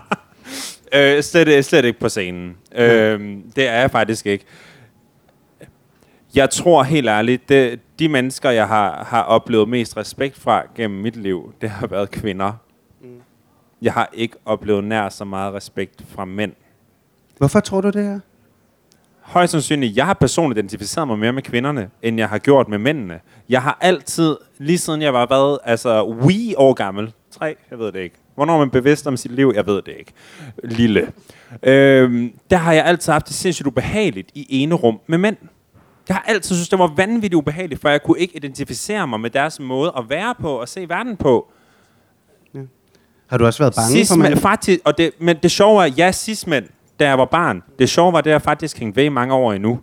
øh, 0.94 1.22
slet, 1.22 1.64
slet 1.64 1.84
ikke 1.84 2.00
på 2.00 2.08
scenen. 2.08 2.56
Øhm, 2.74 3.42
det 3.56 3.68
er 3.68 3.80
jeg 3.80 3.90
faktisk 3.90 4.26
ikke. 4.26 4.44
Jeg 6.34 6.50
tror 6.50 6.82
helt 6.82 7.08
ærligt, 7.08 7.48
det, 7.48 7.80
de 7.98 8.08
mennesker, 8.08 8.50
jeg 8.50 8.68
har, 8.68 9.04
har 9.04 9.22
oplevet 9.22 9.68
mest 9.68 9.96
respekt 9.96 10.38
fra 10.38 10.62
gennem 10.76 11.00
mit 11.00 11.16
liv, 11.16 11.54
det 11.60 11.70
har 11.70 11.86
været 11.86 12.10
kvinder. 12.10 12.52
Jeg 13.82 13.92
har 13.92 14.10
ikke 14.12 14.36
oplevet 14.44 14.84
nær 14.84 15.08
så 15.08 15.24
meget 15.24 15.54
respekt 15.54 16.04
fra 16.08 16.24
mænd. 16.24 16.52
Hvorfor 17.38 17.60
tror 17.60 17.80
du 17.80 17.90
det 17.90 18.04
her? 18.04 18.20
Højst 19.32 19.50
sandsynligt, 19.50 19.96
jeg 19.96 20.06
har 20.06 20.14
personligt 20.14 20.58
identificeret 20.58 21.08
mig 21.08 21.18
mere 21.18 21.32
med 21.32 21.42
kvinderne, 21.42 21.90
end 22.02 22.18
jeg 22.18 22.28
har 22.28 22.38
gjort 22.38 22.68
med 22.68 22.78
mændene. 22.78 23.20
Jeg 23.48 23.62
har 23.62 23.78
altid, 23.80 24.36
lige 24.58 24.78
siden 24.78 25.02
jeg 25.02 25.12
var 25.12 25.26
været, 25.26 25.58
altså 25.64 26.06
we 26.06 26.54
år 26.56 26.72
gammel, 26.74 27.12
tre, 27.30 27.56
jeg 27.70 27.78
ved 27.78 27.92
det 27.92 28.00
ikke. 28.00 28.16
Hvornår 28.34 28.54
er 28.54 28.58
man 28.58 28.70
bevidst 28.70 29.06
om 29.06 29.16
sit 29.16 29.32
liv? 29.32 29.52
Jeg 29.54 29.66
ved 29.66 29.82
det 29.82 29.94
ikke. 29.98 30.12
Lille. 30.64 31.12
Øhm, 31.62 32.32
der 32.50 32.56
har 32.56 32.72
jeg 32.72 32.84
altid 32.84 33.12
haft 33.12 33.28
det 33.28 33.34
sindssygt 33.34 33.66
ubehageligt 33.66 34.30
i 34.34 34.62
ene 34.62 34.74
rum 34.74 35.00
med 35.06 35.18
mænd. 35.18 35.36
Jeg 36.08 36.16
har 36.16 36.24
altid 36.28 36.56
synes 36.56 36.68
det 36.68 36.78
var 36.78 36.92
vanvittigt 36.96 37.34
ubehageligt, 37.34 37.80
for 37.80 37.88
jeg 37.88 38.02
kunne 38.02 38.18
ikke 38.18 38.36
identificere 38.36 39.08
mig 39.08 39.20
med 39.20 39.30
deres 39.30 39.60
måde 39.60 39.92
at 39.98 40.04
være 40.08 40.34
på 40.40 40.50
og 40.50 40.68
se 40.68 40.88
verden 40.88 41.16
på. 41.16 41.52
Har 43.26 43.38
du 43.38 43.46
også 43.46 43.62
været 43.62 43.74
bange 43.74 43.88
for 43.88 44.14
Cis-mænd, 44.14 44.28
mænd? 44.28 44.40
faktisk, 44.40 44.80
og 44.84 44.98
det, 44.98 45.10
men 45.18 45.36
det 45.42 45.50
sjove 45.50 45.82
er, 45.86 45.92
ja, 45.96 46.12
cis-mænd, 46.12 46.64
da 47.02 47.08
jeg 47.08 47.18
var 47.18 47.24
barn, 47.24 47.62
det 47.78 47.88
sjove 47.88 48.12
var, 48.12 48.20
det 48.20 48.32
har 48.32 48.38
faktisk 48.38 48.78
hængt 48.78 48.96
ved 48.96 49.04
i 49.04 49.08
mange 49.08 49.34
år 49.34 49.52
endnu. 49.52 49.80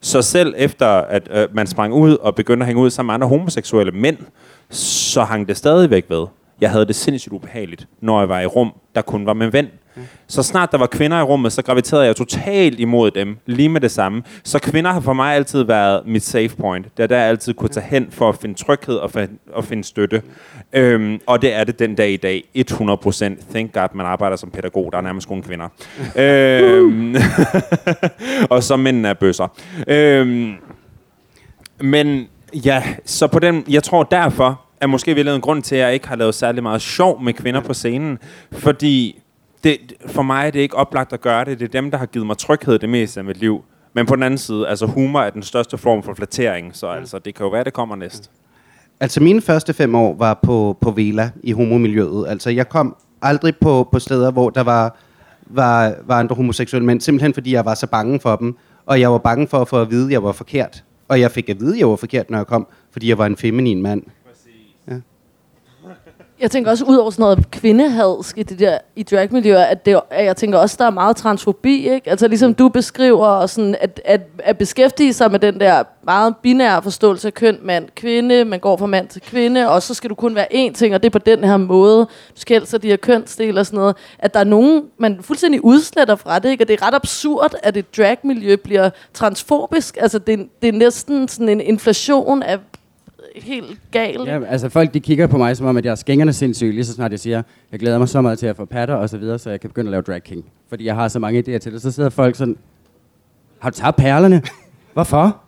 Så 0.00 0.22
selv 0.22 0.54
efter, 0.56 0.86
at 0.86 1.28
øh, 1.30 1.48
man 1.52 1.66
sprang 1.66 1.92
ud 1.94 2.16
og 2.16 2.34
begyndte 2.34 2.64
at 2.64 2.66
hænge 2.66 2.82
ud 2.82 2.90
sammen 2.90 3.08
med 3.08 3.14
andre 3.14 3.28
homoseksuelle 3.28 3.92
mænd, 3.92 4.16
så 4.70 5.24
hang 5.24 5.48
det 5.48 5.56
stadigvæk 5.56 6.04
ved. 6.08 6.26
Jeg 6.60 6.70
havde 6.70 6.86
det 6.86 6.94
sindssygt 6.94 7.32
ubehageligt, 7.32 7.88
når 8.00 8.18
jeg 8.20 8.28
var 8.28 8.40
i 8.40 8.46
rum, 8.46 8.72
der 8.94 9.02
kun 9.02 9.26
var 9.26 9.32
med 9.32 9.50
mænd. 9.52 9.68
Så 10.26 10.42
snart 10.42 10.72
der 10.72 10.78
var 10.78 10.86
kvinder 10.86 11.18
i 11.18 11.22
rummet, 11.22 11.52
så 11.52 11.62
graviterede 11.62 12.06
jeg 12.06 12.16
totalt 12.16 12.80
imod 12.80 13.10
dem, 13.10 13.36
lige 13.46 13.68
med 13.68 13.80
det 13.80 13.90
samme. 13.90 14.22
Så 14.44 14.58
kvinder 14.58 14.92
har 14.92 15.00
for 15.00 15.12
mig 15.12 15.34
altid 15.34 15.62
været 15.62 16.06
mit 16.06 16.22
safe 16.22 16.48
point. 16.48 16.86
Det 16.96 17.02
er 17.02 17.06
der, 17.06 17.16
jeg 17.16 17.28
altid 17.28 17.54
kunne 17.54 17.68
tage 17.68 17.86
hen 17.86 18.08
for 18.10 18.28
at 18.28 18.36
finde 18.36 18.54
tryghed 18.54 18.96
og, 18.96 19.10
for, 19.10 19.26
og 19.52 19.64
finde 19.64 19.84
støtte. 19.84 20.22
Øhm, 20.72 21.20
og 21.26 21.42
det 21.42 21.54
er 21.54 21.64
det 21.64 21.78
den 21.78 21.94
dag 21.94 22.10
i 22.10 22.16
dag. 22.16 22.44
100% 22.58 23.50
thank 23.50 23.72
God, 23.72 23.88
man 23.94 24.06
arbejder 24.06 24.36
som 24.36 24.50
pædagog. 24.50 24.92
Der 24.92 24.98
er 24.98 25.02
nærmest 25.02 25.28
kun 25.28 25.42
kvinder. 25.42 25.68
øhm, 26.16 27.16
og 28.50 28.62
så 28.62 28.76
mændene 28.76 29.08
er 29.08 29.14
bøsser. 29.14 29.48
Øhm, 29.88 30.54
men 31.80 32.28
ja, 32.54 32.82
så 33.04 33.26
på 33.26 33.38
den, 33.38 33.64
jeg 33.68 33.82
tror 33.82 34.02
derfor, 34.02 34.60
er 34.80 34.86
måske 34.86 35.14
virkelig 35.14 35.34
en 35.34 35.40
grund 35.40 35.62
til, 35.62 35.76
at 35.76 35.82
jeg 35.82 35.94
ikke 35.94 36.08
har 36.08 36.16
lavet 36.16 36.34
særlig 36.34 36.62
meget 36.62 36.82
sjov 36.82 37.22
med 37.22 37.32
kvinder 37.32 37.60
på 37.60 37.74
scenen. 37.74 38.18
Fordi 38.52 39.22
det, 39.64 39.92
for 40.06 40.22
mig 40.22 40.46
er 40.46 40.50
det 40.50 40.60
ikke 40.60 40.76
oplagt 40.76 41.12
at 41.12 41.20
gøre 41.20 41.44
det. 41.44 41.60
Det 41.60 41.64
er 41.74 41.80
dem, 41.80 41.90
der 41.90 41.98
har 41.98 42.06
givet 42.06 42.26
mig 42.26 42.38
tryghed 42.38 42.78
det 42.78 42.88
meste 42.88 43.20
af 43.20 43.24
mit 43.24 43.36
liv. 43.36 43.64
Men 43.92 44.06
på 44.06 44.14
den 44.14 44.22
anden 44.22 44.38
side, 44.38 44.68
altså 44.68 44.86
humor 44.86 45.20
er 45.20 45.30
den 45.30 45.42
største 45.42 45.78
form 45.78 46.02
for 46.02 46.14
flattering, 46.14 46.76
så 46.76 46.86
altså, 46.86 47.18
det 47.18 47.34
kan 47.34 47.44
jo 47.44 47.50
være, 47.50 47.64
det 47.64 47.72
kommer 47.72 47.96
næst. 47.96 48.30
Altså 49.00 49.22
mine 49.22 49.40
første 49.40 49.74
fem 49.74 49.94
år 49.94 50.14
var 50.14 50.40
på, 50.42 50.78
på 50.80 50.90
Vela 50.90 51.30
i 51.42 51.52
homomiljøet. 51.52 52.28
Altså 52.28 52.50
jeg 52.50 52.68
kom 52.68 52.96
aldrig 53.22 53.56
på, 53.56 53.88
på 53.92 53.98
steder, 53.98 54.30
hvor 54.30 54.50
der 54.50 54.62
var 54.62 54.96
var, 55.50 55.94
var 56.06 56.18
andre 56.18 56.36
homoseksuelle 56.36 56.86
mænd, 56.86 57.00
simpelthen 57.00 57.34
fordi 57.34 57.52
jeg 57.52 57.64
var 57.64 57.74
så 57.74 57.86
bange 57.86 58.20
for 58.20 58.36
dem. 58.36 58.56
Og 58.86 59.00
jeg 59.00 59.12
var 59.12 59.18
bange 59.18 59.46
for 59.46 59.58
at 59.58 59.68
få 59.68 59.80
at 59.80 59.90
vide, 59.90 60.06
at 60.06 60.12
jeg 60.12 60.22
var 60.22 60.32
forkert. 60.32 60.84
Og 61.08 61.20
jeg 61.20 61.30
fik 61.30 61.48
at 61.48 61.60
vide, 61.60 61.72
at 61.72 61.78
jeg 61.78 61.88
var 61.88 61.96
forkert, 61.96 62.30
når 62.30 62.38
jeg 62.38 62.46
kom, 62.46 62.66
fordi 62.92 63.08
jeg 63.08 63.18
var 63.18 63.26
en 63.26 63.36
feminin 63.36 63.82
mand. 63.82 64.02
Jeg 66.40 66.50
tænker 66.50 66.70
også, 66.70 66.84
ud 66.84 66.96
over 66.96 67.10
sådan 67.10 67.22
noget 67.22 67.50
kvindehadsk 67.50 68.38
i, 68.38 68.42
det 68.42 68.58
der, 68.58 68.78
i 68.96 69.02
dragmiljøer, 69.02 69.62
at, 69.62 69.86
det, 69.86 70.00
at 70.10 70.24
jeg 70.24 70.36
tænker 70.36 70.58
også, 70.58 70.76
der 70.78 70.84
er 70.84 70.90
meget 70.90 71.16
transfobi, 71.16 71.88
ikke? 71.88 72.10
Altså 72.10 72.28
ligesom 72.28 72.54
du 72.54 72.68
beskriver, 72.68 73.26
og 73.26 73.50
sådan, 73.50 73.76
at, 73.80 74.00
at, 74.04 74.20
at 74.38 74.58
beskæftige 74.58 75.12
sig 75.12 75.30
med 75.30 75.38
den 75.38 75.60
der 75.60 75.82
meget 76.04 76.36
binære 76.42 76.82
forståelse 76.82 77.28
af 77.28 77.34
køn, 77.34 77.58
mand, 77.62 77.88
kvinde, 77.96 78.44
man 78.44 78.60
går 78.60 78.76
fra 78.76 78.86
mand 78.86 79.08
til 79.08 79.22
kvinde, 79.22 79.68
og 79.68 79.82
så 79.82 79.94
skal 79.94 80.10
du 80.10 80.14
kun 80.14 80.34
være 80.34 80.46
én 80.52 80.72
ting, 80.72 80.94
og 80.94 81.02
det 81.02 81.08
er 81.08 81.18
på 81.18 81.18
den 81.18 81.44
her 81.44 81.56
måde, 81.56 81.98
du 82.06 82.40
skal 82.40 82.58
helst 82.58 82.82
de 82.82 82.88
her 82.88 82.96
kønsdel 82.96 83.58
og 83.58 83.66
sådan 83.66 83.78
noget, 83.78 83.96
at 84.18 84.34
der 84.34 84.40
er 84.40 84.44
nogen, 84.44 84.84
man 84.98 85.18
fuldstændig 85.22 85.64
udsletter 85.64 86.16
fra 86.16 86.38
det, 86.38 86.50
ikke? 86.50 86.64
Og 86.64 86.68
det 86.68 86.80
er 86.80 86.86
ret 86.86 86.94
absurd, 86.94 87.54
at 87.62 87.76
et 87.76 87.96
dragmiljø 87.96 88.56
bliver 88.56 88.90
transfobisk, 89.14 89.96
altså 90.00 90.18
det, 90.18 90.48
det 90.62 90.68
er 90.68 90.72
næsten 90.72 91.28
sådan 91.28 91.48
en 91.48 91.60
inflation 91.60 92.42
af 92.42 92.58
helt 93.42 93.80
galt. 93.90 94.26
Ja, 94.26 94.44
altså 94.44 94.68
folk 94.68 94.94
de 94.94 95.00
kigger 95.00 95.26
på 95.26 95.38
mig, 95.38 95.56
som 95.56 95.66
om 95.66 95.76
at 95.76 95.84
jeg 95.84 95.90
er 95.90 95.94
skængerne 95.94 96.32
sindssyg, 96.32 96.72
lige 96.72 96.84
så 96.84 96.92
snart 96.92 97.10
jeg 97.10 97.20
siger, 97.20 97.42
jeg 97.72 97.80
glæder 97.80 97.98
mig 97.98 98.08
så 98.08 98.20
meget 98.20 98.38
til 98.38 98.46
at 98.46 98.56
få 98.56 98.64
patter 98.64 98.94
og 98.94 99.08
så 99.08 99.18
videre, 99.18 99.38
så 99.38 99.50
jeg 99.50 99.60
kan 99.60 99.70
begynde 99.70 99.88
at 99.88 99.90
lave 99.90 100.02
drag 100.02 100.22
king. 100.22 100.44
Fordi 100.68 100.84
jeg 100.84 100.94
har 100.94 101.08
så 101.08 101.18
mange 101.18 101.38
idéer 101.38 101.58
til 101.58 101.72
det. 101.72 101.82
Så 101.82 101.90
sidder 101.90 102.10
folk 102.10 102.36
sådan, 102.36 102.56
har 103.58 103.70
du 103.70 103.76
taget 103.76 103.96
perlerne? 103.96 104.42
Hvorfor? 104.92 105.40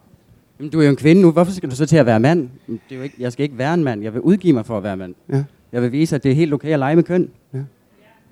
Jamen, 0.59 0.70
du 0.70 0.80
er 0.80 0.84
jo 0.84 0.91
en 0.91 0.97
kvinde 0.97 1.22
nu, 1.22 1.30
hvorfor 1.30 1.53
skal 1.53 1.70
du 1.70 1.76
så 1.76 1.86
til 1.86 1.97
at 1.97 2.07
være 2.07 2.20
mand? 2.20 2.49
Jamen, 2.68 2.80
Det 2.88 2.95
er 2.95 2.99
jo 2.99 3.03
ikke, 3.03 3.16
jeg 3.18 3.32
skal 3.32 3.43
ikke 3.43 3.59
være 3.59 3.74
en 3.74 3.84
mand, 3.84 4.03
jeg 4.03 4.14
vil 4.14 4.20
udgive 4.20 4.53
mig 4.53 4.66
for 4.66 4.76
at 4.76 4.82
være 4.82 4.97
mand. 4.97 5.14
Ja. 5.32 5.45
Jeg 5.72 5.82
vil 5.82 5.93
vise, 5.93 6.16
at 6.16 6.22
det 6.22 6.30
er 6.30 6.34
helt 6.34 6.55
okay 6.55 6.68
at 6.68 6.78
lege 6.78 6.97
med 6.97 7.05
køn. 7.05 7.30
Ja. 7.55 7.59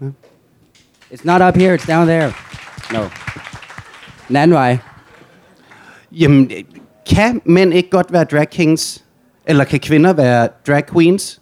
Ja. 0.01 0.07
It's 1.13 1.25
not 1.25 1.43
up 1.43 1.57
here, 1.57 1.75
it's 1.75 1.93
down 1.93 2.07
there. 2.07 2.33
No. 2.93 3.05
Den 4.29 4.37
anden 4.37 4.55
vej. 4.55 4.79
Jamen, 6.13 6.51
kan 7.11 7.41
mænd 7.45 7.75
ikke 7.75 7.91
godt 7.91 8.13
være 8.13 8.25
drag 8.25 8.51
kings? 8.51 9.05
Eller 9.49 9.65
kan 9.65 9.81
kvinder 9.81 10.13
være 10.13 10.49
drag 10.67 10.87
queens? 10.87 11.41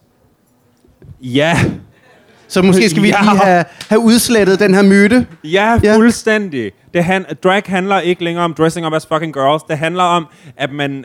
Ja, 1.21 1.59
Så 2.49 2.63
måske 2.63 2.89
skal 2.91 3.03
vi 3.03 3.09
Ja. 3.09 3.21
lige 3.23 3.37
have, 3.45 3.65
have 3.89 4.01
udslettet 4.01 4.61
den 4.61 4.75
her 4.75 4.83
myte. 4.83 5.27
Ja, 5.45 5.81
Ja. 5.83 5.97
fuldstændig. 5.97 6.73
Det 6.95 7.05
han, 7.05 7.27
drag 7.43 7.63
handler 7.67 8.01
ikke 8.01 8.25
længere 8.25 8.45
om 8.45 8.55
dressing 8.55 8.87
up 8.87 8.93
as 8.95 9.07
fucking 9.07 9.33
girls. 9.35 9.63
Det 9.63 9.79
handler 9.79 10.03
om, 10.03 10.27
at 10.57 10.73
man, 10.73 11.05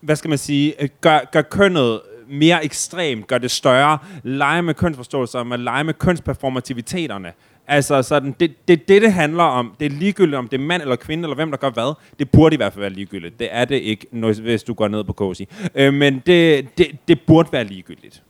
hvad 0.00 0.16
skal 0.16 0.28
man 0.28 0.38
sige, 0.38 0.82
øh, 0.82 0.88
gør, 1.00 1.18
gør 1.32 1.42
kønnet 1.42 2.00
mere 2.30 2.64
ekstremt, 2.64 3.26
gør 3.26 3.38
det 3.38 3.50
større, 3.50 3.98
lege 4.22 4.62
med 4.62 4.74
kønsforståelser, 4.74 5.56
lege 5.56 5.84
med 5.84 5.94
kønsperformativiteterne. 5.94 7.32
Altså 7.70 8.02
sådan, 8.02 8.34
det, 8.40 8.68
det, 8.68 8.88
det, 8.88 9.02
det 9.02 9.12
handler 9.12 9.42
om, 9.42 9.74
det 9.80 9.86
er 9.86 9.90
ligegyldigt, 9.90 10.36
om 10.36 10.48
det 10.48 10.60
er 10.60 10.64
mand 10.64 10.82
eller 10.82 10.96
kvinde, 10.96 11.24
eller 11.24 11.34
hvem 11.34 11.50
der 11.50 11.58
gør 11.58 11.70
hvad. 11.70 11.94
Det 12.18 12.30
burde 12.30 12.54
i 12.54 12.56
hvert 12.56 12.72
fald 12.72 12.80
være 12.80 12.92
ligegyldigt. 12.92 13.40
Det 13.40 13.48
er 13.50 13.64
det 13.64 13.76
ikke, 13.76 14.06
hvis 14.42 14.62
du 14.62 14.74
går 14.74 14.88
ned 14.88 15.04
på 15.04 15.12
Cozy. 15.12 15.42
Øh, 15.74 15.94
men 15.94 16.22
det, 16.26 16.68
det, 16.78 16.86
det 17.08 17.20
burde 17.26 17.48
være 17.52 17.64
ligegyldigt. 17.64 18.22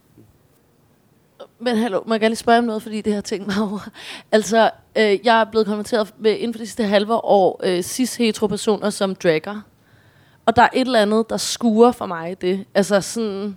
Men 1.60 1.76
hallo, 1.76 2.00
må 2.06 2.14
jeg 2.14 2.20
gerne 2.20 2.30
lige 2.30 2.36
spørge 2.36 2.58
om 2.58 2.64
noget, 2.64 2.82
fordi 2.82 3.00
det 3.00 3.14
har 3.14 3.20
tænkt 3.20 3.46
mig 3.46 3.56
over. 3.62 3.88
Altså, 4.32 4.70
øh, 4.96 5.18
jeg 5.24 5.40
er 5.40 5.44
blevet 5.44 5.66
konverteret 5.66 6.14
med 6.18 6.36
inden 6.36 6.54
for 6.54 6.58
de 6.58 6.66
sidste 6.66 6.84
halve 6.84 7.14
år 7.14 7.60
øh, 7.64 7.82
cis-hetero-personer 7.82 8.90
som 8.90 9.14
dragger. 9.14 9.60
Og 10.46 10.56
der 10.56 10.62
er 10.62 10.68
et 10.74 10.80
eller 10.80 11.02
andet, 11.02 11.30
der 11.30 11.36
skuer 11.36 11.92
for 11.92 12.06
mig 12.06 12.40
det. 12.40 12.64
Altså 12.74 13.00
sådan... 13.00 13.56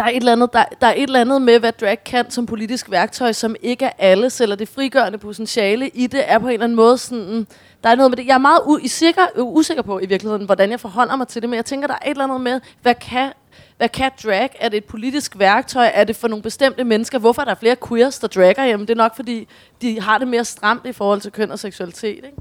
Der 0.00 0.06
er, 0.06 0.10
et 0.10 0.16
eller 0.16 0.32
andet, 0.32 0.52
der, 0.52 0.64
der 0.80 0.86
er 0.86 0.94
et 0.96 1.02
eller 1.02 1.20
andet 1.20 1.42
med, 1.42 1.58
hvad 1.58 1.72
drag 1.72 2.04
kan 2.04 2.30
som 2.30 2.46
politisk 2.46 2.90
værktøj, 2.90 3.32
som 3.32 3.56
ikke 3.62 3.84
er 3.84 3.90
alle, 3.98 4.30
eller 4.40 4.56
det 4.56 4.68
frigørende 4.68 5.18
potentiale 5.18 5.88
i 5.88 6.06
det, 6.06 6.30
er 6.30 6.38
på 6.38 6.46
en 6.46 6.52
eller 6.52 6.64
anden 6.64 6.76
måde 6.76 6.98
sådan... 6.98 7.46
Der 7.84 7.90
er 7.90 7.94
noget 7.94 8.10
med 8.10 8.16
det. 8.16 8.26
Jeg 8.26 8.34
er 8.34 8.38
meget 8.38 8.58
u- 8.60 8.88
sikker, 8.88 9.22
usikker 9.36 9.82
på 9.82 9.98
i 9.98 10.06
virkeligheden, 10.06 10.46
hvordan 10.46 10.70
jeg 10.70 10.80
forholder 10.80 11.16
mig 11.16 11.28
til 11.28 11.42
det, 11.42 11.50
men 11.50 11.56
jeg 11.56 11.64
tænker, 11.64 11.86
der 11.86 11.94
er 11.94 11.98
et 12.06 12.10
eller 12.10 12.24
andet 12.24 12.40
med, 12.40 12.60
hvad 12.82 12.94
kan, 12.94 13.32
hvad 13.76 13.88
kan 13.88 14.10
drag? 14.24 14.50
Er 14.60 14.68
det 14.68 14.76
et 14.76 14.84
politisk 14.84 15.38
værktøj? 15.38 15.90
Er 15.94 16.04
det 16.04 16.16
for 16.16 16.28
nogle 16.28 16.42
bestemte 16.42 16.84
mennesker? 16.84 17.18
Hvorfor 17.18 17.42
er 17.42 17.46
der 17.46 17.54
flere 17.54 17.76
queers, 17.88 18.18
der 18.18 18.26
dragger? 18.26 18.64
Jamen, 18.64 18.86
det 18.88 18.92
er 18.94 18.96
nok, 19.02 19.16
fordi 19.16 19.48
de 19.82 20.00
har 20.00 20.18
det 20.18 20.28
mere 20.28 20.44
stramt 20.44 20.86
i 20.86 20.92
forhold 20.92 21.20
til 21.20 21.32
køn 21.32 21.50
og 21.50 21.58
seksualitet, 21.58 22.16
ikke? 22.16 22.36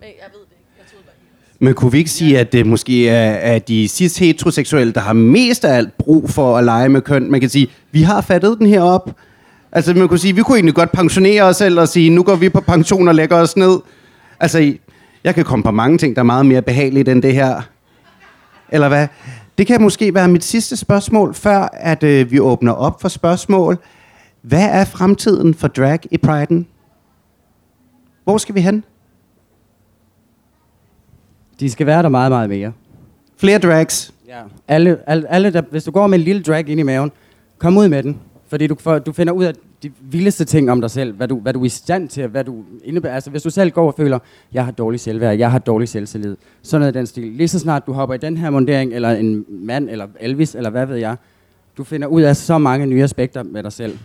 Men 0.00 0.08
jeg 0.22 0.28
ved 0.32 0.40
det 0.40 0.52
ikke. 0.52 0.64
Jeg 0.78 0.86
troede 0.90 1.04
bare, 1.04 1.14
men 1.58 1.74
kunne 1.74 1.92
vi 1.92 1.98
ikke 1.98 2.10
sige, 2.10 2.38
at 2.38 2.52
det 2.52 2.66
måske 2.66 3.08
er, 3.08 3.30
er 3.30 3.58
de 3.58 3.88
cis-heteroseksuelle, 3.88 4.92
der 4.92 5.00
har 5.00 5.12
mest 5.12 5.64
af 5.64 5.76
alt 5.76 5.98
brug 5.98 6.30
for 6.30 6.58
at 6.58 6.64
lege 6.64 6.88
med 6.88 7.00
køn? 7.00 7.30
Man 7.30 7.40
kan 7.40 7.48
sige, 7.48 7.68
vi 7.92 8.02
har 8.02 8.20
fattet 8.20 8.58
den 8.58 8.66
her 8.66 8.82
op. 8.82 9.10
Altså 9.72 9.94
man 9.94 10.08
kunne 10.08 10.18
sige, 10.18 10.34
vi 10.34 10.42
kunne 10.42 10.56
egentlig 10.56 10.74
godt 10.74 10.92
pensionere 10.92 11.42
os 11.42 11.56
selv 11.56 11.80
og 11.80 11.88
sige, 11.88 12.10
nu 12.10 12.22
går 12.22 12.36
vi 12.36 12.48
på 12.48 12.60
pension 12.60 13.08
og 13.08 13.14
lægger 13.14 13.36
os 13.36 13.56
ned. 13.56 13.78
Altså, 14.40 14.74
jeg 15.24 15.34
kan 15.34 15.44
komme 15.44 15.62
på 15.62 15.70
mange 15.70 15.98
ting, 15.98 16.16
der 16.16 16.22
er 16.22 16.26
meget 16.26 16.46
mere 16.46 16.62
behageligt 16.62 17.08
end 17.08 17.22
det 17.22 17.34
her. 17.34 17.62
Eller 18.68 18.88
hvad? 18.88 19.08
Det 19.58 19.66
kan 19.66 19.82
måske 19.82 20.14
være 20.14 20.28
mit 20.28 20.44
sidste 20.44 20.76
spørgsmål, 20.76 21.34
før 21.34 21.68
at 21.72 22.02
øh, 22.02 22.30
vi 22.30 22.40
åbner 22.40 22.72
op 22.72 23.00
for 23.00 23.08
spørgsmål. 23.08 23.78
Hvad 24.42 24.68
er 24.70 24.84
fremtiden 24.84 25.54
for 25.54 25.68
drag 25.68 25.98
i 26.10 26.18
Pride'en? 26.26 26.64
Hvor 28.24 28.38
skal 28.38 28.54
vi 28.54 28.60
hen? 28.60 28.84
De 31.60 31.70
skal 31.70 31.86
være 31.86 32.02
der 32.02 32.08
meget, 32.08 32.30
meget 32.30 32.48
mere. 32.50 32.72
Flere 33.36 33.58
drags. 33.58 34.12
Ja. 34.28 34.40
Alle, 34.68 34.98
alle, 35.06 35.32
alle 35.32 35.52
der, 35.52 35.62
hvis 35.70 35.84
du 35.84 35.90
går 35.90 36.06
med 36.06 36.18
en 36.18 36.24
lille 36.24 36.42
drag 36.42 36.68
ind 36.68 36.80
i 36.80 36.82
maven, 36.82 37.12
kom 37.58 37.76
ud 37.76 37.88
med 37.88 38.02
den. 38.02 38.18
Fordi 38.48 38.66
du, 38.66 38.76
får, 38.80 38.98
du 38.98 39.12
finder 39.12 39.32
ud 39.32 39.44
af 39.44 39.52
de 39.82 39.90
vildeste 40.00 40.44
ting 40.44 40.70
om 40.70 40.80
dig 40.80 40.90
selv, 40.90 41.12
hvad 41.12 41.28
du, 41.28 41.40
hvad 41.40 41.52
du 41.52 41.60
er 41.60 41.64
i 41.64 41.68
stand 41.68 42.08
til, 42.08 42.26
hvad 42.26 42.44
du 42.44 42.64
indebærer. 42.84 43.14
Altså, 43.14 43.30
hvis 43.30 43.42
du 43.42 43.50
selv 43.50 43.70
går 43.70 43.86
og 43.86 43.94
føler, 43.96 44.18
jeg 44.52 44.64
har 44.64 44.72
dårlig 44.72 45.00
selvværd, 45.00 45.38
jeg 45.38 45.50
har 45.50 45.58
dårlig 45.58 45.88
selvtillid, 45.88 46.36
sådan 46.62 46.80
noget 46.80 46.94
den 46.94 47.06
stil. 47.06 47.32
Lige 47.32 47.48
så 47.48 47.58
snart 47.58 47.86
du 47.86 47.92
hopper 47.92 48.14
i 48.14 48.18
den 48.18 48.36
her 48.36 48.50
mundering, 48.50 48.94
eller 48.94 49.10
en 49.10 49.44
mand, 49.48 49.90
eller 49.90 50.06
Elvis, 50.20 50.54
eller 50.54 50.70
hvad 50.70 50.86
ved 50.86 50.96
jeg, 50.96 51.16
du 51.76 51.84
finder 51.84 52.08
ud 52.08 52.22
af 52.22 52.36
så 52.36 52.58
mange 52.58 52.86
nye 52.86 53.02
aspekter 53.02 53.42
med 53.42 53.62
dig 53.62 53.72
selv. 53.72 53.98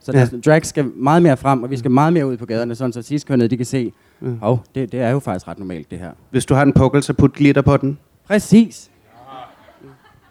Så 0.00 0.12
Ja. 0.12 0.18
ja. 0.18 0.24
der, 0.26 0.40
drag 0.40 0.66
skal 0.66 0.84
meget 0.84 1.22
mere 1.22 1.36
frem, 1.36 1.62
og 1.62 1.70
vi 1.70 1.76
skal 1.76 1.90
meget 1.90 2.12
mere 2.12 2.26
ud 2.26 2.36
på 2.36 2.46
gaderne, 2.46 2.74
sådan 2.74 2.92
så 2.92 3.02
cis-kønnet, 3.02 3.50
de 3.50 3.56
kan 3.56 3.66
se, 3.66 3.92
Mm. 4.20 4.38
hov, 4.38 4.64
det, 4.74 4.92
det 4.92 5.00
er 5.00 5.10
jo 5.10 5.18
faktisk 5.18 5.48
ret 5.48 5.58
normalt, 5.58 5.90
det 5.90 5.98
her. 5.98 6.12
Hvis 6.30 6.46
du 6.46 6.54
har 6.54 6.62
en 6.62 6.72
pukkel, 6.72 7.02
så 7.02 7.12
put 7.12 7.32
glitter 7.32 7.62
på 7.62 7.76
den. 7.76 7.98
Præcis. 8.26 8.90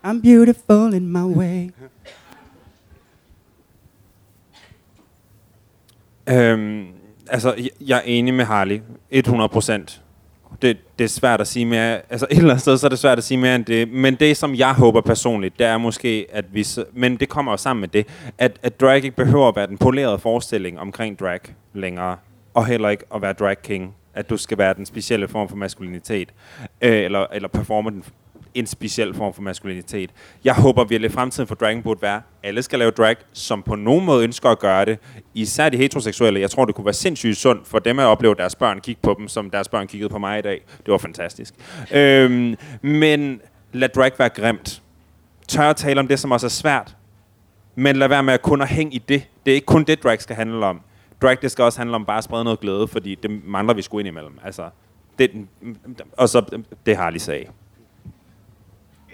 I'm 0.07 0.22
beautiful 0.24 0.93
in 0.93 1.07
my 1.07 1.24
way. 1.38 1.70
Øhm, 6.30 6.86
altså, 7.28 7.53
jeg, 7.57 7.70
jeg 7.88 7.97
er 7.97 8.01
enig 8.01 8.34
med 8.34 8.45
Harley. 8.45 8.82
100 9.11 9.49
procent. 9.49 10.01
Det, 10.62 10.78
det 10.99 11.03
er 11.03 11.10
svært 11.10 11.41
at 11.41 11.47
sige 11.47 11.66
mere. 11.66 12.01
Altså, 12.10 12.28
et 12.32 12.38
eller 12.38 12.49
andet 12.49 12.62
sted, 12.62 12.78
så 12.78 12.88
er 12.88 12.89
det 12.89 12.99
svært 12.99 13.18
at 13.18 13.24
sige 13.24 13.38
mere 13.38 13.55
end 13.55 13.66
det. 13.66 13.91
Men 13.91 14.16
det, 14.16 14.38
som 14.38 14.55
jeg 14.55 14.74
håber 14.74 15.01
personligt, 15.01 15.60
det 15.60 15.68
er 15.68 15.78
måske, 15.78 16.26
at 16.32 16.45
vi... 16.53 16.64
Så, 16.64 16.86
men 16.93 17.18
det 17.18 17.30
kommer 17.30 17.51
jo 17.51 17.57
sammen 17.57 17.82
med 17.82 17.88
det, 17.88 18.07
at, 18.38 18.60
at 18.64 18.80
drag 18.80 18.95
ikke 18.95 19.12
behøver 19.12 19.47
at 19.47 19.55
være 19.55 19.68
den 19.68 19.78
polerede 19.78 20.20
forestilling 20.20 20.80
omkring 20.80 21.20
drag 21.20 21.39
længere. 21.74 22.18
Og 22.53 22.66
heller 22.66 22.89
ikke 22.89 23.03
at 23.16 23.22
være 23.22 23.34
drag 23.34 23.62
king. 23.62 23.95
At 24.14 24.30
du 24.30 24.38
skal 24.38 24.57
være 24.57 24.74
den 24.74 24.86
specielle 24.86 25.28
form 25.28 25.49
for 25.49 25.55
maskulinitet. 25.55 26.30
Øh, 26.82 27.03
eller, 27.03 27.26
eller 27.34 27.47
performe 27.47 27.89
den 27.89 28.03
en 28.60 28.68
speciel 28.68 29.14
form 29.14 29.34
for 29.34 29.41
maskulinitet. 29.41 30.10
Jeg 30.43 30.53
håber 30.53 30.84
virkelig, 30.84 31.05
at 31.10 31.14
fremtiden 31.14 31.47
for 31.47 31.55
dragen 31.55 31.84
burde 31.84 32.01
være, 32.01 32.16
at 32.16 32.22
alle 32.43 32.64
skal 32.64 32.80
lave 32.80 32.91
drag, 32.91 33.16
som 33.34 33.64
på 33.64 33.76
nogen 33.76 34.05
måde 34.05 34.24
ønsker 34.24 34.49
at 34.49 34.60
gøre 34.60 34.86
det. 34.86 34.99
Især 35.34 35.70
de 35.70 35.78
heteroseksuelle. 35.78 36.39
Jeg 36.39 36.51
tror, 36.51 36.66
det 36.66 36.76
kunne 36.76 36.86
være 36.86 36.93
sindssygt 36.93 37.38
sundt 37.38 37.68
for 37.68 37.80
dem 37.80 37.99
at 37.99 38.05
opleve 38.05 38.36
deres 38.36 38.55
børn 38.55 38.80
kigge 38.80 39.01
på 39.01 39.16
dem, 39.18 39.28
som 39.28 39.49
deres 39.49 39.70
børn 39.70 39.88
kiggede 39.88 40.10
på 40.10 40.18
mig 40.18 40.39
i 40.39 40.41
dag. 40.41 40.62
Det 40.86 40.91
var 40.91 40.97
fantastisk. 40.97 41.53
Øhm, 41.91 42.55
men 42.82 43.41
lad 43.74 43.89
drag 43.89 44.12
være 44.18 44.30
grimt. 44.30 44.82
Tør 45.47 45.70
at 45.70 45.76
tale 45.76 45.99
om 45.99 46.07
det, 46.07 46.20
som 46.20 46.32
også 46.32 46.47
er 46.47 46.49
svært. 46.49 46.95
Men 47.76 47.95
lad 47.95 48.07
være 48.07 48.24
med 48.24 48.34
at 48.34 48.41
kun 48.41 48.62
at 48.62 48.68
hænge 48.68 48.93
i 48.95 48.97
det. 48.97 49.28
Det 49.45 49.51
er 49.51 49.55
ikke 49.55 49.66
kun 49.66 49.84
det, 49.84 50.03
drag 50.03 50.22
skal 50.22 50.36
handle 50.36 50.66
om. 50.66 50.82
Drag, 51.22 51.38
det 51.41 51.51
skal 51.51 51.64
også 51.64 51.80
handle 51.80 51.95
om 51.95 52.05
bare 52.05 52.18
at 52.18 52.24
sprede 52.24 52.43
noget 52.43 52.60
glæde, 52.60 52.88
fordi 52.88 53.16
det 53.16 53.45
mangler 53.45 53.74
vi 53.74 53.82
sgu 53.82 53.99
ind 53.99 54.07
imellem. 54.07 54.39
Altså, 54.43 54.70
det, 55.20 55.32
og 56.18 56.30
så 56.30 56.62
det 56.86 56.97
har 56.97 57.10
lige 57.10 57.20
sagde. 57.20 57.45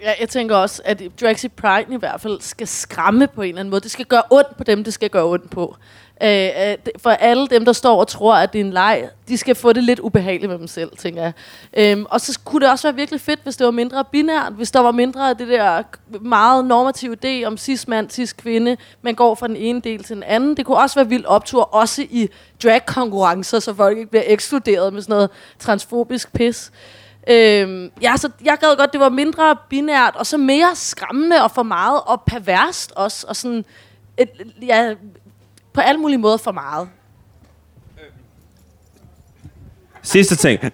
Ja, 0.02 0.12
jeg 0.20 0.28
tænker 0.28 0.56
også, 0.56 0.82
at 0.84 1.02
Drags 1.20 1.46
Pride 1.56 1.94
i 1.94 1.96
hvert 1.96 2.20
fald 2.20 2.40
skal 2.40 2.66
skræmme 2.66 3.26
på 3.26 3.42
en 3.42 3.48
eller 3.48 3.60
anden 3.60 3.70
måde. 3.70 3.80
Det 3.80 3.90
skal 3.90 4.06
gøre 4.06 4.22
ondt 4.30 4.56
på 4.56 4.64
dem, 4.64 4.84
det 4.84 4.94
skal 4.94 5.10
gøre 5.10 5.24
ondt 5.24 5.50
på. 5.50 5.76
Øh, 6.22 6.48
øh 6.70 6.76
for 6.98 7.10
alle 7.10 7.48
dem, 7.48 7.64
der 7.64 7.72
står 7.72 8.00
og 8.00 8.08
tror, 8.08 8.34
at 8.34 8.52
det 8.52 8.60
er 8.60 8.64
en 8.64 8.72
leg, 8.72 9.08
de 9.28 9.38
skal 9.38 9.54
få 9.54 9.72
det 9.72 9.84
lidt 9.84 9.98
ubehageligt 9.98 10.50
med 10.50 10.58
dem 10.58 10.66
selv, 10.66 10.96
tænker 10.96 11.22
jeg. 11.22 11.32
Øhm, 11.76 12.06
og 12.10 12.20
så 12.20 12.40
kunne 12.44 12.60
det 12.60 12.70
også 12.70 12.88
være 12.88 12.94
virkelig 12.94 13.20
fedt, 13.20 13.40
hvis 13.42 13.56
det 13.56 13.64
var 13.64 13.70
mindre 13.70 14.04
binært, 14.04 14.52
hvis 14.52 14.70
der 14.70 14.80
var 14.80 14.90
mindre 14.90 15.30
af 15.30 15.36
det 15.36 15.48
der 15.48 15.82
meget 16.20 16.64
normative 16.64 17.16
idé 17.24 17.46
om 17.46 17.56
cis-mand, 17.56 18.10
cis-kvinde, 18.10 18.76
man 19.02 19.14
går 19.14 19.34
fra 19.34 19.48
den 19.48 19.56
ene 19.56 19.80
del 19.80 20.04
til 20.04 20.14
den 20.14 20.22
anden. 20.22 20.56
Det 20.56 20.66
kunne 20.66 20.78
også 20.78 20.94
være 20.94 21.08
vildt 21.08 21.26
optur, 21.26 21.74
også 21.74 22.02
i 22.10 22.28
drag-konkurrencer, 22.62 23.60
så 23.60 23.74
folk 23.74 23.98
ikke 23.98 24.10
bliver 24.10 24.24
ekskluderet 24.26 24.92
med 24.92 25.02
sådan 25.02 25.14
noget 25.14 25.30
transfobisk 25.58 26.32
pis. 26.32 26.72
Øhm, 27.26 27.90
ja, 28.02 28.16
så 28.16 28.30
jeg 28.44 28.56
gad 28.60 28.76
godt, 28.76 28.92
det 28.92 29.00
var 29.00 29.08
mindre 29.08 29.56
binært, 29.68 30.16
og 30.16 30.26
så 30.26 30.36
mere 30.36 30.70
skræmmende 30.74 31.42
og 31.42 31.50
for 31.50 31.62
meget, 31.62 32.00
og 32.06 32.22
perverst 32.26 32.92
også, 32.96 33.26
og 33.28 33.36
sådan, 33.36 33.64
et, 34.16 34.30
ja, 34.62 34.94
på 35.72 35.80
alle 35.80 36.00
mulige 36.00 36.18
måder 36.18 36.36
for 36.36 36.52
meget. 36.52 36.88
Sidste 40.02 40.36
ting. 40.36 40.60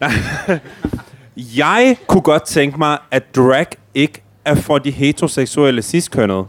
jeg 1.37 1.97
kunne 2.07 2.23
godt 2.23 2.45
tænke 2.45 2.79
mig, 2.79 2.99
at 3.11 3.37
drag 3.37 3.67
ikke 3.95 4.23
er 4.45 4.55
for 4.55 4.79
de 4.79 4.91
heteroseksuelle 4.91 5.83
ciskønnede 5.83 6.47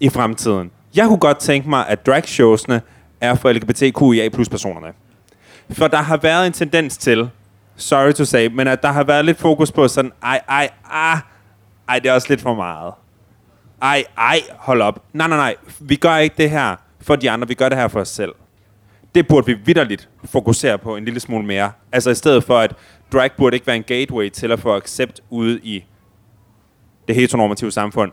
i 0.00 0.08
fremtiden. 0.08 0.70
Jeg 0.94 1.06
kunne 1.06 1.18
godt 1.18 1.38
tænke 1.38 1.68
mig, 1.68 1.88
at 1.88 2.06
dragshowsene 2.06 2.82
er 3.20 3.34
for 3.34 3.52
LGBTQIA 3.52 4.28
plus 4.28 4.48
personerne. 4.48 4.92
For 5.70 5.88
der 5.88 6.02
har 6.02 6.16
været 6.16 6.46
en 6.46 6.52
tendens 6.52 6.96
til, 6.96 7.30
sorry 7.78 8.12
to 8.12 8.24
say, 8.24 8.46
men 8.46 8.68
at 8.68 8.82
der 8.82 8.88
har 8.88 9.04
været 9.04 9.24
lidt 9.24 9.38
fokus 9.38 9.72
på 9.72 9.88
sådan, 9.88 10.12
ej, 10.22 10.40
ej, 10.48 10.70
ah, 10.90 11.18
ej, 11.88 11.98
det 11.98 12.08
er 12.08 12.12
også 12.12 12.26
lidt 12.28 12.40
for 12.40 12.54
meget. 12.54 12.92
Ej, 13.82 14.04
ej, 14.18 14.40
hold 14.50 14.82
op. 14.82 15.04
Nej, 15.12 15.28
nej, 15.28 15.36
nej, 15.36 15.54
vi 15.80 15.96
gør 15.96 16.16
ikke 16.16 16.34
det 16.38 16.50
her 16.50 16.76
for 17.00 17.16
de 17.16 17.30
andre, 17.30 17.48
vi 17.48 17.54
gør 17.54 17.68
det 17.68 17.78
her 17.78 17.88
for 17.88 18.00
os 18.00 18.08
selv. 18.08 18.32
Det 19.14 19.28
burde 19.28 19.46
vi 19.46 19.54
vidderligt 19.64 20.08
fokusere 20.24 20.78
på 20.78 20.96
en 20.96 21.04
lille 21.04 21.20
smule 21.20 21.46
mere. 21.46 21.72
Altså 21.92 22.10
i 22.10 22.14
stedet 22.14 22.44
for, 22.44 22.58
at 22.58 22.74
drag 23.12 23.30
burde 23.36 23.56
ikke 23.56 23.66
være 23.66 23.76
en 23.76 23.82
gateway 23.82 24.30
til 24.30 24.52
at 24.52 24.60
få 24.60 24.76
accept 24.76 25.20
ude 25.30 25.60
i 25.62 25.84
det 27.08 27.16
heteronormative 27.16 27.70
samfund. 27.70 28.12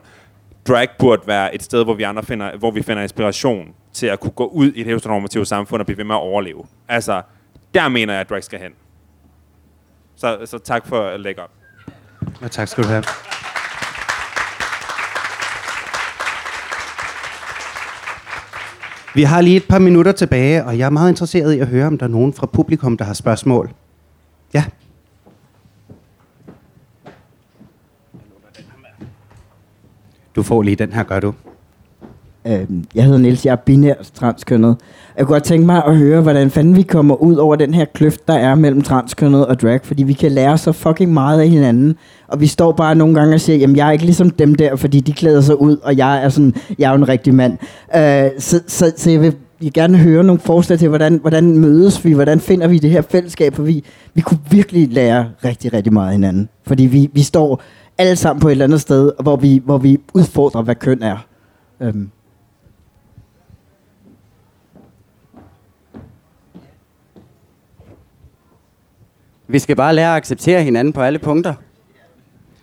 Drag 0.68 0.88
burde 1.00 1.22
være 1.28 1.56
et 1.56 1.64
sted, 1.64 1.84
hvor 1.84 1.94
vi 1.94 2.04
andre 2.04 2.24
finder, 2.24 2.58
hvor 2.58 2.72
vi 2.72 2.82
finder 2.82 3.04
inspiration 3.04 3.74
til 3.94 4.08
at 4.08 4.20
kunne 4.20 4.32
gå 4.32 4.46
ud 4.46 4.68
i 4.68 4.84
det 4.84 4.94
heteronormative 4.94 5.46
samfund 5.46 5.80
og 5.80 5.86
blive 5.86 5.98
ved 5.98 6.06
med 6.06 6.16
at 6.16 6.22
overleve. 6.22 6.66
Altså, 6.88 7.22
der 7.74 7.90
mener 7.90 8.14
jeg, 8.14 8.22
at 8.22 8.30
drag 8.30 8.44
skal 8.44 8.60
hen. 8.60 8.72
Så, 10.18 10.38
så 10.46 10.58
tak 10.58 10.88
for 10.88 11.02
at 11.02 11.20
lægge 11.20 11.42
op. 11.42 11.52
Ja, 12.42 12.48
tak 12.48 12.68
skal 12.68 12.84
du 12.84 12.90
have. 12.90 13.04
Vi 19.16 19.24
har 19.24 19.42
lige 19.42 19.58
et 19.58 19.68
par 19.70 19.80
minutter 19.80 20.12
tilbage, 20.12 20.66
og 20.66 20.78
jeg 20.78 20.86
er 20.86 20.90
meget 20.90 21.10
interesseret 21.10 21.54
i 21.54 21.60
at 21.60 21.68
høre, 21.68 21.88
om 21.88 21.98
der 21.98 22.06
er 22.06 22.10
nogen 22.10 22.34
fra 22.34 22.46
publikum, 22.46 22.98
der 22.98 23.06
har 23.06 23.14
spørgsmål. 23.14 23.74
Ja. 24.54 24.66
Du 30.36 30.44
får 30.44 30.62
lige 30.62 30.76
den 30.76 30.94
her, 30.94 31.04
gør 31.04 31.20
du? 31.20 31.34
Øh, 32.48 32.68
jeg 32.96 33.04
hedder 33.04 33.20
Niels, 33.20 33.46
jeg 33.46 33.52
er 33.52 33.56
binær 33.56 33.94
transkønnet. 34.14 34.76
Jeg 35.18 35.26
kunne 35.26 35.34
godt 35.34 35.44
tænke 35.44 35.66
mig 35.66 35.84
at 35.86 35.98
høre, 35.98 36.22
hvordan 36.22 36.52
fanden 36.52 36.76
vi 36.76 36.82
kommer 36.82 37.16
ud 37.16 37.36
over 37.36 37.56
den 37.56 37.74
her 37.74 37.86
kløft, 37.86 38.28
der 38.28 38.34
er 38.34 38.56
mellem 38.56 38.82
transkønnet 38.82 39.46
og 39.46 39.62
drag, 39.62 39.80
fordi 39.84 40.04
vi 40.04 40.14
kan 40.14 40.32
lære 40.32 40.58
så 40.58 40.72
fucking 40.72 41.14
meget 41.14 41.42
af 41.42 41.50
hinanden, 41.50 41.96
og 42.28 42.42
vi 42.42 42.48
står 42.48 42.72
bare 42.72 42.96
nogle 42.96 43.16
gange 43.16 43.34
og 43.34 43.42
siger, 43.42 43.58
jamen 43.58 43.76
jeg 43.76 43.88
er 43.88 43.92
ikke 43.92 44.06
ligesom 44.06 44.30
dem 44.30 44.56
der, 44.56 44.76
fordi 44.76 45.00
de 45.00 45.14
klæder 45.14 45.42
sig 45.42 45.62
ud, 45.62 45.78
og 45.78 45.98
jeg 45.98 46.24
er 46.24 46.30
sådan, 46.30 46.54
jeg 46.80 46.88
er 46.88 46.90
jo 46.90 46.98
en 46.98 47.10
rigtig 47.10 47.36
mand. 47.36 47.58
Øh, 47.96 48.30
så, 48.40 48.62
så, 48.68 48.94
så 48.98 49.12
jeg 49.12 49.22
vil 49.22 49.36
jeg 49.64 49.72
gerne 49.72 49.98
høre 49.98 50.24
nogle 50.24 50.40
forslag 50.40 50.80
til, 50.80 50.90
hvordan, 50.90 51.18
hvordan 51.22 51.58
mødes 51.58 52.06
vi, 52.06 52.14
hvordan 52.14 52.40
finder 52.40 52.68
vi 52.68 52.80
det 52.80 52.90
her 52.90 53.02
fællesskab, 53.02 53.54
for 53.54 53.64
vi, 53.64 53.84
vi 54.14 54.22
kunne 54.22 54.40
virkelig 54.52 54.90
lære 54.92 55.30
rigtig, 55.46 55.74
rigtig 55.74 55.94
meget 55.94 56.08
af 56.08 56.14
hinanden. 56.14 56.50
Fordi 56.68 56.84
vi, 56.86 57.10
vi 57.14 57.22
står 57.22 57.62
alle 57.98 58.16
sammen 58.16 58.42
på 58.42 58.48
et 58.48 58.52
eller 58.52 58.66
andet 58.66 58.82
sted, 58.82 59.12
hvor 59.22 59.36
vi, 59.36 59.62
hvor 59.66 59.78
vi 59.78 59.98
udfordrer, 60.14 60.62
hvad 60.62 60.76
køn 60.76 61.04
er. 61.04 61.26
Øhm. 61.82 62.10
Vi 69.48 69.60
skal 69.60 69.76
bare 69.76 69.96
lære 69.96 70.10
at 70.10 70.18
acceptere 70.18 70.64
hinanden 70.64 70.94
på 70.94 71.02
alle 71.02 71.20
punkter. 71.20 71.54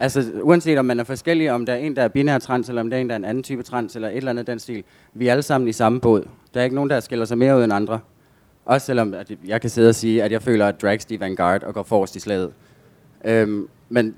Altså, 0.01 0.33
uanset 0.43 0.79
om 0.79 0.85
man 0.85 1.01
er 1.01 1.05
forskellig, 1.05 1.53
om 1.53 1.67
der 1.67 1.73
er 1.73 1.77
en, 1.77 1.97
der 1.97 2.03
er 2.03 2.09
binær 2.09 2.39
trans, 2.39 2.69
eller 2.69 2.83
om 2.83 2.91
der 2.91 2.97
er 2.97 3.01
en, 3.01 3.09
der 3.09 3.15
er 3.15 3.17
en 3.17 3.25
anden 3.25 3.43
type 3.45 3.63
trans, 3.63 3.97
eller 3.97 4.09
et 4.09 4.17
eller 4.17 4.31
andet 4.31 4.47
den 4.47 4.59
stil. 4.59 4.85
Vi 5.15 5.29
er 5.29 5.33
alle 5.33 5.43
sammen 5.43 5.69
i 5.69 5.73
samme 5.73 6.01
båd. 6.01 6.25
Der 6.55 6.61
er 6.61 6.65
ikke 6.65 6.77
nogen, 6.77 6.91
der 6.91 7.01
skiller 7.01 7.25
sig 7.25 7.39
mere 7.39 7.59
ud 7.59 7.65
end 7.65 7.73
andre. 7.73 8.01
Også 8.65 8.87
selvom 8.87 9.15
at 9.15 9.33
jeg 9.47 9.61
kan 9.61 9.71
sidde 9.71 9.89
og 9.89 9.95
sige, 9.95 10.23
at 10.23 10.33
jeg 10.33 10.43
føler, 10.43 10.67
at 10.67 10.83
drags 10.83 11.05
de 11.05 11.21
vanguard 11.21 11.63
og 11.63 11.75
går 11.75 11.83
forrest 11.83 12.17
i 12.17 12.21
slaget. 12.21 12.53
Øhm, 13.25 13.69
men 13.89 14.15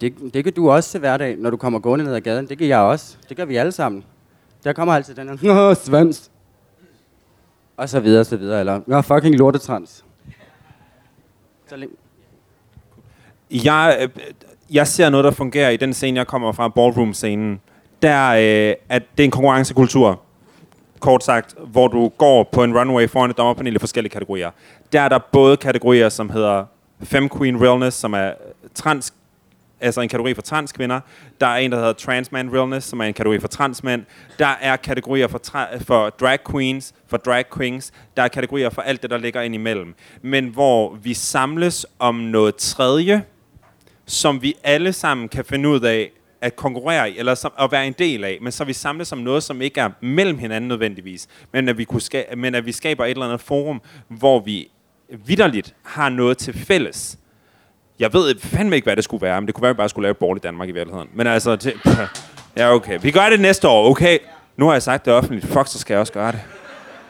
det, 0.00 0.14
det 0.34 0.44
kan 0.44 0.52
du 0.52 0.70
også 0.70 0.90
til 0.90 1.00
hverdag, 1.00 1.36
når 1.36 1.50
du 1.50 1.56
kommer 1.56 1.78
gående 1.78 2.04
ned 2.04 2.14
ad 2.14 2.20
gaden. 2.20 2.48
Det 2.48 2.58
kan 2.58 2.68
jeg 2.68 2.78
også. 2.78 3.16
Det 3.28 3.36
gør 3.36 3.44
vi 3.44 3.56
alle 3.56 3.72
sammen. 3.72 4.04
Der 4.64 4.72
kommer 4.72 4.94
altid 4.94 5.14
den 5.14 5.28
her, 5.28 5.54
Nå, 5.54 5.74
svans. 5.74 6.30
Og 7.76 7.88
så 7.88 8.00
videre, 8.00 8.24
så 8.24 8.36
videre. 8.36 8.60
Eller, 8.60 8.80
Nå, 8.86 9.00
fucking 9.02 9.36
lortetrans. 9.36 10.04
Så 11.68 11.76
længe, 11.76 11.94
jeg, 13.50 13.98
øh, 14.00 14.08
jeg 14.70 14.86
ser 14.86 15.10
noget, 15.10 15.24
der 15.24 15.30
fungerer 15.30 15.70
i 15.70 15.76
den 15.76 15.94
scene, 15.94 16.18
jeg 16.18 16.26
kommer 16.26 16.52
fra, 16.52 16.68
ballroom-scenen. 16.68 17.60
Der 18.02 18.30
øh, 18.30 18.74
at 18.88 19.02
det 19.16 19.22
er 19.22 19.24
en 19.24 19.30
konkurrencekultur, 19.30 20.20
kort 21.00 21.24
sagt, 21.24 21.54
hvor 21.66 21.88
du 21.88 22.08
går 22.08 22.48
på 22.52 22.64
en 22.64 22.78
runway 22.78 23.08
foran 23.08 23.30
et 23.30 23.38
dommerpanel 23.38 23.74
i 23.76 23.78
forskellige 23.78 24.12
kategorier. 24.12 24.50
Der 24.92 25.00
er 25.00 25.08
der 25.08 25.18
både 25.18 25.56
kategorier, 25.56 26.08
som 26.08 26.30
hedder 26.30 26.64
Fem 27.02 27.28
Queen 27.38 27.62
Realness, 27.62 27.96
som 27.96 28.12
er 28.14 28.32
trans, 28.74 29.14
altså 29.80 30.00
en 30.00 30.08
kategori 30.08 30.34
for 30.34 30.42
transkvinder. 30.42 31.00
Der 31.40 31.46
er 31.46 31.56
en, 31.56 31.72
der 31.72 31.78
hedder 31.78 31.92
Transman 31.92 32.54
Realness, 32.54 32.86
som 32.86 33.00
er 33.00 33.04
en 33.04 33.14
kategori 33.14 33.40
for 33.40 33.48
transmænd. 33.48 34.02
Der 34.38 34.54
er 34.60 34.76
kategorier 34.76 35.28
for, 35.28 35.40
tra- 35.46 35.78
for 35.84 36.10
drag 36.10 36.38
queens, 36.50 36.94
for 37.06 37.16
drag 37.16 37.44
queens. 37.56 37.92
Der 38.16 38.22
er 38.22 38.28
kategorier 38.28 38.70
for 38.70 38.82
alt 38.82 39.02
det, 39.02 39.10
der 39.10 39.18
ligger 39.18 39.40
ind 39.42 39.54
imellem. 39.54 39.94
Men 40.22 40.46
hvor 40.46 40.94
vi 41.02 41.14
samles 41.14 41.86
om 41.98 42.14
noget 42.14 42.56
tredje, 42.56 43.24
som 44.06 44.42
vi 44.42 44.54
alle 44.64 44.92
sammen 44.92 45.28
kan 45.28 45.44
finde 45.44 45.68
ud 45.68 45.80
af 45.80 46.10
at 46.40 46.56
konkurrere 46.56 47.10
i, 47.10 47.18
eller 47.18 47.34
som, 47.34 47.52
at 47.60 47.72
være 47.72 47.86
en 47.86 47.94
del 47.98 48.24
af, 48.24 48.38
men 48.42 48.52
så 48.52 48.64
vi 48.64 48.72
samles 48.72 49.08
som 49.08 49.18
noget, 49.18 49.42
som 49.42 49.62
ikke 49.62 49.80
er 49.80 49.90
mellem 50.00 50.38
hinanden 50.38 50.68
nødvendigvis, 50.68 51.28
men 51.52 51.68
at 51.68 51.78
vi, 51.78 51.84
kunne 51.84 52.00
ska- 52.02 52.34
men 52.36 52.54
at 52.54 52.66
vi 52.66 52.72
skaber 52.72 53.04
et 53.04 53.10
eller 53.10 53.24
andet 53.24 53.40
forum, 53.40 53.82
hvor 54.08 54.40
vi 54.40 54.68
vidderligt 55.26 55.74
har 55.82 56.08
noget 56.08 56.38
til 56.38 56.54
fælles. 56.58 57.18
Jeg 57.98 58.12
ved 58.12 58.40
fandme 58.40 58.76
ikke, 58.76 58.86
hvad 58.86 58.96
det 58.96 59.04
skulle 59.04 59.22
være, 59.22 59.40
men 59.40 59.46
det 59.46 59.54
kunne 59.54 59.62
være, 59.62 59.70
at 59.70 59.76
vi 59.76 59.78
bare 59.78 59.88
skulle 59.88 60.02
lave 60.04 60.10
et 60.10 60.16
ball 60.16 60.36
i 60.36 60.40
Danmark 60.40 60.68
i 60.68 60.72
virkeligheden. 60.72 61.08
Men 61.14 61.26
altså, 61.26 61.56
det, 61.56 61.74
ja 62.56 62.74
okay. 62.74 62.98
Vi 63.02 63.10
gør 63.10 63.28
det 63.30 63.40
næste 63.40 63.68
år, 63.68 63.90
okay? 63.90 64.18
Nu 64.56 64.66
har 64.66 64.72
jeg 64.72 64.82
sagt 64.82 65.04
det 65.04 65.12
offentligt. 65.12 65.46
Fuck, 65.46 65.66
så 65.68 65.78
skal 65.78 65.94
jeg 65.94 66.00
også 66.00 66.12
gøre 66.12 66.32
det. 66.32 66.40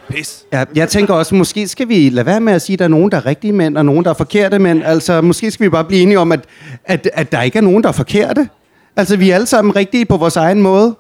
Pis. 0.09 0.45
Ja, 0.53 0.65
jeg 0.75 0.89
tænker 0.89 1.15
også, 1.15 1.35
måske 1.35 1.69
skal 1.69 1.89
vi 1.89 2.09
lade 2.09 2.27
være 2.27 2.41
med 2.41 2.53
at 2.53 2.63
sige, 2.63 2.75
at 2.75 2.79
der 2.79 2.85
er 2.85 2.89
nogen, 2.89 3.11
der 3.11 3.17
er 3.17 3.27
rigtige 3.27 3.53
mænd, 3.53 3.79
og 3.79 3.87
nogen, 3.87 4.05
der 4.05 4.11
er 4.11 4.15
forkerte 4.15 4.59
mænd. 4.59 4.83
Altså, 4.85 5.21
måske 5.21 5.51
skal 5.51 5.65
vi 5.65 5.71
bare 5.71 5.85
blive 5.85 6.03
enige 6.03 6.19
om, 6.19 6.33
at, 6.33 6.45
at, 6.85 7.11
at 7.13 7.33
der 7.33 7.43
ikke 7.43 7.59
er 7.59 7.63
nogen, 7.63 7.83
der 7.83 7.89
er 7.89 7.93
forkerte. 7.93 8.49
Altså, 8.97 9.17
vi 9.17 9.31
er 9.31 9.35
alle 9.35 9.47
sammen 9.47 9.77
rigtige 9.77 10.05
på 10.05 10.17
vores 10.17 10.37
egen 10.37 10.63
måde. 10.63 10.95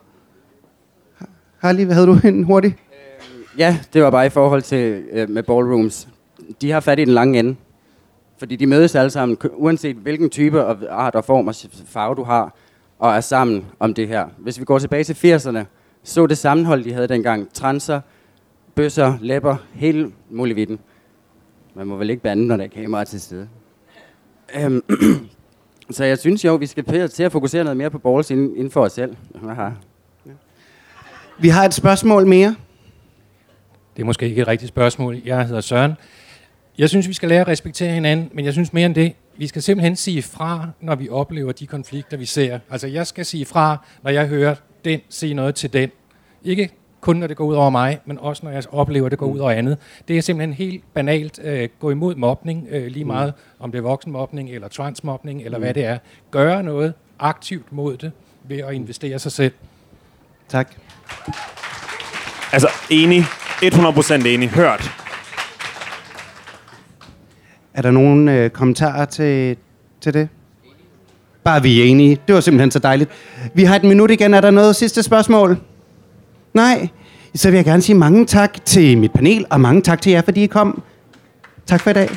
Harley, 1.58 1.84
hvad 1.84 1.94
havde 1.94 2.06
du 2.06 2.18
en 2.24 2.44
hurtig? 2.44 2.76
Ja, 3.58 3.78
det 3.92 4.02
var 4.02 4.10
bare 4.10 4.26
i 4.26 4.30
forhold 4.30 4.62
til 4.62 5.02
øh, 5.12 5.30
med 5.30 5.42
ballrooms. 5.42 6.08
De 6.60 6.70
har 6.70 6.80
fat 6.80 6.98
i 6.98 7.04
den 7.04 7.14
lange 7.14 7.38
ende. 7.38 7.56
Fordi 8.38 8.56
de 8.56 8.66
mødes 8.66 8.94
alle 8.94 9.10
sammen, 9.10 9.38
uanset 9.52 9.96
hvilken 9.96 10.30
type 10.30 10.64
og 10.64 10.76
art 10.90 11.14
og 11.14 11.24
form 11.24 11.48
og 11.48 11.54
farve 11.86 12.14
du 12.14 12.22
har, 12.22 12.54
og 12.98 13.14
er 13.14 13.20
sammen 13.20 13.64
om 13.80 13.94
det 13.94 14.08
her. 14.08 14.26
Hvis 14.38 14.60
vi 14.60 14.64
går 14.64 14.78
tilbage 14.78 15.04
til 15.04 15.34
80'erne, 15.34 15.58
så 16.04 16.26
det 16.26 16.38
sammenhold, 16.38 16.84
de 16.84 16.92
havde 16.92 17.08
dengang. 17.08 17.52
Transer, 17.52 18.00
bøsser, 18.74 19.18
læber, 19.20 19.56
hele 19.74 20.12
muligheden. 20.30 20.78
Man 21.74 21.86
må 21.86 21.96
vel 21.96 22.10
ikke 22.10 22.22
bande, 22.22 22.46
når 22.46 22.56
der 22.56 22.64
er 22.64 22.68
kamera 22.68 23.04
til 23.04 23.20
stede. 23.20 23.48
Øhm, 24.56 24.82
så 25.90 26.04
jeg 26.04 26.18
synes 26.18 26.44
jo, 26.44 26.54
vi 26.54 26.66
skal 26.66 27.08
til 27.08 27.22
at 27.22 27.32
fokusere 27.32 27.64
noget 27.64 27.76
mere 27.76 27.90
på 27.90 27.98
balls 27.98 28.30
inden, 28.30 28.56
inden 28.56 28.70
for 28.70 28.80
os 28.80 28.92
selv. 28.92 29.16
Aha. 29.48 29.70
Vi 31.38 31.48
har 31.48 31.64
et 31.64 31.74
spørgsmål 31.74 32.26
mere. 32.26 32.56
Det 33.96 34.02
er 34.02 34.06
måske 34.06 34.28
ikke 34.28 34.42
et 34.42 34.48
rigtigt 34.48 34.68
spørgsmål. 34.68 35.22
Jeg 35.24 35.46
hedder 35.46 35.60
Søren. 35.60 35.92
Jeg 36.78 36.88
synes, 36.88 37.08
vi 37.08 37.12
skal 37.12 37.28
lære 37.28 37.40
at 37.40 37.48
respektere 37.48 37.92
hinanden, 37.92 38.30
men 38.32 38.44
jeg 38.44 38.52
synes 38.52 38.72
mere 38.72 38.86
end 38.86 38.94
det. 38.94 39.12
Vi 39.36 39.46
skal 39.46 39.62
simpelthen 39.62 39.96
sige 39.96 40.22
fra, 40.22 40.68
når 40.80 40.94
vi 40.94 41.08
oplever 41.08 41.52
de 41.52 41.66
konflikter, 41.66 42.16
vi 42.16 42.24
ser. 42.24 42.58
Altså, 42.70 42.86
jeg 42.86 43.06
skal 43.06 43.26
sige 43.26 43.44
fra, 43.44 43.86
når 44.02 44.10
jeg 44.10 44.28
hører 44.28 44.54
den 44.84 45.00
sige 45.08 45.34
noget 45.34 45.54
til 45.54 45.72
den. 45.72 45.90
Ikke 46.42 46.70
kun 47.04 47.16
når 47.16 47.26
det 47.26 47.36
går 47.36 47.44
ud 47.44 47.54
over 47.54 47.70
mig, 47.70 47.98
men 48.04 48.18
også 48.18 48.40
når 48.44 48.50
jeg 48.50 48.62
oplever, 48.72 49.06
at 49.06 49.10
det 49.10 49.18
går 49.18 49.26
ud 49.26 49.38
over 49.38 49.50
andet. 49.50 49.78
Det 50.08 50.18
er 50.18 50.20
simpelthen 50.20 50.54
helt 50.54 50.84
banalt 50.94 51.40
øh, 51.44 51.68
gå 51.80 51.90
imod 51.90 52.14
mobning, 52.14 52.66
øh, 52.70 52.86
lige 52.86 53.04
meget 53.04 53.32
om 53.60 53.70
det 53.70 53.78
er 53.78 53.82
voksenmobning 53.82 54.50
eller 54.50 54.68
transmobning, 54.68 55.42
eller 55.42 55.58
hvad 55.58 55.74
det 55.74 55.84
er. 55.84 55.98
Gøre 56.30 56.62
noget 56.62 56.94
aktivt 57.18 57.72
mod 57.72 57.96
det 57.96 58.12
ved 58.48 58.58
at 58.58 58.74
investere 58.74 59.18
sig 59.18 59.32
selv. 59.32 59.52
Tak. 60.48 60.74
Altså, 62.52 62.68
enig. 62.90 63.22
100% 63.62 64.26
enig. 64.26 64.48
Hørt. 64.48 64.90
Er 67.74 67.82
der 67.82 67.90
nogen 67.90 68.28
øh, 68.28 68.50
kommentarer 68.50 69.04
til, 69.04 69.56
til 70.00 70.14
det? 70.14 70.28
Bare 71.44 71.62
vi 71.62 71.80
er 71.80 71.84
enige. 71.84 72.18
Det 72.26 72.34
var 72.34 72.40
simpelthen 72.40 72.70
så 72.70 72.78
dejligt. 72.78 73.10
Vi 73.54 73.64
har 73.64 73.76
et 73.76 73.84
minut 73.84 74.10
igen. 74.10 74.34
Er 74.34 74.40
der 74.40 74.50
noget 74.50 74.76
sidste 74.76 75.02
spørgsmål? 75.02 75.58
Nej? 76.54 76.88
Så 77.34 77.50
vil 77.50 77.56
jeg 77.56 77.64
gerne 77.64 77.82
sige 77.82 77.96
mange 77.96 78.26
tak 78.26 78.64
til 78.64 78.98
mit 78.98 79.12
panel, 79.12 79.46
og 79.50 79.60
mange 79.60 79.82
tak 79.82 80.00
til 80.02 80.12
jer, 80.12 80.22
fordi 80.22 80.42
I 80.42 80.46
kom. 80.46 80.82
Tak 81.66 81.80
for 81.80 81.90
i 81.90 81.92
dag. 81.92 82.08